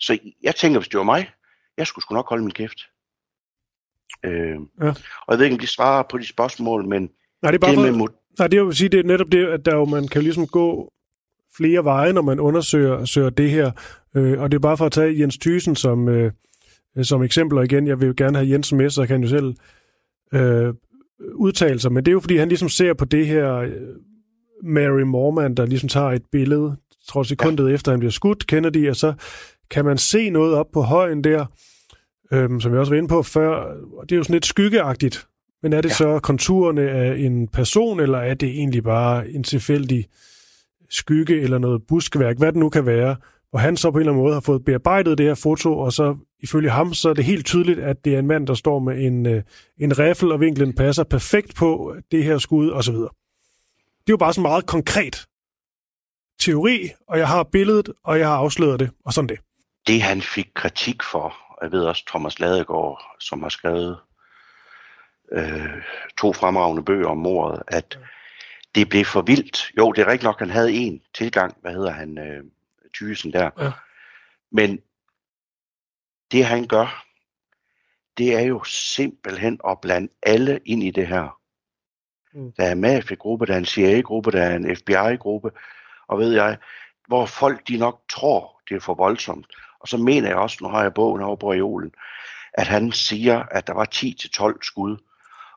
så 0.00 0.18
jeg 0.42 0.54
tænker, 0.54 0.80
hvis 0.80 0.88
det 0.88 0.98
var 0.98 1.04
mig, 1.04 1.30
jeg 1.76 1.86
skulle 1.86 2.02
sgu 2.02 2.14
nok 2.14 2.28
holde 2.28 2.44
min 2.44 2.52
kæft. 2.52 2.78
Øh, 4.24 4.56
Ja. 4.80 4.88
Og 5.26 5.30
jeg 5.30 5.38
ved 5.38 5.44
ikke, 5.44 5.54
om 5.54 5.60
de 5.60 5.66
svarer 5.66 6.02
på 6.10 6.18
de 6.18 6.26
spørgsmål, 6.26 6.84
men 6.88 7.02
Nej, 7.42 7.50
det 7.50 7.58
er 7.58 7.60
bare 7.60 7.70
det 7.70 7.76
for, 7.78 7.82
med 7.82 7.92
mod- 7.92 8.34
nej, 8.38 8.48
det 8.48 8.56
jo 8.56 8.68
at 8.68 8.76
sige, 8.76 8.88
det 8.88 9.00
er 9.00 9.04
netop 9.04 9.32
det, 9.32 9.46
at 9.46 9.64
der 9.64 9.76
jo, 9.76 9.84
man 9.84 10.08
kan 10.08 10.22
ligesom 10.22 10.46
gå 10.46 10.92
flere 11.56 11.84
veje, 11.84 12.12
når 12.12 12.22
man 12.22 12.40
undersøger 12.40 13.04
søger 13.04 13.30
det 13.30 13.50
her. 13.50 13.70
Øh, 14.16 14.40
og 14.40 14.50
det 14.50 14.56
er 14.56 14.60
bare 14.60 14.76
for 14.76 14.86
at 14.86 14.92
tage 14.92 15.20
Jens 15.20 15.38
Thysen 15.38 15.76
som, 15.76 16.08
øh, 16.08 16.32
som 17.02 17.22
eksempel, 17.22 17.58
og 17.58 17.64
igen, 17.64 17.86
jeg 17.86 18.00
vil 18.00 18.06
jo 18.06 18.14
gerne 18.16 18.38
have 18.38 18.50
Jens 18.50 18.72
med, 18.72 18.90
så 18.90 19.00
jeg 19.00 19.08
kan 19.08 19.22
jo 19.22 19.28
selv 19.28 19.54
øh, 20.34 20.74
udtale 21.34 21.78
sig, 21.80 21.92
men 21.92 22.04
det 22.04 22.10
er 22.10 22.12
jo, 22.12 22.20
fordi 22.20 22.36
han 22.36 22.48
ligesom 22.48 22.68
ser 22.68 22.94
på 22.94 23.04
det 23.04 23.26
her 23.26 23.54
øh, 23.54 23.70
Mary 24.64 25.00
Morman, 25.00 25.54
der 25.54 25.66
ligesom 25.66 25.88
tager 25.88 26.10
et 26.10 26.22
billede, 26.32 26.76
tror 27.08 27.22
sekundet 27.22 27.68
ja. 27.68 27.74
efter 27.74 27.92
han 27.92 27.98
bliver 27.98 28.12
skudt, 28.12 28.46
kender 28.46 28.70
de, 28.70 28.90
og 28.90 28.96
så 28.96 29.12
kan 29.70 29.84
man 29.84 29.98
se 29.98 30.30
noget 30.30 30.54
op 30.54 30.66
på 30.72 30.82
højen 30.82 31.24
der, 31.24 31.46
øhm, 32.32 32.60
som 32.60 32.72
jeg 32.72 32.80
også 32.80 32.92
var 32.92 32.96
inde 32.98 33.08
på 33.08 33.22
før, 33.22 33.50
og 33.96 34.08
det 34.08 34.12
er 34.12 34.16
jo 34.16 34.22
sådan 34.22 34.34
lidt 34.34 34.46
skyggeagtigt, 34.46 35.26
men 35.62 35.72
er 35.72 35.80
det. 35.80 35.88
Ja. 35.88 35.94
så 35.94 36.18
konturerne 36.18 36.90
af 36.90 37.18
en 37.18 37.48
person, 37.48 38.00
eller 38.00 38.18
er 38.18 38.34
det 38.34 38.48
egentlig 38.48 38.82
bare 38.82 39.30
en 39.30 39.44
tilfældig 39.44 40.06
skygge 40.90 41.40
eller 41.40 41.58
noget 41.58 41.82
buskværk, 41.88 42.38
hvad 42.38 42.52
det 42.52 42.60
nu 42.60 42.68
kan 42.68 42.86
være, 42.86 43.16
og 43.52 43.60
han 43.60 43.76
så 43.76 43.90
på 43.90 43.98
en 43.98 44.00
eller 44.00 44.12
anden 44.12 44.22
måde 44.22 44.34
har 44.34 44.40
fået 44.40 44.64
bearbejdet 44.64 45.18
det 45.18 45.26
her 45.26 45.34
foto, 45.34 45.78
og 45.78 45.92
så 45.92 46.16
ifølge 46.42 46.70
ham, 46.70 46.94
så 46.94 47.08
er 47.08 47.14
det 47.14 47.24
helt 47.24 47.46
tydeligt, 47.46 47.78
at 47.78 48.04
det 48.04 48.14
er 48.14 48.18
en 48.18 48.26
mand, 48.26 48.46
der 48.46 48.54
står 48.54 48.78
med 48.78 49.06
en, 49.06 49.26
øh, 49.26 49.42
en 49.78 49.98
riffel, 49.98 50.32
og 50.32 50.40
vinklen 50.40 50.74
passer 50.74 51.04
perfekt 51.04 51.54
på 51.54 51.96
det 52.10 52.24
her 52.24 52.38
skud, 52.38 52.68
og 52.68 52.84
så 52.84 52.92
videre. 52.92 53.10
Det 54.00 54.08
er 54.08 54.12
jo 54.12 54.16
bare 54.16 54.32
sådan 54.32 54.42
meget 54.42 54.66
konkret 54.66 55.26
teori, 56.40 56.90
og 57.08 57.18
jeg 57.18 57.28
har 57.28 57.42
billedet, 57.42 57.88
og 58.04 58.18
jeg 58.18 58.28
har 58.28 58.36
afsløret 58.36 58.80
det, 58.80 58.90
og 59.04 59.12
sådan 59.12 59.28
det. 59.28 59.38
det 59.86 60.02
han 60.02 60.22
fik 60.22 60.48
kritik 60.54 61.02
for, 61.02 61.36
og 61.48 61.58
jeg 61.62 61.72
ved 61.72 61.80
også 61.84 62.04
Thomas 62.08 62.38
Ladegaard, 62.38 63.16
som 63.20 63.42
har 63.42 63.48
skrevet 63.48 63.98
øh, 65.32 65.82
to 66.18 66.32
fremragende 66.32 66.82
bøger 66.82 67.08
om 67.08 67.18
mordet, 67.18 67.62
at 67.68 67.98
det 68.74 68.88
blev 68.88 69.04
for 69.04 69.22
vildt. 69.22 69.70
Jo, 69.78 69.92
det 69.92 70.02
er 70.02 70.06
rigtigt 70.06 70.22
nok, 70.22 70.38
han 70.38 70.50
havde 70.50 70.72
en 70.72 71.00
tilgang, 71.14 71.56
hvad 71.60 71.72
hedder 71.72 71.90
han, 71.90 72.18
øh, 72.18 72.44
Thysen 72.94 73.32
der. 73.32 73.50
Ja. 73.58 73.70
Men 74.52 74.78
det 76.32 76.44
han 76.44 76.66
gør, 76.66 77.04
det 78.18 78.34
er 78.34 78.40
jo 78.40 78.64
simpelthen 78.64 79.60
at 79.68 79.80
blande 79.80 80.08
alle 80.22 80.60
ind 80.66 80.82
i 80.82 80.90
det 80.90 81.06
her. 81.06 81.38
Mm. 82.34 82.52
Der 82.52 82.64
er 82.64 82.72
en 82.72 82.80
mafiagruppe, 82.80 83.46
der 83.46 83.54
er 83.54 83.58
en 83.58 83.66
CIA-gruppe, 83.66 84.30
der 84.30 84.42
er 84.42 84.56
en 84.56 84.76
FBI-gruppe, 84.76 85.50
og 86.08 86.18
ved 86.18 86.32
jeg, 86.32 86.58
hvor 87.06 87.26
folk 87.26 87.68
de 87.68 87.76
nok 87.76 88.00
tror, 88.10 88.60
det 88.68 88.76
er 88.76 88.80
for 88.80 88.94
voldsomt. 88.94 89.46
Og 89.80 89.88
så 89.88 89.96
mener 89.96 90.28
jeg 90.28 90.36
også, 90.36 90.58
nu 90.60 90.68
har 90.68 90.82
jeg 90.82 90.94
bogen 90.94 91.22
over 91.22 91.36
på 91.36 91.52
reolen, 91.52 91.92
at 92.54 92.66
han 92.66 92.92
siger, 92.92 93.42
at 93.50 93.66
der 93.66 93.72
var 93.72 93.88
10-12 93.94 94.58
skud. 94.62 94.96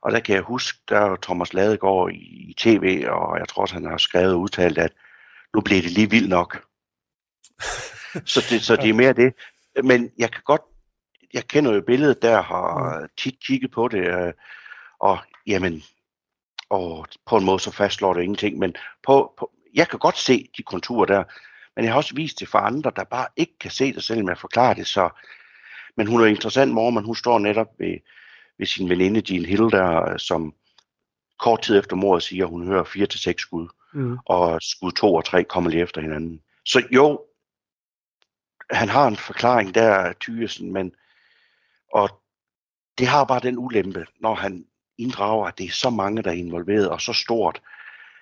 Og 0.02 0.12
der 0.12 0.20
kan 0.20 0.36
jeg 0.36 0.44
huske, 0.44 0.80
der 0.90 1.00
er 1.00 1.10
jo 1.10 1.16
Thomas 1.16 1.54
Ladegaard 1.54 2.12
i, 2.12 2.50
i 2.50 2.54
tv, 2.58 3.06
og 3.10 3.40
jeg 3.40 3.48
tror 3.48 3.62
også, 3.62 3.76
han 3.76 3.86
har 3.86 3.98
skrevet 3.98 4.34
og 4.34 4.40
udtalt, 4.40 4.78
at 4.78 4.94
nu 5.54 5.62
bliver 5.62 5.82
det 5.82 5.92
lige 5.92 6.10
vildt 6.10 6.30
nok. 6.30 6.66
så, 8.34 8.46
det, 8.50 8.62
så 8.62 8.76
det 8.76 8.90
er 8.90 8.94
mere 8.94 9.14
det. 9.14 9.34
Men 9.84 10.12
jeg 10.18 10.32
kan 10.32 10.42
godt, 10.46 10.62
jeg 11.34 11.48
kender 11.48 11.74
jo 11.74 11.82
billedet 11.82 12.22
der, 12.22 12.42
har 12.42 13.08
tit 13.18 13.36
kigget 13.48 13.72
på 13.72 13.88
det, 13.88 14.08
øh, 14.08 14.34
og 15.00 15.18
jamen, 15.48 15.84
og 16.70 17.06
på 17.26 17.38
en 17.38 17.46
måde 17.46 17.60
så 17.60 17.72
fastslår 17.72 18.14
det 18.14 18.22
ingenting, 18.22 18.60
men 18.60 18.76
på, 19.08 19.34
på, 19.38 19.52
jeg 19.74 19.88
kan 19.88 20.00
godt 20.00 20.18
se 20.18 20.50
de 20.58 20.64
konturer 20.64 21.06
der, 21.06 21.24
men 21.76 21.86
jeg 21.86 21.94
har 21.94 21.98
også 21.98 22.16
vist 22.16 22.40
det 22.40 22.48
for 22.48 22.58
andre, 22.58 22.92
der 22.96 23.04
bare 23.04 23.28
ikke 23.36 23.60
kan 23.60 23.72
se 23.72 23.94
det, 23.94 24.04
selvom 24.04 24.30
jeg 24.30 24.38
forklarer 24.38 24.74
det, 24.74 24.88
så 24.88 25.10
men 25.98 26.08
hun 26.08 26.22
er 26.22 26.26
interessant, 26.26 26.72
mor, 26.74 26.90
men 26.90 27.04
hun 27.06 27.16
står 27.16 27.40
netop 27.40 27.68
ved, 27.80 27.98
ved 28.58 28.66
sin 28.66 28.90
veninde 28.90 29.34
Jean 29.34 29.46
Hill 29.46 29.72
der, 29.72 30.18
som 30.18 30.54
kort 31.40 31.62
tid 31.62 31.80
efter 31.80 31.96
mordet 31.96 32.24
siger, 32.24 32.46
at 32.46 32.50
hun 32.50 32.68
hører 32.68 32.84
4-6 32.84 33.34
skud, 33.38 33.68
Mm. 33.96 34.18
og 34.26 34.62
skud 34.62 34.92
2 34.92 35.16
og 35.16 35.26
3 35.26 35.44
kommer 35.44 35.70
lige 35.70 35.84
efter 35.84 36.02
hinanden. 36.02 36.42
Så 36.66 36.84
jo, 36.92 37.22
han 38.72 38.90
har 38.90 39.08
en 39.08 39.18
forklaring 39.18 39.76
der, 39.76 40.14
Thyesen, 40.22 40.74
men 40.74 40.96
og 41.94 42.22
det 42.98 43.08
har 43.08 43.24
bare 43.24 43.40
den 43.40 43.58
ulempe, 43.58 44.06
når 44.20 44.36
han 44.36 44.66
inddrager, 44.98 45.48
at 45.48 45.58
det 45.58 45.66
er 45.66 45.72
så 45.72 45.90
mange, 45.90 46.24
der 46.24 46.30
er 46.30 46.36
involveret, 46.36 46.90
og 46.90 47.02
så 47.02 47.14
stort, 47.14 47.62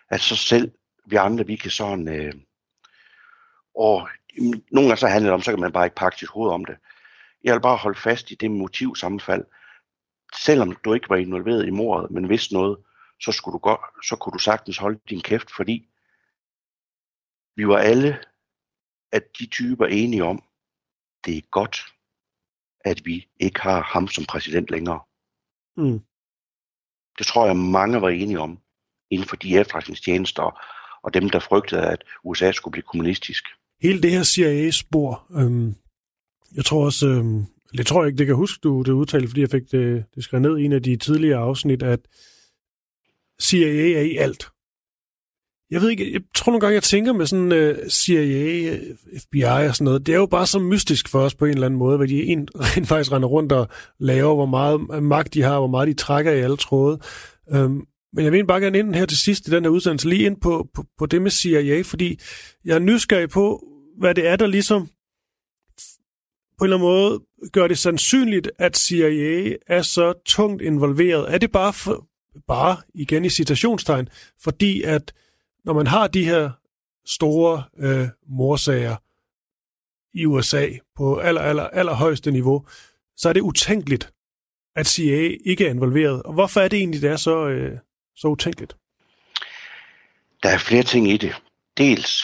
at 0.10 0.22
så 0.22 0.36
selv 0.36 0.72
vi 1.06 1.16
andre, 1.16 1.46
vi 1.46 1.56
kan 1.56 1.72
sådan, 1.72 2.08
øh, 2.08 2.34
og 3.76 4.10
mm, 4.38 4.64
nogle 4.72 4.90
gange 4.90 4.98
så 4.98 5.08
handler 5.08 5.30
det 5.30 5.34
om, 5.34 5.42
så 5.42 5.52
kan 5.52 5.60
man 5.60 5.72
bare 5.72 5.86
ikke 5.86 5.96
pakke 5.96 6.18
sit 6.18 6.30
hoved 6.30 6.52
om 6.52 6.66
det. 6.66 6.78
Jeg 7.44 7.54
vil 7.54 7.62
bare 7.62 7.78
holde 7.78 8.00
fast 8.00 8.32
i 8.32 8.36
det 8.36 8.52
motivsammenfald. 8.52 9.46
Selvom 10.36 10.76
du 10.76 10.94
ikke 10.94 11.10
var 11.10 11.16
involveret 11.16 11.68
i 11.68 11.70
mordet, 11.70 12.12
men 12.12 12.30
vidste 12.30 12.54
noget, 12.54 12.78
så, 13.22 13.32
skulle 13.32 13.54
du 13.54 13.58
godt, 13.58 14.06
så 14.06 14.16
kunne 14.16 14.34
du 14.34 14.40
sagtens 14.40 14.78
holde 14.78 15.00
din 15.10 15.22
kæft, 15.22 15.52
fordi 15.56 15.90
vi 17.56 17.68
var 17.68 17.78
alle 17.78 18.20
at 19.12 19.24
de 19.40 19.46
typer 19.46 19.86
enige 19.86 20.24
om, 20.24 20.44
det 21.26 21.38
er 21.38 21.42
godt, 21.52 21.86
at 22.86 23.02
vi 23.06 23.28
ikke 23.40 23.62
har 23.62 23.82
ham 23.82 24.08
som 24.08 24.26
præsident 24.26 24.72
længere. 24.72 25.00
Mm. 25.78 26.00
Det 27.18 27.28
tror 27.28 27.46
jeg, 27.46 27.58
mange 27.58 28.02
var 28.02 28.10
enige 28.10 28.40
om 28.40 28.60
inden 29.10 29.28
for 29.28 29.36
de 29.36 29.58
efterretningstjenester 29.58 30.62
og 31.04 31.14
dem, 31.14 31.30
der 31.30 31.40
frygtede, 31.40 31.82
at 31.82 32.04
USA 32.24 32.52
skulle 32.52 32.72
blive 32.72 32.84
kommunistisk. 32.84 33.44
Hele 33.82 34.02
det 34.02 34.12
her 34.12 34.24
CIA-spor, 34.24 35.26
øhm, 35.32 35.76
jeg 36.56 36.66
tror 36.66 36.86
også, 36.86 37.08
øhm, 37.08 37.46
det 37.78 37.88
tror 37.88 38.02
jeg 38.02 38.08
ikke, 38.08 38.18
det 38.18 38.28
kan 38.28 38.36
huske, 38.36 38.62
du 38.64 38.82
det 38.82 38.92
udtalte, 38.92 39.28
fordi 39.28 39.42
jeg 39.42 39.50
fik 39.50 39.72
det, 39.72 40.06
det 40.16 40.24
skrevet 40.24 40.42
ned 40.42 40.58
i 40.58 40.66
en 40.66 40.74
af 40.74 40.84
de 40.84 40.96
tidligere 40.96 41.40
afsnit, 41.40 41.84
at 41.84 42.00
CIA 43.42 43.98
er 44.00 44.02
i 44.02 44.18
alt. 44.18 44.50
Jeg 45.72 45.82
ved 45.82 45.90
ikke, 45.90 46.14
jeg 46.14 46.22
tror 46.36 46.52
nogle 46.52 46.62
gange, 46.62 46.74
jeg 46.74 46.84
tænker 46.84 47.14
med 47.14 47.26
sådan 47.26 47.52
uh, 47.52 47.58
øh, 47.58 47.90
CIA, 47.90 48.78
FBI 49.20 49.44
og 49.44 49.76
sådan 49.76 49.86
noget, 49.86 50.06
det 50.06 50.14
er 50.14 50.20
jo 50.20 50.26
bare 50.26 50.48
så 50.48 50.60
mystisk 50.60 51.10
for 51.10 51.20
os 51.20 51.36
på 51.36 51.46
en 51.46 51.54
eller 51.54 51.66
anden 51.66 51.78
måde, 51.80 51.98
hvad 51.98 52.08
de 52.08 52.24
en, 52.24 52.48
rent 52.76 52.88
faktisk 52.88 53.12
render 53.12 53.28
rundt 53.28 53.52
og 53.52 53.68
laver, 54.00 54.36
hvor 54.36 54.46
meget 54.46 55.04
magt 55.04 55.34
de 55.34 55.42
har, 55.42 55.60
hvor 55.60 55.68
meget 55.68 55.88
de 55.88 55.94
trækker 55.94 56.32
i 56.32 56.40
alle 56.40 56.58
tråde. 56.58 57.00
Um, 57.56 57.88
men 58.14 58.26
jeg 58.26 58.32
vil 58.32 58.48
bare 58.48 58.62
gerne 58.62 58.80
ind 58.80 58.96
her 58.96 59.06
til 59.06 59.18
sidst 59.18 59.48
i 59.48 59.52
den 59.52 59.64
her 59.64 59.70
udsendelse, 59.70 60.10
lige 60.10 60.26
ind 60.26 60.42
på, 60.42 60.68
på, 60.74 60.86
på 60.98 61.06
det 61.06 61.22
med 61.22 61.32
CIA, 61.32 61.82
fordi 61.82 62.20
jeg 62.66 62.76
er 62.76 62.80
nysgerrig 62.80 63.30
på, 63.30 63.64
hvad 63.98 64.16
det 64.16 64.28
er, 64.28 64.36
der 64.36 64.48
ligesom 64.48 64.90
på 66.58 66.66
en 66.66 66.68
eller 66.74 66.78
anden 66.78 66.90
måde 66.90 67.20
gør 67.52 67.68
det 67.68 67.78
sandsynligt, 67.78 68.52
at 68.60 68.78
CIA 68.78 69.56
er 69.68 69.82
så 69.82 70.14
tungt 70.26 70.62
involveret. 70.62 71.34
Er 71.34 71.38
det 71.38 71.52
bare, 71.52 71.74
for, 71.74 72.08
bare 72.48 72.78
igen 72.94 73.26
i 73.26 73.30
citationstegn, 73.30 74.08
fordi 74.44 74.82
at 74.82 75.14
når 75.66 75.74
man 75.74 75.88
har 75.88 76.08
de 76.08 76.26
her 76.26 76.52
store 77.06 77.64
øh, 77.78 78.08
morsager 78.28 78.96
i 80.14 80.26
USA 80.26 80.68
på 80.96 81.18
aller, 81.18 81.42
aller, 81.42 81.64
aller 81.64 81.94
højeste 81.94 82.32
niveau, 82.32 82.66
så 83.16 83.30
er 83.30 83.34
det 83.34 83.42
utænkeligt, 83.42 84.14
at 84.76 84.88
CIA 84.88 85.38
ikke 85.46 85.66
er 85.66 85.70
involveret. 85.70 86.24
Og 86.24 86.34
hvorfor 86.34 86.62
er 86.62 86.68
det 86.68 86.80
egentlig, 86.80 87.02
det 87.02 87.10
er 87.10 87.16
så, 87.16 87.48
øh, 87.48 87.78
så 88.16 88.28
utænkeligt? 88.28 88.78
Der 90.44 90.50
er 90.50 90.58
flere 90.58 90.84
ting 90.84 91.08
i 91.08 91.18
det. 91.18 91.42
Dels, 91.78 92.24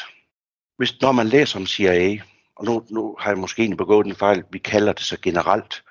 hvis, 0.77 1.01
når 1.01 1.11
man 1.11 1.27
læser 1.27 1.59
om 1.59 1.65
CIA, 1.65 2.19
og 2.55 2.65
nu, 2.65 2.85
nu 2.89 3.15
har 3.19 3.29
jeg 3.29 3.37
måske 3.37 3.61
egentlig 3.61 3.77
begået 3.77 4.07
en 4.07 4.15
fejl, 4.15 4.43
vi 4.51 4.59
kalder 4.59 4.93
det 4.93 5.03
så 5.03 5.17
generelt, 5.21 5.83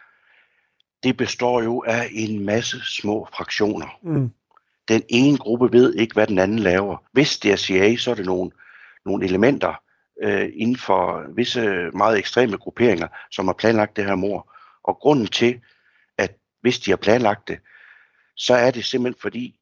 det 1.03 1.17
består 1.17 1.63
jo 1.63 1.85
af 1.87 2.09
en 2.13 2.45
masse 2.45 2.81
små 2.85 3.29
fraktioner. 3.37 3.99
Mm. 4.03 4.31
Den 4.89 5.03
ene 5.09 5.39
gruppe 5.39 5.73
ved 5.73 5.95
ikke, 5.95 6.15
hvad 6.15 6.27
den 6.27 6.39
anden 6.39 6.59
laver. 6.59 6.97
Hvis 7.13 7.39
det 7.39 7.53
er 7.53 7.57
CIA, 7.57 7.97
så 7.97 8.11
er 8.11 8.15
det 8.15 8.27
nogle, 8.27 8.51
nogle 9.05 9.25
elementer 9.25 9.75
øh, 10.23 10.51
inden 10.55 10.77
for 10.77 11.25
visse 11.35 11.91
meget 11.95 12.19
ekstreme 12.19 12.57
grupperinger, 12.57 13.09
som 13.31 13.47
har 13.47 13.55
planlagt 13.55 13.97
det 13.97 14.05
her 14.05 14.15
mor. 14.15 14.53
Og 14.85 14.97
grunden 14.97 15.27
til, 15.27 15.61
at 16.19 16.37
hvis 16.61 16.79
de 16.79 16.91
har 16.91 16.97
planlagt 16.97 17.49
det, 17.49 17.59
så 18.37 18.55
er 18.55 18.71
det 18.71 18.85
simpelthen 18.85 19.21
fordi, 19.21 19.61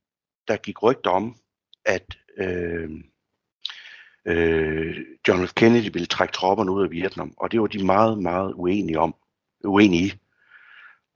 der 0.48 0.56
gik 0.56 0.82
rygter 0.82 1.10
om, 1.10 1.36
at 1.84 2.16
øh, 2.38 2.90
øh, 4.26 4.96
John 5.28 5.48
F. 5.48 5.54
Kennedy 5.54 5.92
ville 5.92 6.06
trække 6.06 6.32
tropperne 6.32 6.72
ud 6.72 6.84
af 6.84 6.90
Vietnam, 6.90 7.34
og 7.36 7.52
det 7.52 7.60
var 7.60 7.66
de 7.66 7.84
meget, 7.84 8.18
meget 8.22 8.52
uenige 8.52 8.98
om, 9.00 9.14
uenige 9.64 10.06
i. 10.06 10.12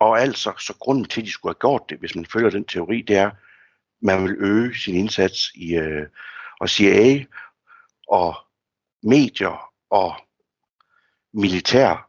Og 0.00 0.20
altså, 0.20 0.52
så 0.58 0.74
grunden 0.78 1.04
til, 1.04 1.20
at 1.20 1.26
de 1.26 1.30
skulle 1.30 1.50
have 1.50 1.60
gjort 1.60 1.82
det, 1.88 1.98
hvis 1.98 2.14
man 2.14 2.26
følger 2.26 2.50
den 2.50 2.64
teori, 2.64 3.02
det 3.02 3.16
er, 3.16 3.30
man 4.02 4.24
vil 4.24 4.36
øge 4.38 4.74
sin 4.74 4.94
indsats 4.94 5.50
i, 5.54 5.74
øh, 5.74 6.06
og 6.60 6.68
CIA 6.68 7.24
og 8.08 8.36
medier 9.02 9.70
og 9.90 10.14
militær, 11.34 12.08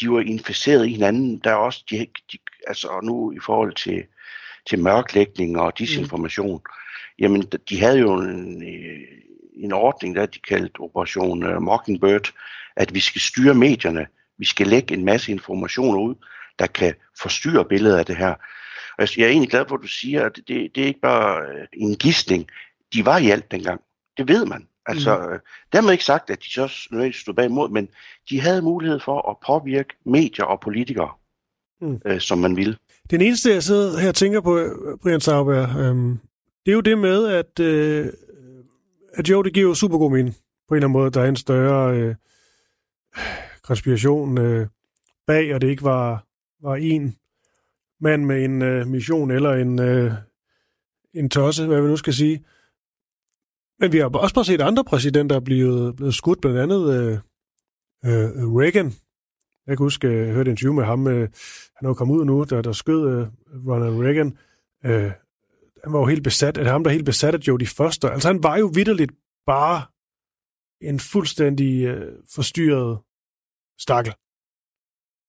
de 0.00 0.10
var 0.10 0.20
inficeret 0.20 0.86
i 0.86 0.92
hinanden. 0.92 1.38
Der 1.38 1.50
er 1.50 1.54
også, 1.54 1.84
de, 1.90 2.06
de, 2.32 2.38
altså 2.66 3.00
nu 3.02 3.32
i 3.32 3.38
forhold 3.42 3.74
til, 3.74 4.04
til 4.66 4.78
mørklægning 4.78 5.60
og 5.60 5.78
disinformation, 5.78 6.56
mm. 6.56 6.72
jamen 7.18 7.42
de 7.42 7.80
havde 7.80 7.98
jo 7.98 8.20
en, 8.20 8.62
en 9.52 9.72
ordning, 9.72 10.16
der 10.16 10.26
de 10.26 10.38
kaldte 10.38 10.80
Operation 10.80 11.44
uh, 11.44 11.62
Mockingbird, 11.62 12.32
at 12.76 12.94
vi 12.94 13.00
skal 13.00 13.20
styre 13.20 13.54
medierne. 13.54 14.06
Vi 14.38 14.44
skal 14.44 14.66
lægge 14.66 14.94
en 14.94 15.04
masse 15.04 15.32
informationer 15.32 15.98
ud, 15.98 16.14
der 16.58 16.66
kan 16.66 16.94
forstyrre 17.20 17.64
billedet 17.64 17.98
af 17.98 18.06
det 18.06 18.16
her. 18.16 18.34
Og 18.98 19.08
jeg 19.16 19.24
er 19.24 19.28
egentlig 19.28 19.50
glad 19.50 19.64
for, 19.68 19.74
at 19.76 19.82
du 19.82 19.88
siger, 19.88 20.26
at 20.26 20.36
det, 20.36 20.70
det 20.74 20.82
er 20.82 20.86
ikke 20.86 21.00
bare 21.00 21.42
øh, 21.42 21.66
en 21.72 21.94
gistning. 21.94 22.48
De 22.92 23.06
var 23.06 23.18
i 23.18 23.30
alt 23.30 23.50
dengang. 23.50 23.80
Det 24.16 24.28
ved 24.28 24.46
man. 24.46 24.68
Altså, 24.86 25.18
mm. 25.18 25.38
dermed 25.72 25.92
ikke 25.92 26.04
sagt, 26.04 26.30
at 26.30 26.38
de 26.42 26.52
så 26.52 26.88
nødvendigvis 26.90 27.20
stod 27.20 27.34
bag 27.34 27.44
imod, 27.44 27.68
men 27.70 27.88
de 28.30 28.40
havde 28.40 28.62
mulighed 28.62 29.00
for 29.00 29.30
at 29.30 29.36
påvirke 29.46 29.94
medier 30.06 30.44
og 30.44 30.60
politikere, 30.60 31.10
mm. 31.80 32.00
øh, 32.06 32.20
som 32.20 32.38
man 32.38 32.56
ville. 32.56 32.76
Den 33.10 33.20
eneste, 33.20 33.50
jeg 33.50 33.62
sidder 33.62 33.98
her 34.00 34.08
og 34.08 34.14
tænker 34.14 34.40
på, 34.40 34.60
Brian 35.02 35.20
Sauber, 35.20 35.78
øhm, 35.78 36.18
det 36.66 36.72
er 36.72 36.74
jo 36.74 36.80
det 36.80 36.98
med, 36.98 37.26
at, 37.26 37.60
øh, 37.60 38.06
at 39.14 39.30
jo, 39.30 39.42
det 39.42 39.54
giver 39.54 39.68
jo 39.68 39.74
super 39.74 39.98
god 39.98 40.10
mening 40.10 40.36
på 40.68 40.74
en 40.74 40.76
eller 40.76 40.88
anden 40.88 41.00
måde. 41.00 41.10
Der 41.10 41.20
er 41.20 41.28
en 41.28 41.36
større 41.36 41.96
øh, 41.96 42.14
konspiration 43.62 44.38
øh, 44.38 44.66
bag, 45.26 45.54
og 45.54 45.60
det 45.60 45.68
ikke 45.68 45.82
var, 45.82 46.24
var 46.62 46.76
en 46.76 47.16
mand 48.00 48.24
med 48.24 48.44
en 48.44 48.62
øh, 48.62 48.86
mission 48.86 49.30
eller 49.30 49.52
en, 49.52 49.80
øh, 49.80 50.12
en 51.14 51.30
tosse, 51.30 51.66
hvad 51.66 51.82
vi 51.82 51.88
nu 51.88 51.96
skal 51.96 52.14
sige. 52.14 52.44
Men 53.80 53.92
vi 53.92 53.98
har 53.98 54.08
også 54.08 54.34
bare 54.34 54.44
set 54.44 54.60
andre 54.60 54.84
præsidenter 54.84 55.40
blive, 55.40 55.94
blevet 55.96 56.14
skudt, 56.14 56.40
blandt 56.40 56.58
andet 56.58 56.94
øh, 56.94 57.12
øh, 58.04 58.54
Reagan. 58.56 58.92
Jeg 59.66 59.76
kan 59.76 59.84
huske, 59.84 60.08
øh, 60.08 60.26
jeg 60.26 60.34
hørte 60.34 60.50
en 60.50 60.52
interview 60.52 60.74
med 60.74 60.84
ham. 60.84 61.06
Øh, 61.06 61.28
han 61.76 61.84
er 61.84 61.88
jo 61.88 61.94
kommet 61.94 62.16
ud 62.16 62.24
nu, 62.24 62.44
der, 62.44 62.62
der 62.62 62.72
skød 62.72 63.10
øh, 63.10 63.26
Ronald 63.68 64.04
Reagan. 64.04 64.38
Øh, 64.84 65.12
han 65.84 65.92
var 65.92 65.98
jo 65.98 66.06
helt 66.06 66.24
besat, 66.24 66.58
at 66.58 66.66
ham 66.66 66.84
der 66.84 66.90
helt 66.90 67.04
besat 67.04 67.34
af 67.34 67.38
Jodie 67.38 67.68
Foster. 67.68 68.10
Altså 68.10 68.28
han 68.28 68.42
var 68.42 68.56
jo 68.56 68.66
vidderligt 68.74 69.12
bare 69.46 69.82
en 70.80 71.00
fuldstændig 71.00 71.84
øh, 71.84 72.12
forstyrret 72.34 72.98
stakkel. 73.78 74.14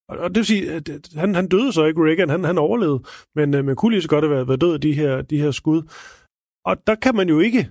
Og 0.10 0.30
det 0.30 0.36
vil 0.36 0.46
sige, 0.46 0.72
at 0.72 0.90
han, 1.16 1.36
han 1.36 1.48
døde 1.48 1.74
så 1.74 1.86
ikke, 1.86 2.06
Reagan, 2.06 2.30
han, 2.30 2.44
han 2.44 2.58
overlevede, 2.58 3.04
men 3.36 3.54
øh, 3.54 3.66
man 3.66 3.76
kunne 3.76 3.92
lige 3.92 4.02
så 4.02 4.10
godt 4.10 4.24
have 4.24 4.36
været, 4.36 4.48
været 4.48 4.62
død 4.62 4.74
af 4.74 4.82
de 4.82 4.94
her, 4.94 5.22
de 5.22 5.42
her 5.42 5.52
skud. 5.52 5.82
Og 6.66 6.88
der 6.88 6.96
kan 6.96 7.16
man 7.16 7.30
jo 7.30 7.40
ikke, 7.40 7.70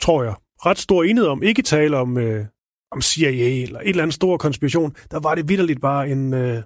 tror 0.00 0.22
jeg, 0.22 0.34
ret 0.66 0.78
stor 0.78 1.02
enighed 1.04 1.28
om, 1.28 1.42
ikke 1.42 1.62
tale 1.62 1.96
om, 1.96 2.18
øh, 2.18 2.46
om 2.90 3.00
CIA 3.02 3.62
eller 3.62 3.80
et 3.80 3.88
eller 3.88 4.02
andet 4.02 4.14
stor 4.14 4.36
konspiration. 4.36 4.96
Der 5.10 5.20
var 5.20 5.34
det 5.34 5.48
vidderligt 5.48 5.80
bare 5.80 6.08
en, 6.08 6.34
øh, 6.34 6.62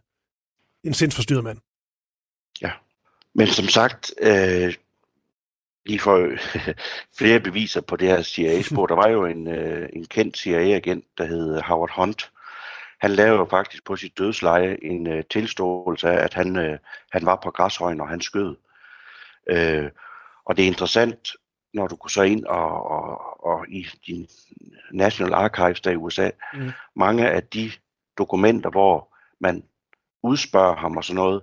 en 0.85 0.95
sindsforstyrret 0.95 1.45
mand. 1.45 1.59
Ja, 2.63 2.71
men 3.35 3.47
som 3.47 3.69
sagt, 3.69 4.15
øh, 4.21 4.75
lige 5.87 5.99
for 6.01 6.29
flere 7.19 7.41
beviser 7.41 7.81
på 7.81 7.97
det 7.97 8.09
her 8.09 8.23
CIA-spor, 8.23 8.87
der 8.87 8.95
var 8.95 9.09
jo 9.09 9.25
en, 9.25 9.49
øh, 9.49 9.89
en 9.93 10.05
kendt 10.05 10.39
CIA-agent, 10.39 11.05
der 11.19 11.25
hed 11.25 11.61
Howard 11.61 11.91
Hunt, 11.97 12.31
han 13.05 13.11
lavede 13.11 13.39
jo 13.39 13.47
faktisk 13.51 13.85
på 13.85 13.97
sit 13.97 14.19
dødsleje 14.19 14.79
en 14.83 15.07
øh, 15.07 15.25
tilståelse 15.31 16.09
af, 16.09 16.25
at 16.25 16.35
han, 16.35 16.57
øh, 16.57 16.79
han 17.13 17.27
var 17.27 17.41
på 17.43 17.51
græshøjen, 17.51 18.01
og 18.01 18.09
han 18.09 18.21
skød. 18.21 18.57
Øh, 19.51 19.91
og 20.45 20.57
det 20.57 20.63
er 20.63 20.67
interessant, 20.67 21.29
når 21.75 21.87
du 21.87 21.97
går 21.97 22.09
så 22.09 22.23
ind 22.23 22.45
og, 22.45 22.91
og, 22.91 23.45
og 23.47 23.69
i 23.69 23.87
din 24.07 24.29
National 24.93 25.35
Archives 25.35 25.81
der 25.81 25.91
i 25.91 25.97
USA, 25.97 26.31
mm. 26.55 26.71
mange 26.97 27.31
af 27.31 27.43
de 27.43 27.71
dokumenter, 28.19 28.71
hvor 28.71 29.15
man 29.41 29.65
udspørger 30.23 30.77
ham 30.77 30.97
og 30.97 31.05
sådan 31.05 31.17
noget, 31.17 31.43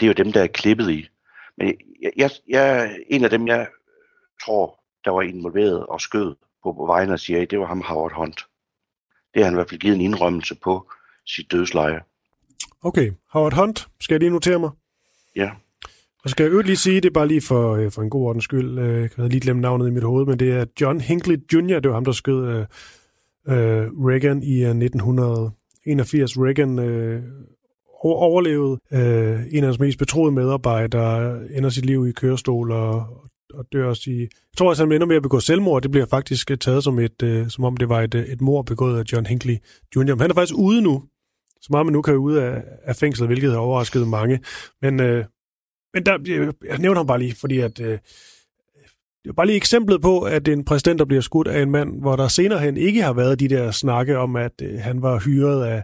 det 0.00 0.02
er 0.02 0.06
jo 0.06 0.24
dem, 0.24 0.32
der 0.32 0.42
er 0.42 0.46
klippet 0.46 0.90
i. 0.90 1.08
Men 1.56 1.74
jeg, 2.02 2.12
jeg, 2.16 2.30
jeg, 2.48 2.96
en 3.06 3.24
af 3.24 3.30
dem, 3.30 3.48
jeg 3.48 3.68
tror, 4.44 4.80
der 5.04 5.10
var 5.10 5.22
involveret 5.22 5.86
og 5.86 6.00
skød 6.00 6.34
på, 6.62 6.72
på 6.72 6.86
vegne 6.86 7.12
af 7.12 7.20
CIA, 7.20 7.44
det 7.44 7.58
var 7.58 7.66
ham 7.66 7.80
Howard 7.80 8.12
Hunt. 8.12 8.46
Det 9.34 9.42
har 9.42 9.44
han 9.44 9.54
i 9.54 9.56
hvert 9.56 9.68
fald 9.70 9.80
givet 9.80 9.94
en 9.94 10.00
indrømmelse 10.00 10.54
på 10.54 10.90
sit 11.26 11.52
dødsleje. 11.52 12.00
Okay, 12.82 13.10
Howard 13.32 13.54
Hunt, 13.54 13.88
skal 14.00 14.14
jeg 14.14 14.20
lige 14.20 14.30
notere 14.30 14.58
mig? 14.58 14.70
Ja. 15.36 15.50
Og 16.24 16.30
skal 16.30 16.52
jeg 16.52 16.64
lige 16.64 16.76
sige, 16.76 17.00
det 17.00 17.04
er 17.04 17.12
bare 17.12 17.28
lige 17.28 17.40
for, 17.40 17.76
øh, 17.76 17.90
for 17.90 18.02
en 18.02 18.10
god 18.10 18.26
ordens 18.26 18.44
skyld, 18.44 18.78
øh, 18.78 19.00
jeg 19.00 19.10
havde 19.16 19.28
lige 19.28 19.40
glemt 19.40 19.60
navnet 19.60 19.88
i 19.88 19.90
mit 19.90 20.02
hoved, 20.02 20.26
men 20.26 20.38
det 20.38 20.52
er 20.52 20.64
John 20.80 21.00
Hinckley 21.00 21.36
Jr., 21.52 21.80
det 21.80 21.88
var 21.88 21.94
ham, 21.94 22.04
der 22.04 22.12
skød 22.12 22.48
uh, 22.48 22.60
uh, 23.46 24.08
Reagan 24.08 24.42
i 24.42 24.64
uh, 24.64 24.70
1981. 24.70 26.38
Reagan 26.38 26.78
uh, 26.78 27.22
overlevede 28.04 28.78
uh, 28.92 29.54
en 29.54 29.64
af 29.64 29.64
hans 29.64 29.78
mest 29.78 29.98
betroede 29.98 30.32
medarbejdere, 30.32 31.40
ender 31.56 31.70
sit 31.70 31.86
liv 31.86 32.06
i 32.06 32.12
kørestol 32.12 32.72
og, 32.72 33.06
og 33.54 33.64
dør 33.72 33.88
også 33.88 34.10
i... 34.10 34.20
Jeg 34.20 34.56
tror 34.56 34.68
også, 34.68 34.84
han 34.84 34.92
ender 34.92 35.06
med 35.06 35.16
at 35.16 35.22
begå 35.22 35.40
selvmord. 35.40 35.82
Det 35.82 35.90
bliver 35.90 36.06
faktisk 36.06 36.50
taget 36.60 36.84
som, 36.84 36.98
et, 36.98 37.22
uh, 37.22 37.48
som 37.48 37.64
om 37.64 37.76
det 37.76 37.88
var 37.88 38.00
et, 38.00 38.14
et 38.14 38.40
mord 38.40 38.66
begået 38.66 38.98
af 38.98 39.12
John 39.12 39.26
Hinckley 39.26 39.56
Jr. 39.96 40.00
Men 40.00 40.20
han 40.20 40.30
er 40.30 40.34
faktisk 40.34 40.58
ude 40.58 40.82
nu, 40.82 41.02
så 41.62 41.66
meget 41.70 41.86
man 41.86 41.92
nu 41.92 42.02
kan 42.02 42.14
ud 42.14 42.34
af, 42.34 42.62
af 42.82 42.96
fængslet, 42.96 43.28
hvilket 43.28 43.50
har 43.50 43.58
overrasket 43.58 44.08
mange. 44.08 44.40
Men, 44.82 45.00
uh, 45.00 45.24
men 45.94 46.06
der, 46.06 46.18
jeg, 46.26 46.52
jeg 46.64 46.78
nævner 46.78 46.98
ham 46.98 47.06
bare 47.06 47.18
lige, 47.18 47.36
fordi 47.40 47.58
at... 47.58 47.80
Uh, 47.80 47.98
det 49.24 49.28
er 49.28 49.32
bare 49.32 49.46
lige 49.46 49.56
eksemplet 49.56 50.02
på, 50.02 50.20
at 50.20 50.48
en 50.48 50.64
præsident, 50.64 50.98
der 50.98 51.04
bliver 51.04 51.20
skudt 51.22 51.48
af 51.48 51.62
en 51.62 51.70
mand, 51.70 52.00
hvor 52.00 52.16
der 52.16 52.28
senere 52.28 52.58
hen 52.58 52.76
ikke 52.76 53.02
har 53.02 53.12
været 53.12 53.40
de 53.40 53.48
der 53.48 53.70
snakke 53.70 54.18
om, 54.18 54.36
at 54.36 54.52
uh, 54.62 54.80
han 54.80 55.02
var 55.02 55.18
hyret 55.18 55.64
af, 55.66 55.82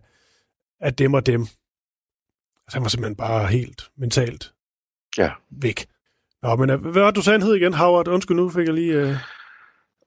af 0.80 0.94
dem 0.94 1.14
og 1.14 1.26
dem. 1.26 1.40
Altså, 1.40 2.76
han 2.76 2.82
var 2.82 2.88
simpelthen 2.88 3.16
bare 3.16 3.46
helt 3.46 3.90
mentalt 3.98 4.52
ja. 5.18 5.30
væk. 5.50 5.86
Nå, 6.42 6.56
men 6.56 6.70
øh, 6.70 6.80
hvad 6.80 7.02
var 7.02 7.10
du 7.10 7.22
sagde, 7.22 7.38
han 7.38 7.46
hed 7.46 7.54
igen? 7.54 7.74
Howard, 7.74 8.08
undskyld, 8.08 8.36
nu 8.36 8.50
fik 8.50 8.66
jeg 8.66 8.74
lige... 8.74 9.02
Uh... 9.02 9.16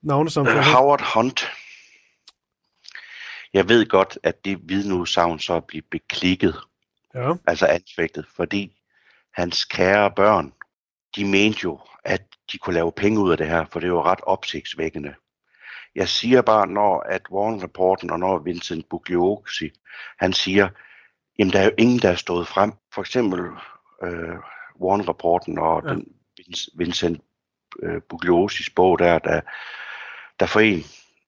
navnesamfund? 0.03 0.57
Uh, 0.57 0.63
Howard 0.63 1.01
Hunt. 1.13 1.41
Jeg 3.53 3.69
ved 3.69 3.85
godt, 3.85 4.17
at 4.23 4.45
det 4.45 4.59
vidneudsagn 4.63 5.39
så 5.39 5.53
er 5.53 5.59
blevet 5.59 5.85
beklikket, 5.91 6.55
Ja. 7.15 7.33
altså 7.47 7.65
anfægtet, 7.67 8.25
fordi 8.35 8.77
hans 9.33 9.65
kære 9.65 10.11
børn, 10.11 10.53
de 11.15 11.25
mente 11.25 11.59
jo, 11.63 11.79
at 12.03 12.21
de 12.51 12.57
kunne 12.57 12.73
lave 12.73 12.91
penge 12.91 13.19
ud 13.19 13.31
af 13.31 13.37
det 13.37 13.47
her, 13.47 13.65
for 13.71 13.79
det 13.79 13.93
var 13.93 14.05
ret 14.05 14.21
opsigtsvækkende. 14.23 15.15
Jeg 15.95 16.09
siger 16.09 16.41
bare, 16.41 16.67
når 16.67 16.99
at 16.99 17.21
Warren 17.31 17.63
Reporten 17.63 18.09
og 18.11 18.19
når 18.19 18.37
Vincent 18.39 18.89
Bugliosi, 18.89 19.69
han 20.19 20.33
siger, 20.33 20.69
jamen 21.39 21.53
der 21.53 21.59
er 21.59 21.65
jo 21.65 21.71
ingen, 21.77 21.99
der 21.99 22.09
er 22.09 22.15
stået 22.15 22.47
frem. 22.47 22.71
For 22.93 23.01
eksempel 23.01 23.39
øh, 24.03 24.35
Warren 24.81 25.09
Reporten 25.09 25.57
og 25.59 25.83
Ja. 25.85 25.89
den 25.89 26.05
Vinc- 26.39 26.69
Vincent 26.77 27.21
øh, 27.83 28.01
Bugliosis 28.09 28.69
bog 28.69 28.99
der, 28.99 29.19
der, 29.19 29.41
der 30.39 30.45
for 30.45 30.59
en, 30.59 30.83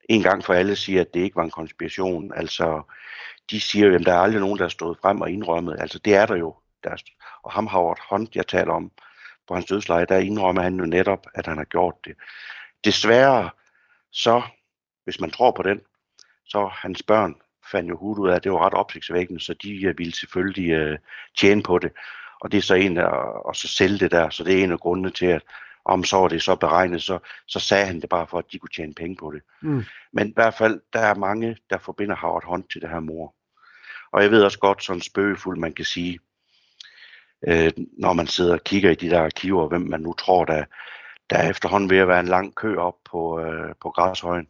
en 0.09 0.21
gang 0.21 0.43
for 0.43 0.53
alle 0.53 0.75
siger, 0.75 1.01
at 1.01 1.13
det 1.13 1.19
ikke 1.19 1.35
var 1.35 1.43
en 1.43 1.51
konspiration. 1.51 2.33
Altså, 2.35 2.81
de 3.49 3.59
siger 3.59 3.87
jo, 3.87 3.95
at 3.95 4.05
der 4.05 4.13
er 4.13 4.19
aldrig 4.19 4.41
nogen, 4.41 4.59
der 4.59 4.65
er 4.65 4.69
stået 4.69 4.97
frem 5.01 5.21
og 5.21 5.31
indrømmet. 5.31 5.79
Altså, 5.79 5.99
det 5.99 6.15
er 6.15 6.25
der 6.25 6.35
jo. 6.35 6.55
Der 6.83 6.89
er, 6.89 6.97
og 7.43 7.51
ham 7.51 7.67
Howard 7.67 7.99
Hunt, 8.09 8.35
jeg 8.35 8.47
taler 8.47 8.73
om 8.73 8.91
på 9.47 9.53
hans 9.53 9.65
dødsleje, 9.65 10.05
der 10.05 10.17
indrømmer 10.17 10.61
han 10.61 10.79
jo 10.79 10.85
netop, 10.85 11.25
at 11.33 11.45
han 11.45 11.57
har 11.57 11.65
gjort 11.65 11.95
det. 12.05 12.15
Desværre, 12.83 13.49
så, 14.11 14.41
hvis 15.03 15.19
man 15.19 15.31
tror 15.31 15.51
på 15.51 15.63
den, 15.63 15.81
så 16.45 16.69
hans 16.73 17.03
børn 17.03 17.35
fandt 17.71 17.89
jo 17.89 17.97
hud 17.97 18.19
ud 18.19 18.29
af, 18.29 18.35
at 18.35 18.43
det 18.43 18.51
var 18.51 18.65
ret 18.65 18.73
opsigtsvækkende, 18.73 19.41
så 19.41 19.53
de 19.53 19.83
øh, 19.83 19.97
ville 19.97 20.15
selvfølgelig 20.15 20.69
øh, 20.71 20.97
tjene 21.37 21.63
på 21.63 21.79
det. 21.79 21.91
Og 22.41 22.51
det 22.51 22.57
er 22.57 22.61
så 22.61 22.73
en 22.75 22.97
af, 22.97 23.07
og 23.45 23.55
så 23.55 23.67
sælge 23.67 23.97
det 23.97 24.11
der, 24.11 24.29
så 24.29 24.43
det 24.43 24.59
er 24.59 24.63
en 24.63 24.71
af 24.71 24.79
grundene 24.79 25.09
til, 25.09 25.25
at 25.25 25.41
om 25.85 26.03
så 26.03 26.17
var 26.17 26.27
det 26.27 26.41
så 26.41 26.55
beregnet, 26.55 27.01
så, 27.01 27.19
så 27.47 27.59
sagde 27.59 27.85
han 27.85 28.01
det 28.01 28.09
bare 28.09 28.27
for, 28.27 28.37
at 28.37 28.45
de 28.51 28.59
kunne 28.59 28.69
tjene 28.75 28.93
penge 28.93 29.15
på 29.15 29.31
det. 29.31 29.41
Mm. 29.61 29.83
Men 30.13 30.29
i 30.29 30.33
hvert 30.35 30.53
fald, 30.53 30.81
der 30.93 30.99
er 30.99 31.15
mange, 31.15 31.57
der 31.69 31.77
forbinder 31.77 32.15
Howard 32.15 32.45
Hunt 32.45 32.71
til 32.71 32.81
det 32.81 32.89
her 32.89 32.99
mor. 32.99 33.35
Og 34.11 34.23
jeg 34.23 34.31
ved 34.31 34.43
også 34.43 34.59
godt, 34.59 34.83
sådan 34.83 35.01
spøgefuld 35.01 35.59
man 35.59 35.73
kan 35.73 35.85
sige, 35.85 36.19
øh, 37.47 37.71
når 37.99 38.13
man 38.13 38.27
sidder 38.27 38.53
og 38.53 38.63
kigger 38.63 38.91
i 38.91 38.95
de 38.95 39.09
der 39.09 39.21
arkiver, 39.21 39.67
hvem 39.67 39.81
man 39.81 40.01
nu 40.01 40.13
tror, 40.13 40.45
der, 40.45 40.63
der 41.29 41.37
er 41.37 41.49
efterhånden 41.49 41.89
ved 41.89 41.97
at 41.97 42.07
være 42.07 42.19
en 42.19 42.27
lang 42.27 42.55
kø 42.55 42.77
op 42.77 42.95
på, 43.11 43.39
øh, 43.39 43.75
på 43.81 43.89
græshøjen 43.89 44.47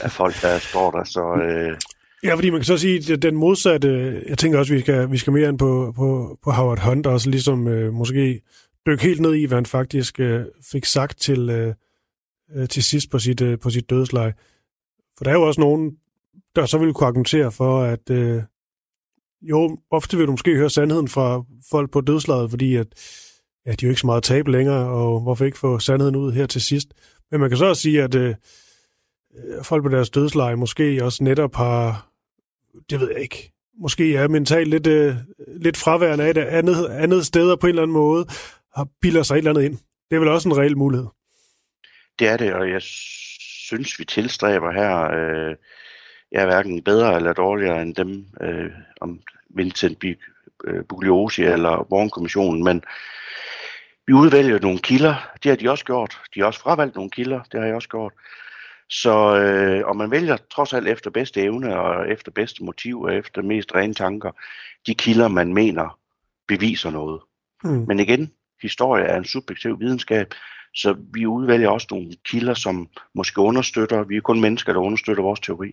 af 0.00 0.10
folk, 0.10 0.42
der 0.42 0.58
står 0.58 0.90
der. 0.90 1.04
Så 1.04 1.34
øh, 1.44 1.76
Ja, 2.22 2.34
fordi 2.34 2.50
man 2.50 2.60
kan 2.60 2.64
så 2.64 2.78
sige, 2.78 3.12
at 3.12 3.22
den 3.22 3.36
modsatte, 3.36 4.22
jeg 4.28 4.38
tænker 4.38 4.58
også, 4.58 4.72
at 4.72 4.76
vi 4.76 4.80
skal, 4.80 5.10
vi 5.10 5.18
skal 5.18 5.32
mere 5.32 5.48
ind 5.48 5.58
på, 5.58 5.92
på, 5.96 6.38
på 6.44 6.50
Howard 6.50 6.78
Hunt, 6.78 7.06
og 7.06 7.12
også 7.12 7.30
ligesom 7.30 7.68
øh, 7.68 7.92
måske 7.92 8.40
dykke 8.88 9.04
helt 9.04 9.20
ned 9.20 9.34
i, 9.34 9.44
hvad 9.44 9.56
han 9.56 9.66
faktisk 9.66 10.20
øh, 10.20 10.44
fik 10.72 10.84
sagt 10.84 11.20
til, 11.20 11.50
øh, 11.50 11.74
øh, 12.54 12.68
til 12.68 12.82
sidst 12.82 13.10
på 13.10 13.18
sit, 13.18 13.40
øh, 13.40 13.58
på 13.58 13.70
sit 13.70 13.90
dødsleje. 13.90 14.34
For 15.16 15.24
der 15.24 15.30
er 15.30 15.34
jo 15.34 15.42
også 15.42 15.60
nogen, 15.60 15.96
der 16.56 16.66
så 16.66 16.78
vil 16.78 16.92
kunne 16.92 17.06
argumentere 17.06 17.52
for, 17.52 17.82
at 17.82 18.10
øh, 18.10 18.42
jo, 19.42 19.78
ofte 19.90 20.16
vil 20.16 20.26
du 20.26 20.30
måske 20.30 20.56
høre 20.56 20.70
sandheden 20.70 21.08
fra 21.08 21.42
folk 21.70 21.90
på 21.90 22.00
dødslejet, 22.00 22.50
fordi 22.50 22.76
at, 22.76 22.86
ja, 23.66 23.70
de 23.70 23.84
er 23.84 23.88
jo 23.88 23.88
ikke 23.88 24.00
så 24.00 24.06
meget 24.06 24.22
tab 24.22 24.48
længere, 24.48 24.88
og 24.88 25.20
hvorfor 25.20 25.44
ikke 25.44 25.58
få 25.58 25.78
sandheden 25.78 26.16
ud 26.16 26.32
her 26.32 26.46
til 26.46 26.60
sidst. 26.60 26.88
Men 27.30 27.40
man 27.40 27.50
kan 27.50 27.58
så 27.58 27.66
også 27.66 27.82
sige, 27.82 28.02
at 28.02 28.14
øh, 28.14 28.34
øh, 29.36 29.64
folk 29.64 29.82
på 29.82 29.88
deres 29.88 30.10
dødsleje 30.10 30.56
måske 30.56 31.04
også 31.04 31.24
netop 31.24 31.54
har, 31.54 32.10
det 32.90 33.00
ved 33.00 33.10
jeg 33.12 33.20
ikke, 33.22 33.52
måske 33.80 34.16
er 34.16 34.28
mentalt 34.28 34.68
lidt, 34.68 34.86
øh, 34.86 35.16
lidt 35.56 35.76
fraværende 35.76 36.24
af 36.24 36.34
det 36.34 36.40
andet, 36.40 36.86
andet 36.86 37.26
steder 37.26 37.56
på 37.56 37.66
en 37.66 37.68
eller 37.68 37.82
anden 37.82 37.92
måde, 37.92 38.26
har 38.78 38.88
bilder 39.00 39.22
sig 39.22 39.34
et 39.34 39.38
eller 39.38 39.50
andet 39.50 39.64
ind. 39.64 39.78
Det 40.10 40.16
er 40.16 40.20
vel 40.20 40.28
også 40.28 40.48
en 40.48 40.58
reel 40.58 40.76
mulighed. 40.76 41.06
det 42.18 42.28
er 42.28 42.36
det, 42.36 42.54
og 42.54 42.70
jeg 42.70 42.82
synes, 42.82 43.98
vi 43.98 44.04
tilstræber 44.04 44.72
her, 44.72 44.92
øh, 45.18 45.56
jeg 46.32 46.42
er 46.42 46.46
hverken 46.46 46.82
bedre 46.82 47.16
eller 47.16 47.32
dårligere 47.32 47.82
end 47.82 47.94
dem, 47.94 48.26
øh, 48.40 48.70
om 49.00 49.20
Vincent 49.50 50.04
øh, 50.64 50.84
Bugliosi 50.88 51.42
eller 51.42 51.86
Born-kommissionen, 51.90 52.64
men 52.64 52.84
vi 54.06 54.12
udvælger 54.12 54.58
nogle 54.60 54.78
kilder, 54.78 55.30
det 55.42 55.48
har 55.48 55.56
de 55.56 55.70
også 55.70 55.84
gjort. 55.84 56.20
De 56.34 56.40
har 56.40 56.46
også 56.46 56.60
fravalgt 56.60 56.94
nogle 56.94 57.10
kilder, 57.10 57.40
det 57.52 57.60
har 57.60 57.66
jeg 57.66 57.74
også 57.74 57.88
gjort. 57.88 58.12
Så 58.90 59.36
øh, 59.36 59.86
og 59.86 59.96
man 59.96 60.10
vælger 60.10 60.36
trods 60.36 60.72
alt 60.72 60.88
efter 60.88 61.10
bedste 61.10 61.42
evne 61.42 61.80
og 61.80 62.10
efter 62.10 62.30
bedste 62.30 62.64
motiv 62.64 63.00
og 63.00 63.14
efter 63.14 63.42
mest 63.42 63.74
rene 63.74 63.94
tanker, 63.94 64.30
de 64.86 64.94
kilder, 64.94 65.28
man 65.28 65.54
mener 65.54 65.98
beviser 66.48 66.90
noget. 66.90 67.20
Hmm. 67.64 67.84
Men 67.88 68.00
igen, 68.00 68.32
historie 68.62 69.04
er 69.04 69.16
en 69.16 69.24
subjektiv 69.24 69.80
videnskab, 69.80 70.34
så 70.74 70.96
vi 71.12 71.26
udvælger 71.26 71.68
også 71.68 71.86
nogle 71.90 72.12
kilder, 72.24 72.54
som 72.54 72.88
måske 73.14 73.40
understøtter, 73.40 74.04
vi 74.04 74.16
er 74.16 74.20
kun 74.20 74.40
mennesker, 74.40 74.72
der 74.72 74.80
understøtter 74.80 75.22
vores 75.22 75.40
teori. 75.40 75.70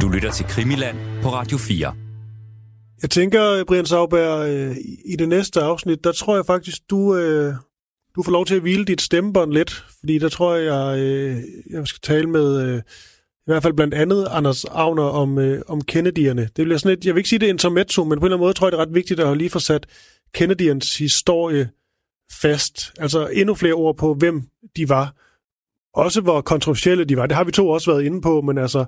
Du 0.00 0.08
lytter 0.08 0.30
til 0.30 0.46
Krimiland 0.46 0.96
på 1.22 1.28
Radio 1.28 1.58
4. 1.58 1.94
Jeg 3.02 3.10
tænker, 3.10 3.64
Brian 3.64 3.86
Sauberg, 3.86 4.48
øh, 4.48 4.76
i 5.04 5.16
det 5.16 5.28
næste 5.28 5.60
afsnit, 5.60 6.04
der 6.04 6.12
tror 6.12 6.36
jeg 6.36 6.46
faktisk, 6.46 6.82
du, 6.90 7.16
øh, 7.16 7.54
du 8.16 8.22
får 8.22 8.32
lov 8.32 8.46
til 8.46 8.54
at 8.54 8.60
hvile 8.60 8.84
dit 8.84 9.00
stemmebånd 9.00 9.52
lidt, 9.52 9.84
fordi 10.00 10.18
der 10.18 10.28
tror 10.28 10.54
jeg, 10.54 10.98
øh, 10.98 11.36
jeg 11.70 11.86
skal 11.86 12.00
tale 12.00 12.26
med 12.30 12.82
i 13.46 13.50
hvert 13.50 13.62
fald 13.62 13.74
blandt 13.74 13.94
andet 13.94 14.26
Anders 14.30 14.64
Agner 14.64 15.02
om, 15.02 15.38
øh, 15.38 15.62
om 15.68 15.80
Kennedy'erne. 15.92 16.44
Det 16.56 16.64
bliver 16.64 16.78
sådan 16.78 16.98
et, 16.98 17.06
jeg 17.06 17.14
vil 17.14 17.20
ikke 17.20 17.28
sige 17.28 17.38
det 17.38 17.46
er 17.46 17.52
intermezzo, 17.52 18.04
men 18.04 18.10
på 18.10 18.26
en 18.26 18.26
eller 18.26 18.36
anden 18.36 18.44
måde 18.44 18.54
tror 18.54 18.66
jeg, 18.66 18.72
det 18.72 18.78
er 18.78 18.82
ret 18.82 18.94
vigtigt 18.94 19.20
at 19.20 19.36
lige 19.36 19.50
få 19.50 19.58
sat 19.58 19.86
Kennedy'ernes 20.38 20.98
historie 20.98 21.70
fast. 22.42 22.92
Altså 22.98 23.26
endnu 23.26 23.54
flere 23.54 23.74
ord 23.74 23.96
på, 23.96 24.14
hvem 24.14 24.42
de 24.76 24.88
var. 24.88 25.14
Også 25.94 26.20
hvor 26.20 26.40
kontroversielle 26.40 27.04
de 27.04 27.16
var. 27.16 27.26
Det 27.26 27.36
har 27.36 27.44
vi 27.44 27.52
to 27.52 27.68
også 27.68 27.90
været 27.90 28.04
inde 28.04 28.22
på, 28.22 28.40
men 28.40 28.58
altså 28.58 28.84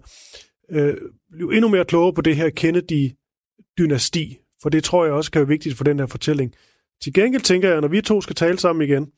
øh, 0.70 0.96
blive 1.32 1.54
endnu 1.54 1.68
mere 1.68 1.84
kloge 1.84 2.14
på 2.14 2.20
det 2.20 2.36
her 2.36 2.50
Kennedy-dynasti, 2.50 4.38
for 4.62 4.68
det 4.68 4.84
tror 4.84 5.04
jeg 5.04 5.14
også 5.14 5.30
kan 5.30 5.38
være 5.38 5.48
vigtigt 5.48 5.76
for 5.76 5.84
den 5.84 5.98
her 5.98 6.06
fortælling. 6.06 6.54
Til 7.02 7.12
gengæld 7.14 7.42
tænker 7.42 7.68
jeg, 7.68 7.80
når 7.80 7.88
vi 7.88 8.00
to 8.00 8.20
skal 8.20 8.36
tale 8.36 8.58
sammen 8.58 8.88
igen, 8.88 9.12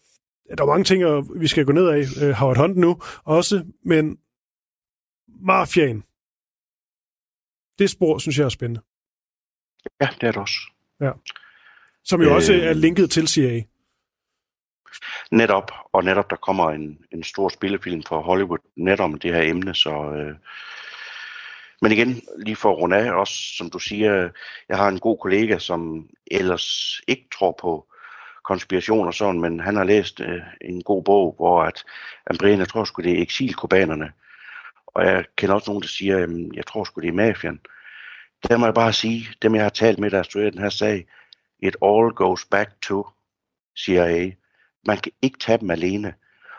at 0.50 0.58
der 0.58 0.64
er 0.64 0.68
mange 0.68 0.84
ting, 0.84 1.02
vi 1.40 1.46
skal 1.46 1.64
gå 1.64 1.72
ned 1.72 1.88
af. 1.88 2.04
Øh, 2.22 2.30
Howard 2.30 2.56
Hunt 2.56 2.76
nu 2.76 3.00
også, 3.24 3.64
men 3.84 4.18
mafiaen, 5.40 6.04
det 7.78 7.90
spor, 7.90 8.18
synes 8.18 8.38
jeg 8.38 8.44
er 8.44 8.48
spændende. 8.48 8.80
Ja, 10.00 10.08
det 10.20 10.26
er 10.26 10.32
det 10.32 10.40
også. 10.40 10.58
Som 12.08 12.22
jo 12.22 12.28
øh... 12.28 12.34
også 12.34 12.52
er 12.52 12.72
linket 12.72 13.10
til 13.10 13.28
CIA. 13.28 13.62
Netop, 15.30 15.72
og 15.92 16.04
netop 16.04 16.30
der 16.30 16.36
kommer 16.36 16.70
en, 16.70 16.98
en 17.12 17.22
stor 17.22 17.48
spillefilm 17.48 18.02
fra 18.02 18.20
Hollywood 18.20 18.58
netop 18.76 19.04
om 19.04 19.18
det 19.18 19.34
her 19.34 19.42
emne, 19.42 19.74
så... 19.74 20.12
Øh, 20.12 20.34
men 21.82 21.92
igen, 21.92 22.22
lige 22.38 22.56
for 22.56 22.70
at 22.70 22.78
runde 22.78 22.96
af, 22.96 23.12
også 23.12 23.34
som 23.56 23.70
du 23.70 23.78
siger, 23.78 24.28
jeg 24.68 24.76
har 24.76 24.88
en 24.88 25.00
god 25.00 25.18
kollega, 25.18 25.58
som 25.58 26.08
ellers 26.30 27.00
ikke 27.08 27.28
tror 27.34 27.56
på 27.60 27.86
konspiration 28.44 29.06
og 29.06 29.14
sådan, 29.14 29.40
men 29.40 29.60
han 29.60 29.76
har 29.76 29.84
læst 29.84 30.20
øh, 30.20 30.40
en 30.60 30.82
god 30.82 31.04
bog, 31.04 31.34
hvor 31.36 31.62
at, 31.62 31.84
at 32.26 32.38
Brian, 32.38 32.58
jeg 32.58 32.68
tror 32.68 32.84
sgu 32.84 33.02
det 33.02 33.18
er 33.18 33.22
eksilkubanerne, 33.22 34.12
og 34.86 35.04
jeg 35.04 35.24
kender 35.36 35.54
også 35.54 35.70
nogen, 35.70 35.82
der 35.82 35.88
siger, 35.88 36.18
at 36.18 36.28
jeg 36.54 36.66
tror 36.66 36.84
sgu 36.84 37.00
det 37.00 37.08
er 37.08 37.12
mafian. 37.12 37.60
Der 38.48 38.56
må 38.56 38.66
jeg 38.66 38.74
bare 38.74 38.92
sige, 38.92 39.28
dem 39.42 39.54
jeg 39.54 39.62
har 39.62 39.70
talt 39.70 39.98
med, 39.98 40.10
der 40.10 40.16
har 40.16 40.22
studeret 40.22 40.52
den 40.52 40.62
her 40.62 40.68
sag, 40.68 41.06
it 41.62 41.76
all 41.82 42.14
goes 42.14 42.44
back 42.44 42.80
to 42.82 43.06
CIA. 43.78 44.30
Man 44.86 44.98
kan 44.98 45.12
ikke 45.22 45.38
tage 45.38 45.58
dem 45.58 45.70
alene. 45.70 46.14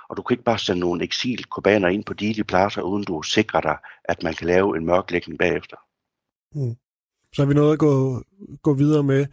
Og 0.10 0.18
du 0.18 0.22
kan 0.22 0.34
ikke 0.34 0.43
bare 0.43 0.60
sende 0.60 0.80
nogle 0.80 1.04
eksilkubaner 1.04 1.88
ind 1.88 2.04
på 2.04 2.14
Dili 2.14 2.43
Plaza, 2.43 2.82
uden 2.82 3.04
du 3.04 3.22
sikrer 3.22 3.62
dig, 3.62 3.78
at 4.04 4.24
man 4.24 4.34
kan 4.34 4.47
lave 4.47 4.78
en 4.78 4.86
mørklægning 4.86 5.39
bagefter. 5.39 5.78
Mm. 6.56 6.76
Så 7.34 7.41
har 7.41 7.47
vi 7.47 7.54
noget 7.54 7.74
at 7.74 7.80
gå, 7.80 8.24
gå 8.64 8.74
videre 8.74 9.04
med. 9.04 9.26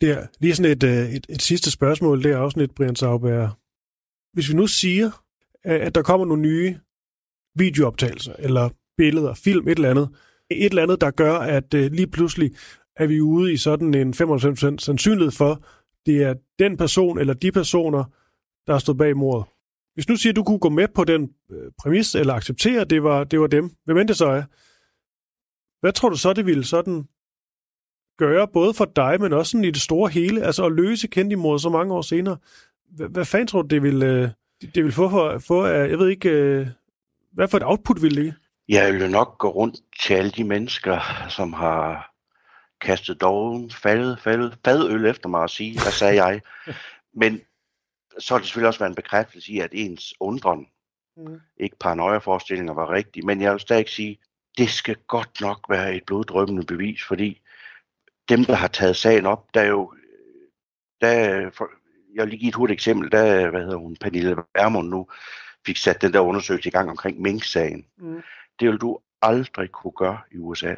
Der, 0.00 0.26
lige 0.40 0.54
sådan 0.54 0.72
et, 0.72 0.82
øh, 0.82 1.14
et, 1.14 1.26
et 1.28 1.42
sidste 1.42 1.70
spørgsmål, 1.70 2.22
det 2.22 2.32
er 2.32 2.38
afsnit, 2.38 2.74
Brian 2.74 2.96
Sauberg. 2.96 3.50
Hvis 4.32 4.48
vi 4.48 4.54
nu 4.54 4.66
siger, 4.66 5.06
øh, 5.66 5.86
at 5.86 5.94
der 5.94 6.02
kommer 6.02 6.26
nogle 6.26 6.42
nye 6.42 6.78
videooptagelser, 7.54 8.34
eller 8.38 8.70
billeder, 8.96 9.34
film, 9.34 9.68
et 9.68 9.76
eller 9.76 9.90
andet, 9.90 10.08
et 10.50 10.70
eller 10.70 10.82
andet, 10.82 11.00
der 11.00 11.10
gør, 11.10 11.34
at 11.38 11.74
øh, 11.74 11.92
lige 11.92 12.06
pludselig 12.06 12.50
er 12.96 13.06
vi 13.06 13.20
ude 13.20 13.52
i 13.52 13.56
sådan 13.56 13.94
en 13.94 14.14
95% 14.14 14.78
sandsynlighed 14.78 15.30
for, 15.30 15.64
det 16.06 16.22
er 16.22 16.34
den 16.58 16.76
person 16.76 17.18
eller 17.18 17.34
de 17.34 17.52
personer, 17.52 18.04
der 18.66 18.72
har 18.72 18.78
stået 18.78 18.98
bag 18.98 19.16
mordet. 19.16 19.46
Hvis 19.94 20.08
nu 20.08 20.16
siger, 20.16 20.32
at 20.32 20.36
du 20.36 20.44
kunne 20.44 20.58
gå 20.58 20.68
med 20.68 20.88
på 20.94 21.04
den 21.04 21.30
øh, 21.50 21.72
præmis, 21.78 22.14
eller 22.14 22.34
acceptere, 22.34 22.80
at 22.80 22.90
det 22.90 23.02
var, 23.02 23.24
det 23.24 23.40
var 23.40 23.46
dem, 23.46 23.70
hvem 23.84 23.98
end 23.98 24.08
det 24.08 24.16
så 24.16 24.26
er, 24.26 24.42
hvad 25.80 25.92
tror 25.92 26.08
du 26.08 26.16
så, 26.16 26.32
det 26.32 26.46
ville 26.46 26.64
sådan 26.64 27.08
gøre, 28.18 28.48
både 28.48 28.74
for 28.74 28.84
dig, 28.84 29.20
men 29.20 29.32
også 29.32 29.50
sådan 29.50 29.64
i 29.64 29.70
det 29.70 29.80
store 29.80 30.10
hele, 30.10 30.42
altså 30.42 30.66
at 30.66 30.72
løse 30.72 31.08
Kennedy-mordet 31.08 31.62
så 31.62 31.68
mange 31.68 31.94
år 31.94 32.02
senere? 32.02 32.36
Hvad, 32.90 33.08
hvad 33.08 33.24
fanden 33.24 33.46
tror 33.46 33.62
du, 33.62 33.68
det 33.68 33.82
ville, 33.82 34.06
øh, 34.06 34.28
det 34.74 34.84
ville 34.84 34.92
få, 34.92 35.08
for, 35.08 35.38
få 35.38 35.66
jeg 35.66 35.98
ved 35.98 36.08
ikke, 36.08 36.28
øh, 36.28 36.66
hvad 37.32 37.48
for 37.48 37.56
et 37.56 37.64
output 37.66 38.02
ville 38.02 38.24
det 38.24 38.34
Jeg 38.68 38.92
ville 38.92 39.10
nok 39.10 39.38
gå 39.38 39.48
rundt 39.48 39.76
til 40.00 40.14
alle 40.14 40.30
de 40.30 40.44
mennesker, 40.44 41.26
som 41.28 41.52
har 41.52 42.09
kastet 42.80 43.20
doven, 43.20 43.70
faldet, 43.70 44.20
faldet, 44.20 44.58
fadøl 44.64 45.06
efter 45.06 45.28
mig 45.28 45.40
og 45.40 45.50
sige, 45.50 45.82
hvad 45.82 45.92
sagde 45.92 46.24
jeg? 46.24 46.40
Men 47.12 47.40
så 48.18 48.34
har 48.34 48.38
det 48.38 48.46
selvfølgelig 48.46 48.68
også 48.68 48.80
været 48.80 48.90
en 48.90 48.94
bekræftelse 48.94 49.52
i, 49.52 49.60
at 49.60 49.70
ens 49.72 50.14
undren, 50.20 50.66
mm. 51.16 51.40
ikke 51.56 51.76
paranoia-forestillinger, 51.80 52.74
var 52.74 52.90
rigtige. 52.90 53.26
Men 53.26 53.40
jeg 53.40 53.52
vil 53.52 53.60
stadig 53.60 53.88
sige, 53.88 54.18
det 54.58 54.70
skal 54.70 54.96
godt 55.06 55.40
nok 55.40 55.66
være 55.68 55.94
et 55.94 56.04
bloddrømmende 56.06 56.66
bevis, 56.66 57.02
fordi 57.04 57.40
dem, 58.28 58.44
der 58.44 58.54
har 58.54 58.68
taget 58.68 58.96
sagen 58.96 59.26
op, 59.26 59.54
der 59.54 59.60
er 59.60 59.66
jo, 59.68 59.94
der, 61.00 61.50
for, 61.50 61.70
jeg 62.14 62.22
vil 62.22 62.30
lige 62.30 62.40
give 62.40 62.48
et 62.48 62.54
hurtigt 62.54 62.76
eksempel, 62.76 63.12
der, 63.12 63.50
hvad 63.50 63.60
hedder 63.60 63.76
hun, 63.76 63.96
Pernille 63.96 64.36
Vermund 64.54 64.88
nu, 64.88 65.08
fik 65.66 65.76
sat 65.76 66.02
den 66.02 66.12
der 66.12 66.20
undersøgelse 66.20 66.68
i 66.68 66.72
gang 66.72 66.90
omkring 66.90 67.20
Mink-sagen. 67.20 67.86
Mm. 67.98 68.22
Det 68.60 68.68
vil 68.68 68.78
du 68.78 68.98
aldrig 69.22 69.70
kunne 69.70 69.92
gøre 69.92 70.18
i 70.30 70.38
USA. 70.38 70.74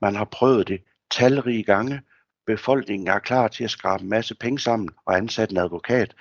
Man 0.00 0.16
har 0.16 0.24
prøvet 0.24 0.68
det 0.68 0.82
talrige 1.14 1.62
gange. 1.62 2.02
Befolkningen 2.46 3.08
er 3.08 3.18
klar 3.18 3.48
til 3.48 3.64
at 3.64 3.70
skrabe 3.70 4.02
en 4.02 4.08
masse 4.08 4.34
penge 4.34 4.58
sammen 4.58 4.88
og 5.06 5.16
ansætte 5.16 5.52
en 5.52 5.58
advokat. 5.58 6.14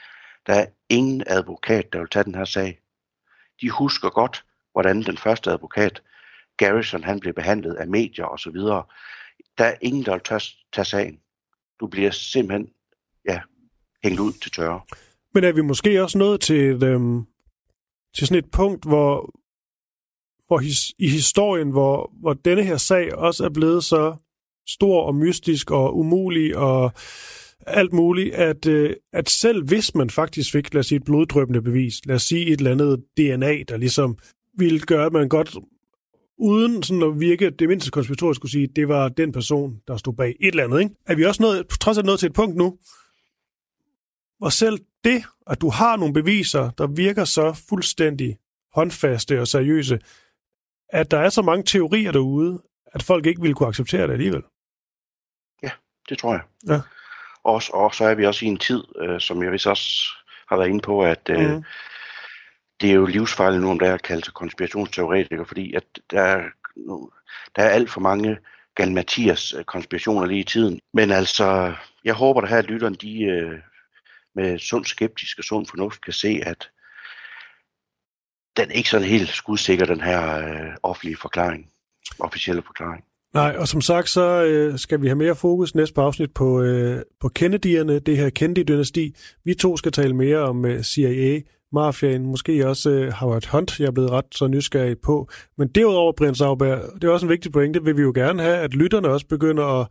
Der 0.48 0.54
er 0.54 0.66
ingen 0.90 1.24
advokat, 1.28 1.94
der 1.94 2.00
vil 2.00 2.10
tage 2.10 2.24
den 2.24 2.36
her 2.36 2.46
sag. 2.46 2.80
De 3.62 3.70
husker 3.70 4.10
godt, 4.10 4.46
hvordan 4.72 5.04
den 5.04 5.18
første 5.18 5.52
advokat, 5.52 6.02
Garrison, 6.58 7.04
han 7.04 7.20
blev 7.20 7.34
behandlet 7.34 7.74
af 7.74 7.88
medier 7.88 8.26
osv. 8.26 8.56
Der 9.58 9.66
er 9.66 9.76
ingen, 9.82 10.06
der 10.06 10.12
vil 10.12 10.22
tage, 10.22 10.42
tage 10.74 10.86
sagen. 10.86 11.20
Du 11.80 11.88
bliver 11.88 12.12
simpelthen 12.12 12.70
ja, 13.28 13.42
hængt 14.04 14.20
ud 14.20 14.34
til 14.34 14.52
tørre. 14.52 14.82
Men 15.34 15.44
er 15.44 15.52
vi 15.52 15.62
måske 15.62 16.04
også 16.04 16.18
nået 16.18 16.42
til, 16.42 16.62
et, 16.62 16.84
øhm, 16.84 17.26
til 18.16 18.28
sådan 18.28 18.44
et 18.44 18.52
punkt, 18.52 18.86
hvor, 18.86 19.34
hvor 20.48 20.58
his, 20.58 20.94
i 21.00 21.10
historien, 21.10 21.70
hvor, 21.70 22.12
hvor 22.14 22.34
denne 22.34 22.64
her 22.64 22.78
sag 22.78 23.16
også 23.16 23.46
er 23.46 23.50
blevet 23.50 23.84
så 23.84 24.16
stor 24.68 25.04
og 25.04 25.16
mystisk 25.16 25.72
og 25.72 25.98
umulig 25.98 26.58
og 26.58 26.92
alt 27.68 27.94
muligt, 27.94 28.36
at, 28.36 28.66
øh, 28.66 28.94
at 29.14 29.30
selv 29.30 29.64
hvis 29.64 29.96
man 29.96 30.10
faktisk 30.10 30.52
fik, 30.52 30.74
lad 30.74 30.80
os 30.80 30.86
sige, 30.86 30.98
et 30.98 31.04
bloddrøbende 31.06 31.62
bevis, 31.62 32.06
lad 32.06 32.16
os 32.16 32.24
sige 32.24 32.46
et 32.46 32.58
eller 32.58 32.72
andet 32.72 33.04
DNA, 33.18 33.64
der 33.68 33.78
ligesom 33.78 34.18
ville 34.58 34.80
gøre, 34.80 35.06
at 35.06 35.14
man 35.14 35.30
godt 35.30 35.58
uden 36.38 36.84
sådan 36.84 37.04
at 37.04 37.20
virke 37.20 37.50
det 37.50 37.70
mindste 37.70 37.92
konspiratorisk 37.92 38.38
skulle 38.38 38.52
sige, 38.52 38.64
at 38.64 38.76
det 38.76 38.88
var 38.88 39.10
den 39.10 39.32
person, 39.32 39.76
der 39.88 39.98
stod 39.98 40.14
bag 40.14 40.36
et 40.40 40.48
eller 40.48 40.64
andet. 40.64 40.80
Ikke? 40.80 40.96
Er 41.08 41.16
vi 41.16 41.26
også 41.26 41.44
nået, 41.44 41.68
trods 41.82 41.98
alt 41.98 42.06
nået 42.06 42.20
til 42.20 42.28
et 42.28 42.34
punkt 42.34 42.56
nu, 42.56 42.78
hvor 44.38 44.50
selv 44.50 44.80
det, 45.04 45.24
at 45.48 45.62
du 45.62 45.70
har 45.70 45.98
nogle 45.98 46.14
beviser, 46.14 46.70
der 46.70 46.88
virker 46.88 47.26
så 47.26 47.64
fuldstændig 47.70 48.38
håndfaste 48.76 49.42
og 49.42 49.48
seriøse, 49.48 50.00
at 50.90 51.12
der 51.12 51.18
er 51.18 51.30
så 51.30 51.42
mange 51.42 51.64
teorier 51.64 52.12
derude, 52.12 52.62
at 52.86 53.04
folk 53.04 53.26
ikke 53.26 53.42
ville 53.42 53.56
kunne 53.56 53.70
acceptere 53.70 54.08
det 54.08 54.14
alligevel. 54.14 54.42
Det 56.10 56.18
tror 56.18 56.34
jeg. 56.34 56.42
Ja. 56.68 56.82
Og, 57.44 57.62
og 57.74 57.96
så 57.96 58.06
er 58.06 58.16
vi 58.16 58.26
også 58.26 58.46
i 58.46 58.48
en 58.48 58.58
tid, 58.58 58.84
øh, 59.02 59.20
som 59.20 59.44
jeg 59.44 59.52
vist 59.52 59.68
også 59.68 60.10
har 60.48 60.58
været 60.58 60.70
inde 60.70 60.82
på, 60.82 61.04
at 61.04 61.30
øh, 61.30 61.50
mm. 61.50 61.64
det 62.82 62.90
er 62.90 62.94
jo 62.94 63.06
livsfarligt 63.06 63.64
nu, 63.64 63.72
om 63.72 63.80
der 63.80 63.92
er 63.92 63.98
kaldt 63.98 64.26
sig 64.26 64.34
konspirationsteoretikere, 64.34 65.46
fordi 65.46 65.74
at 65.74 65.84
der 66.12 66.22
er, 66.22 66.44
der 67.56 67.64
er 67.64 67.70
alt 67.70 67.90
for 67.90 68.02
mange 68.02 68.38
Galmatias 68.76 69.54
øh, 69.54 69.64
konspirationer 69.64 70.26
lige 70.26 70.40
i 70.40 70.44
tiden. 70.44 70.80
Men 70.94 71.12
altså, 71.12 71.76
jeg 72.04 72.14
håber, 72.14 72.42
at 72.42 72.50
her 72.50 72.62
lytterne, 72.62 72.96
de 72.96 73.24
øh, 73.24 73.60
med 74.36 74.60
sund 74.60 74.86
skeptisk 74.86 75.38
og 75.38 75.44
sund 75.44 75.68
fornuft 75.68 76.02
kan 76.02 76.14
se, 76.14 76.42
at 76.46 76.70
den 78.58 78.72
er 78.72 78.74
ikke 78.74 78.90
sådan 78.90 79.08
helt 79.08 79.30
skudsikker, 79.30 79.86
den 79.86 80.02
her 80.02 80.38
øh, 80.38 80.76
offentlige 80.84 81.18
forklaring, 81.18 81.72
officielle 82.20 82.62
forklaring. 82.62 83.06
Nej, 83.34 83.56
og 83.60 83.68
som 83.68 83.82
sagt, 83.82 84.10
så 84.10 84.44
øh, 84.44 84.80
skal 84.80 85.02
vi 85.02 85.08
have 85.08 85.18
mere 85.18 85.36
fokus 85.36 85.76
næste 85.76 85.94
på 85.94 86.02
afsnit 86.02 86.34
på, 86.34 86.62
øh, 86.62 87.02
på 87.20 87.30
Kennedy'erne, 87.40 88.00
det 88.00 88.18
her 88.18 88.30
Kennedy-dynasti. 88.30 89.14
Vi 89.46 89.54
to 89.54 89.78
skal 89.78 89.92
tale 89.92 90.14
mere 90.16 90.38
om 90.38 90.66
øh, 90.66 90.84
CIA, 90.84 91.42
mafiaen, 91.72 92.26
måske 92.26 92.68
også 92.68 92.90
øh, 92.90 93.12
Howard 93.12 93.48
Hunt, 93.52 93.80
jeg 93.80 93.86
er 93.86 93.92
blevet 93.92 94.12
ret 94.12 94.26
så 94.32 94.48
nysgerrig 94.48 94.98
på. 95.00 95.30
Men 95.58 95.68
derudover, 95.68 96.12
Brian 96.12 96.36
Sauber, 96.36 96.82
det 96.96 97.04
er 97.04 97.10
også 97.10 97.26
en 97.26 97.30
vigtig 97.30 97.52
pointe, 97.52 97.84
vil 97.84 97.98
vi 97.98 98.02
jo 98.02 98.12
gerne 98.16 98.44
have, 98.44 98.58
at 98.58 98.74
lytterne 98.74 99.08
også 99.08 99.28
begynder 99.28 99.82
at, 99.82 99.88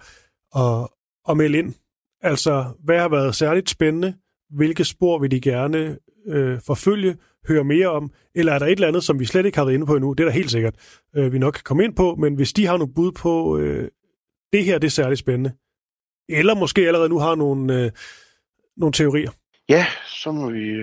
at, 0.57 0.89
at 1.29 1.37
melde 1.37 1.59
ind. 1.59 1.75
Altså, 2.21 2.65
hvad 2.85 2.99
har 2.99 3.09
været 3.09 3.35
særligt 3.35 3.71
spændende? 3.71 4.15
Hvilke 4.51 4.85
spor 4.85 5.19
vil 5.19 5.31
de 5.31 5.41
gerne 5.41 5.99
øh, 6.29 6.61
forfølge, 6.67 7.17
høre 7.49 7.65
mere 7.65 7.89
om, 7.89 8.11
eller 8.35 8.53
er 8.53 8.59
der 8.59 8.67
et 8.67 8.73
eller 8.73 8.89
andet, 8.89 9.05
som 9.05 9.21
vi 9.21 9.25
slet 9.25 9.47
ikke 9.47 9.59
har 9.59 9.65
været 9.65 9.75
inde 9.75 9.87
på 9.87 9.95
endnu? 9.95 10.13
Det 10.13 10.21
er 10.21 10.29
der 10.29 10.33
helt 10.33 10.51
sikkert, 10.51 10.75
øh, 11.17 11.33
vi 11.33 11.39
nok 11.39 11.53
kan 11.53 11.63
komme 11.65 11.85
ind 11.85 11.97
på, 11.97 12.15
men 12.15 12.35
hvis 12.35 12.53
de 12.53 12.67
har 12.67 12.77
nogle 12.77 12.95
bud 12.95 13.13
på, 13.13 13.59
øh, 13.59 13.89
det 14.53 14.65
her 14.65 14.79
det 14.79 14.87
er 14.87 14.91
særligt 14.91 15.19
spændende, 15.19 15.53
eller 16.29 16.55
måske 16.55 16.87
allerede 16.87 17.09
nu 17.09 17.19
har 17.19 17.35
nogle, 17.35 17.75
øh, 17.75 17.91
nogle 18.77 18.93
teorier. 18.93 19.31
Ja, 19.69 19.87
så 20.07 20.33
må 20.33 20.51
vi 20.51 20.75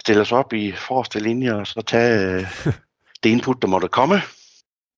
stille 0.00 0.20
os 0.20 0.32
op 0.32 0.52
i 0.52 0.72
forreste 0.72 1.20
linje 1.20 1.54
og 1.54 1.66
så 1.66 1.82
tage 1.82 2.34
øh, 2.34 2.46
det 3.22 3.30
input, 3.30 3.62
der 3.62 3.68
måtte 3.68 3.88
komme. 3.88 4.14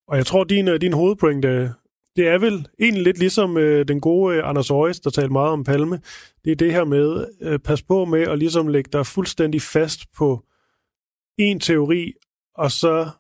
Og 0.09 0.17
jeg 0.17 0.27
tror, 0.27 0.45
din, 0.45 0.69
øh, 0.69 0.81
din 0.81 0.93
hovedpointe, 0.93 1.73
det 2.17 2.29
er 2.29 2.39
vel 2.39 2.67
egentlig 2.81 3.05
lidt 3.05 3.19
ligesom 3.19 3.57
øh, 3.57 3.89
den 3.89 4.01
gode 4.01 4.37
øh, 4.37 4.49
Anders 4.49 4.71
Aarhus, 4.71 5.01
der 5.01 5.11
talte 5.11 5.33
meget 5.33 5.51
om 5.51 5.65
Palme. 5.65 6.01
Det 6.45 6.53
er 6.53 6.57
det 6.57 6.73
her 6.73 6.85
med, 6.85 7.27
øh, 7.41 7.59
pas 7.59 7.83
på 7.83 8.05
med 8.05 8.23
at 8.23 8.39
ligesom 8.39 8.69
lægge 8.69 8.91
dig 8.93 9.07
fuldstændig 9.07 9.63
fast 9.63 10.01
på 10.17 10.45
en 11.41 11.61
teori, 11.61 12.13
og 12.55 12.71
så 12.71 13.11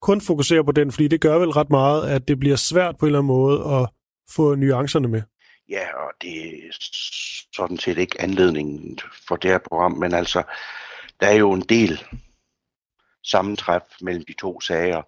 kun 0.00 0.20
fokusere 0.20 0.64
på 0.64 0.72
den, 0.72 0.92
fordi 0.92 1.08
det 1.08 1.20
gør 1.20 1.38
vel 1.38 1.50
ret 1.50 1.70
meget, 1.70 2.10
at 2.10 2.28
det 2.28 2.38
bliver 2.38 2.56
svært 2.56 2.98
på 2.98 3.06
en 3.06 3.08
eller 3.08 3.18
anden 3.18 3.26
måde 3.26 3.74
at 3.74 3.88
få 4.30 4.54
nuancerne 4.54 5.08
med. 5.08 5.22
Ja, 5.68 5.96
og 6.06 6.12
det 6.20 6.38
er 6.38 6.76
sådan 7.56 7.78
set 7.78 7.98
ikke 7.98 8.20
anledningen 8.20 8.98
for 9.28 9.36
det 9.36 9.50
her 9.50 9.58
program, 9.58 9.92
men 9.92 10.14
altså, 10.14 10.42
der 11.20 11.26
er 11.26 11.34
jo 11.34 11.52
en 11.52 11.60
del 11.60 12.04
sammentræf 13.22 13.82
mellem 14.00 14.24
de 14.28 14.32
to 14.32 14.60
sager, 14.60 15.02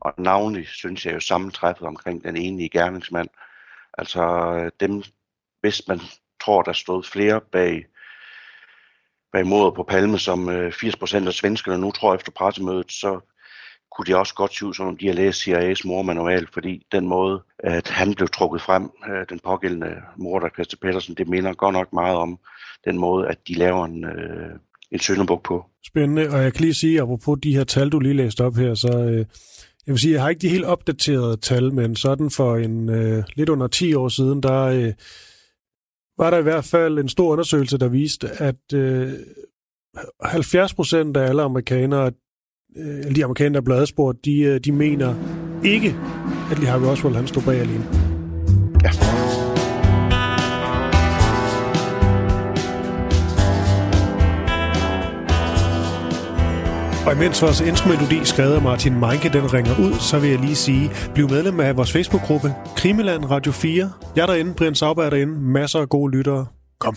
og 0.00 0.14
navnlig 0.18 0.68
synes 0.68 1.06
jeg 1.06 1.14
jo 1.14 1.20
sammentræffet 1.20 1.86
omkring 1.86 2.24
den 2.24 2.36
enige 2.36 2.68
gerningsmand. 2.68 3.28
Altså 3.98 4.70
dem, 4.80 5.02
hvis 5.60 5.88
man 5.88 6.00
tror, 6.40 6.62
der 6.62 6.72
stod 6.72 7.02
flere 7.04 7.40
bag, 7.52 7.86
bag 9.32 9.46
mordet 9.46 9.74
på 9.74 9.82
Palme, 9.82 10.18
som 10.18 10.48
øh, 10.48 10.72
80% 10.76 11.26
af 11.26 11.32
svenskerne 11.32 11.78
nu 11.78 11.90
tror 11.90 12.14
efter 12.14 12.32
pressemødet, 12.32 12.92
så 12.92 13.20
kunne 13.92 14.06
de 14.06 14.16
også 14.16 14.34
godt 14.34 14.54
se 14.54 14.66
ud, 14.66 14.74
som 14.74 14.86
om 14.86 14.96
de 14.96 15.06
har 15.06 15.14
læst 15.14 15.48
CIA's 15.48 15.80
mormanual, 15.84 16.46
fordi 16.52 16.86
den 16.92 17.06
måde, 17.06 17.42
at 17.58 17.88
han 17.88 18.14
blev 18.14 18.28
trukket 18.28 18.62
frem, 18.62 18.90
øh, 19.10 19.26
den 19.28 19.40
pågældende 19.44 19.94
mor, 20.16 20.38
der 20.38 20.48
Christa 20.48 20.76
Pedersen, 20.82 21.14
det 21.14 21.28
minder 21.28 21.52
godt 21.52 21.72
nok 21.72 21.92
meget 21.92 22.16
om 22.16 22.38
den 22.84 22.98
måde, 22.98 23.28
at 23.28 23.38
de 23.48 23.54
laver 23.54 23.84
en, 23.84 24.04
øh, 24.04 24.50
en 24.92 24.98
sønderbuk 24.98 25.44
på. 25.44 25.64
Spændende, 25.86 26.30
og 26.30 26.42
jeg 26.42 26.52
kan 26.52 26.60
lige 26.60 26.74
sige, 26.74 27.00
apropos 27.00 27.38
de 27.42 27.56
her 27.56 27.64
tal, 27.64 27.90
du 27.90 27.98
lige 27.98 28.14
læste 28.14 28.44
op 28.44 28.56
her, 28.56 28.74
så 28.74 28.88
øh, 28.88 29.26
jeg 29.86 29.92
vil 29.92 29.98
sige, 29.98 30.14
jeg 30.14 30.22
har 30.22 30.28
ikke 30.28 30.40
de 30.40 30.48
helt 30.48 30.64
opdaterede 30.64 31.36
tal, 31.36 31.74
men 31.74 31.96
sådan 31.96 32.30
for 32.30 32.56
en 32.56 32.88
øh, 32.88 33.24
lidt 33.36 33.48
under 33.48 33.66
10 33.66 33.94
år 33.94 34.08
siden, 34.08 34.42
der 34.42 34.62
øh, 34.62 34.92
var 36.18 36.30
der 36.30 36.38
i 36.38 36.42
hvert 36.42 36.64
fald 36.64 36.98
en 36.98 37.08
stor 37.08 37.32
undersøgelse, 37.32 37.78
der 37.78 37.88
viste, 37.88 38.28
at 38.42 38.72
øh, 38.74 39.12
70 40.22 40.74
procent 40.74 41.16
af 41.16 41.28
alle 41.28 41.42
amerikanere, 41.42 42.12
øh, 42.76 43.14
de 43.14 43.24
amerikanere, 43.24 43.52
der 43.52 43.60
er 43.60 43.64
blevet 43.64 43.80
adspurgt, 43.80 44.24
de, 44.24 44.40
øh, 44.40 44.60
de 44.60 44.72
mener 44.72 45.14
ikke, 45.64 45.96
at 46.50 46.58
Lee 46.58 46.68
Harvey 46.68 46.86
Oswald 46.86 47.14
han 47.14 47.26
stod 47.26 47.42
bag 47.42 47.60
alene. 47.60 47.84
Ja. 48.84 49.17
Og 57.08 57.14
imens 57.14 57.42
vores 57.42 57.60
intromelodi 57.60 58.24
skrevet 58.24 58.54
af 58.54 58.62
Martin 58.62 59.00
Meinke, 59.00 59.28
den 59.28 59.54
ringer 59.54 59.78
ud, 59.78 59.94
så 59.94 60.18
vil 60.18 60.30
jeg 60.30 60.38
lige 60.38 60.54
sige, 60.54 60.90
bliv 61.14 61.30
medlem 61.30 61.60
af 61.60 61.76
vores 61.76 61.92
Facebook-gruppe 61.92 62.54
Krimiland 62.76 63.30
Radio 63.30 63.52
4. 63.52 63.90
Jeg 64.16 64.22
er 64.22 64.26
derinde, 64.26 64.54
Brian 64.54 64.74
Sauber 64.74 65.04
er 65.04 65.10
derinde, 65.10 65.40
masser 65.40 65.78
af 65.80 65.88
gode 65.88 66.16
lyttere. 66.16 66.46
Kom. 66.80 66.96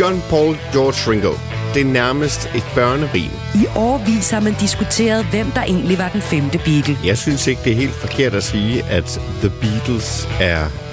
John 0.00 0.22
Paul 0.30 0.56
George 0.72 1.10
Ringo 1.10 1.32
det 1.74 1.86
er 1.86 1.92
nærmest 1.92 2.50
et 2.54 2.64
børnerim. 2.74 3.30
I 3.54 3.66
årvis 3.76 4.30
har 4.30 4.40
man 4.40 4.54
diskuteret, 4.60 5.24
hvem 5.24 5.46
der 5.50 5.62
egentlig 5.62 5.98
var 5.98 6.08
den 6.08 6.20
femte 6.20 6.58
Beatle. 6.58 6.98
Jeg 7.04 7.18
synes 7.18 7.46
ikke, 7.46 7.60
det 7.64 7.72
er 7.72 7.76
helt 7.76 7.94
forkert 7.94 8.34
at 8.34 8.42
sige, 8.42 8.84
at 8.84 9.20
The 9.40 9.50
Beatles 9.60 10.28
er 10.40 10.62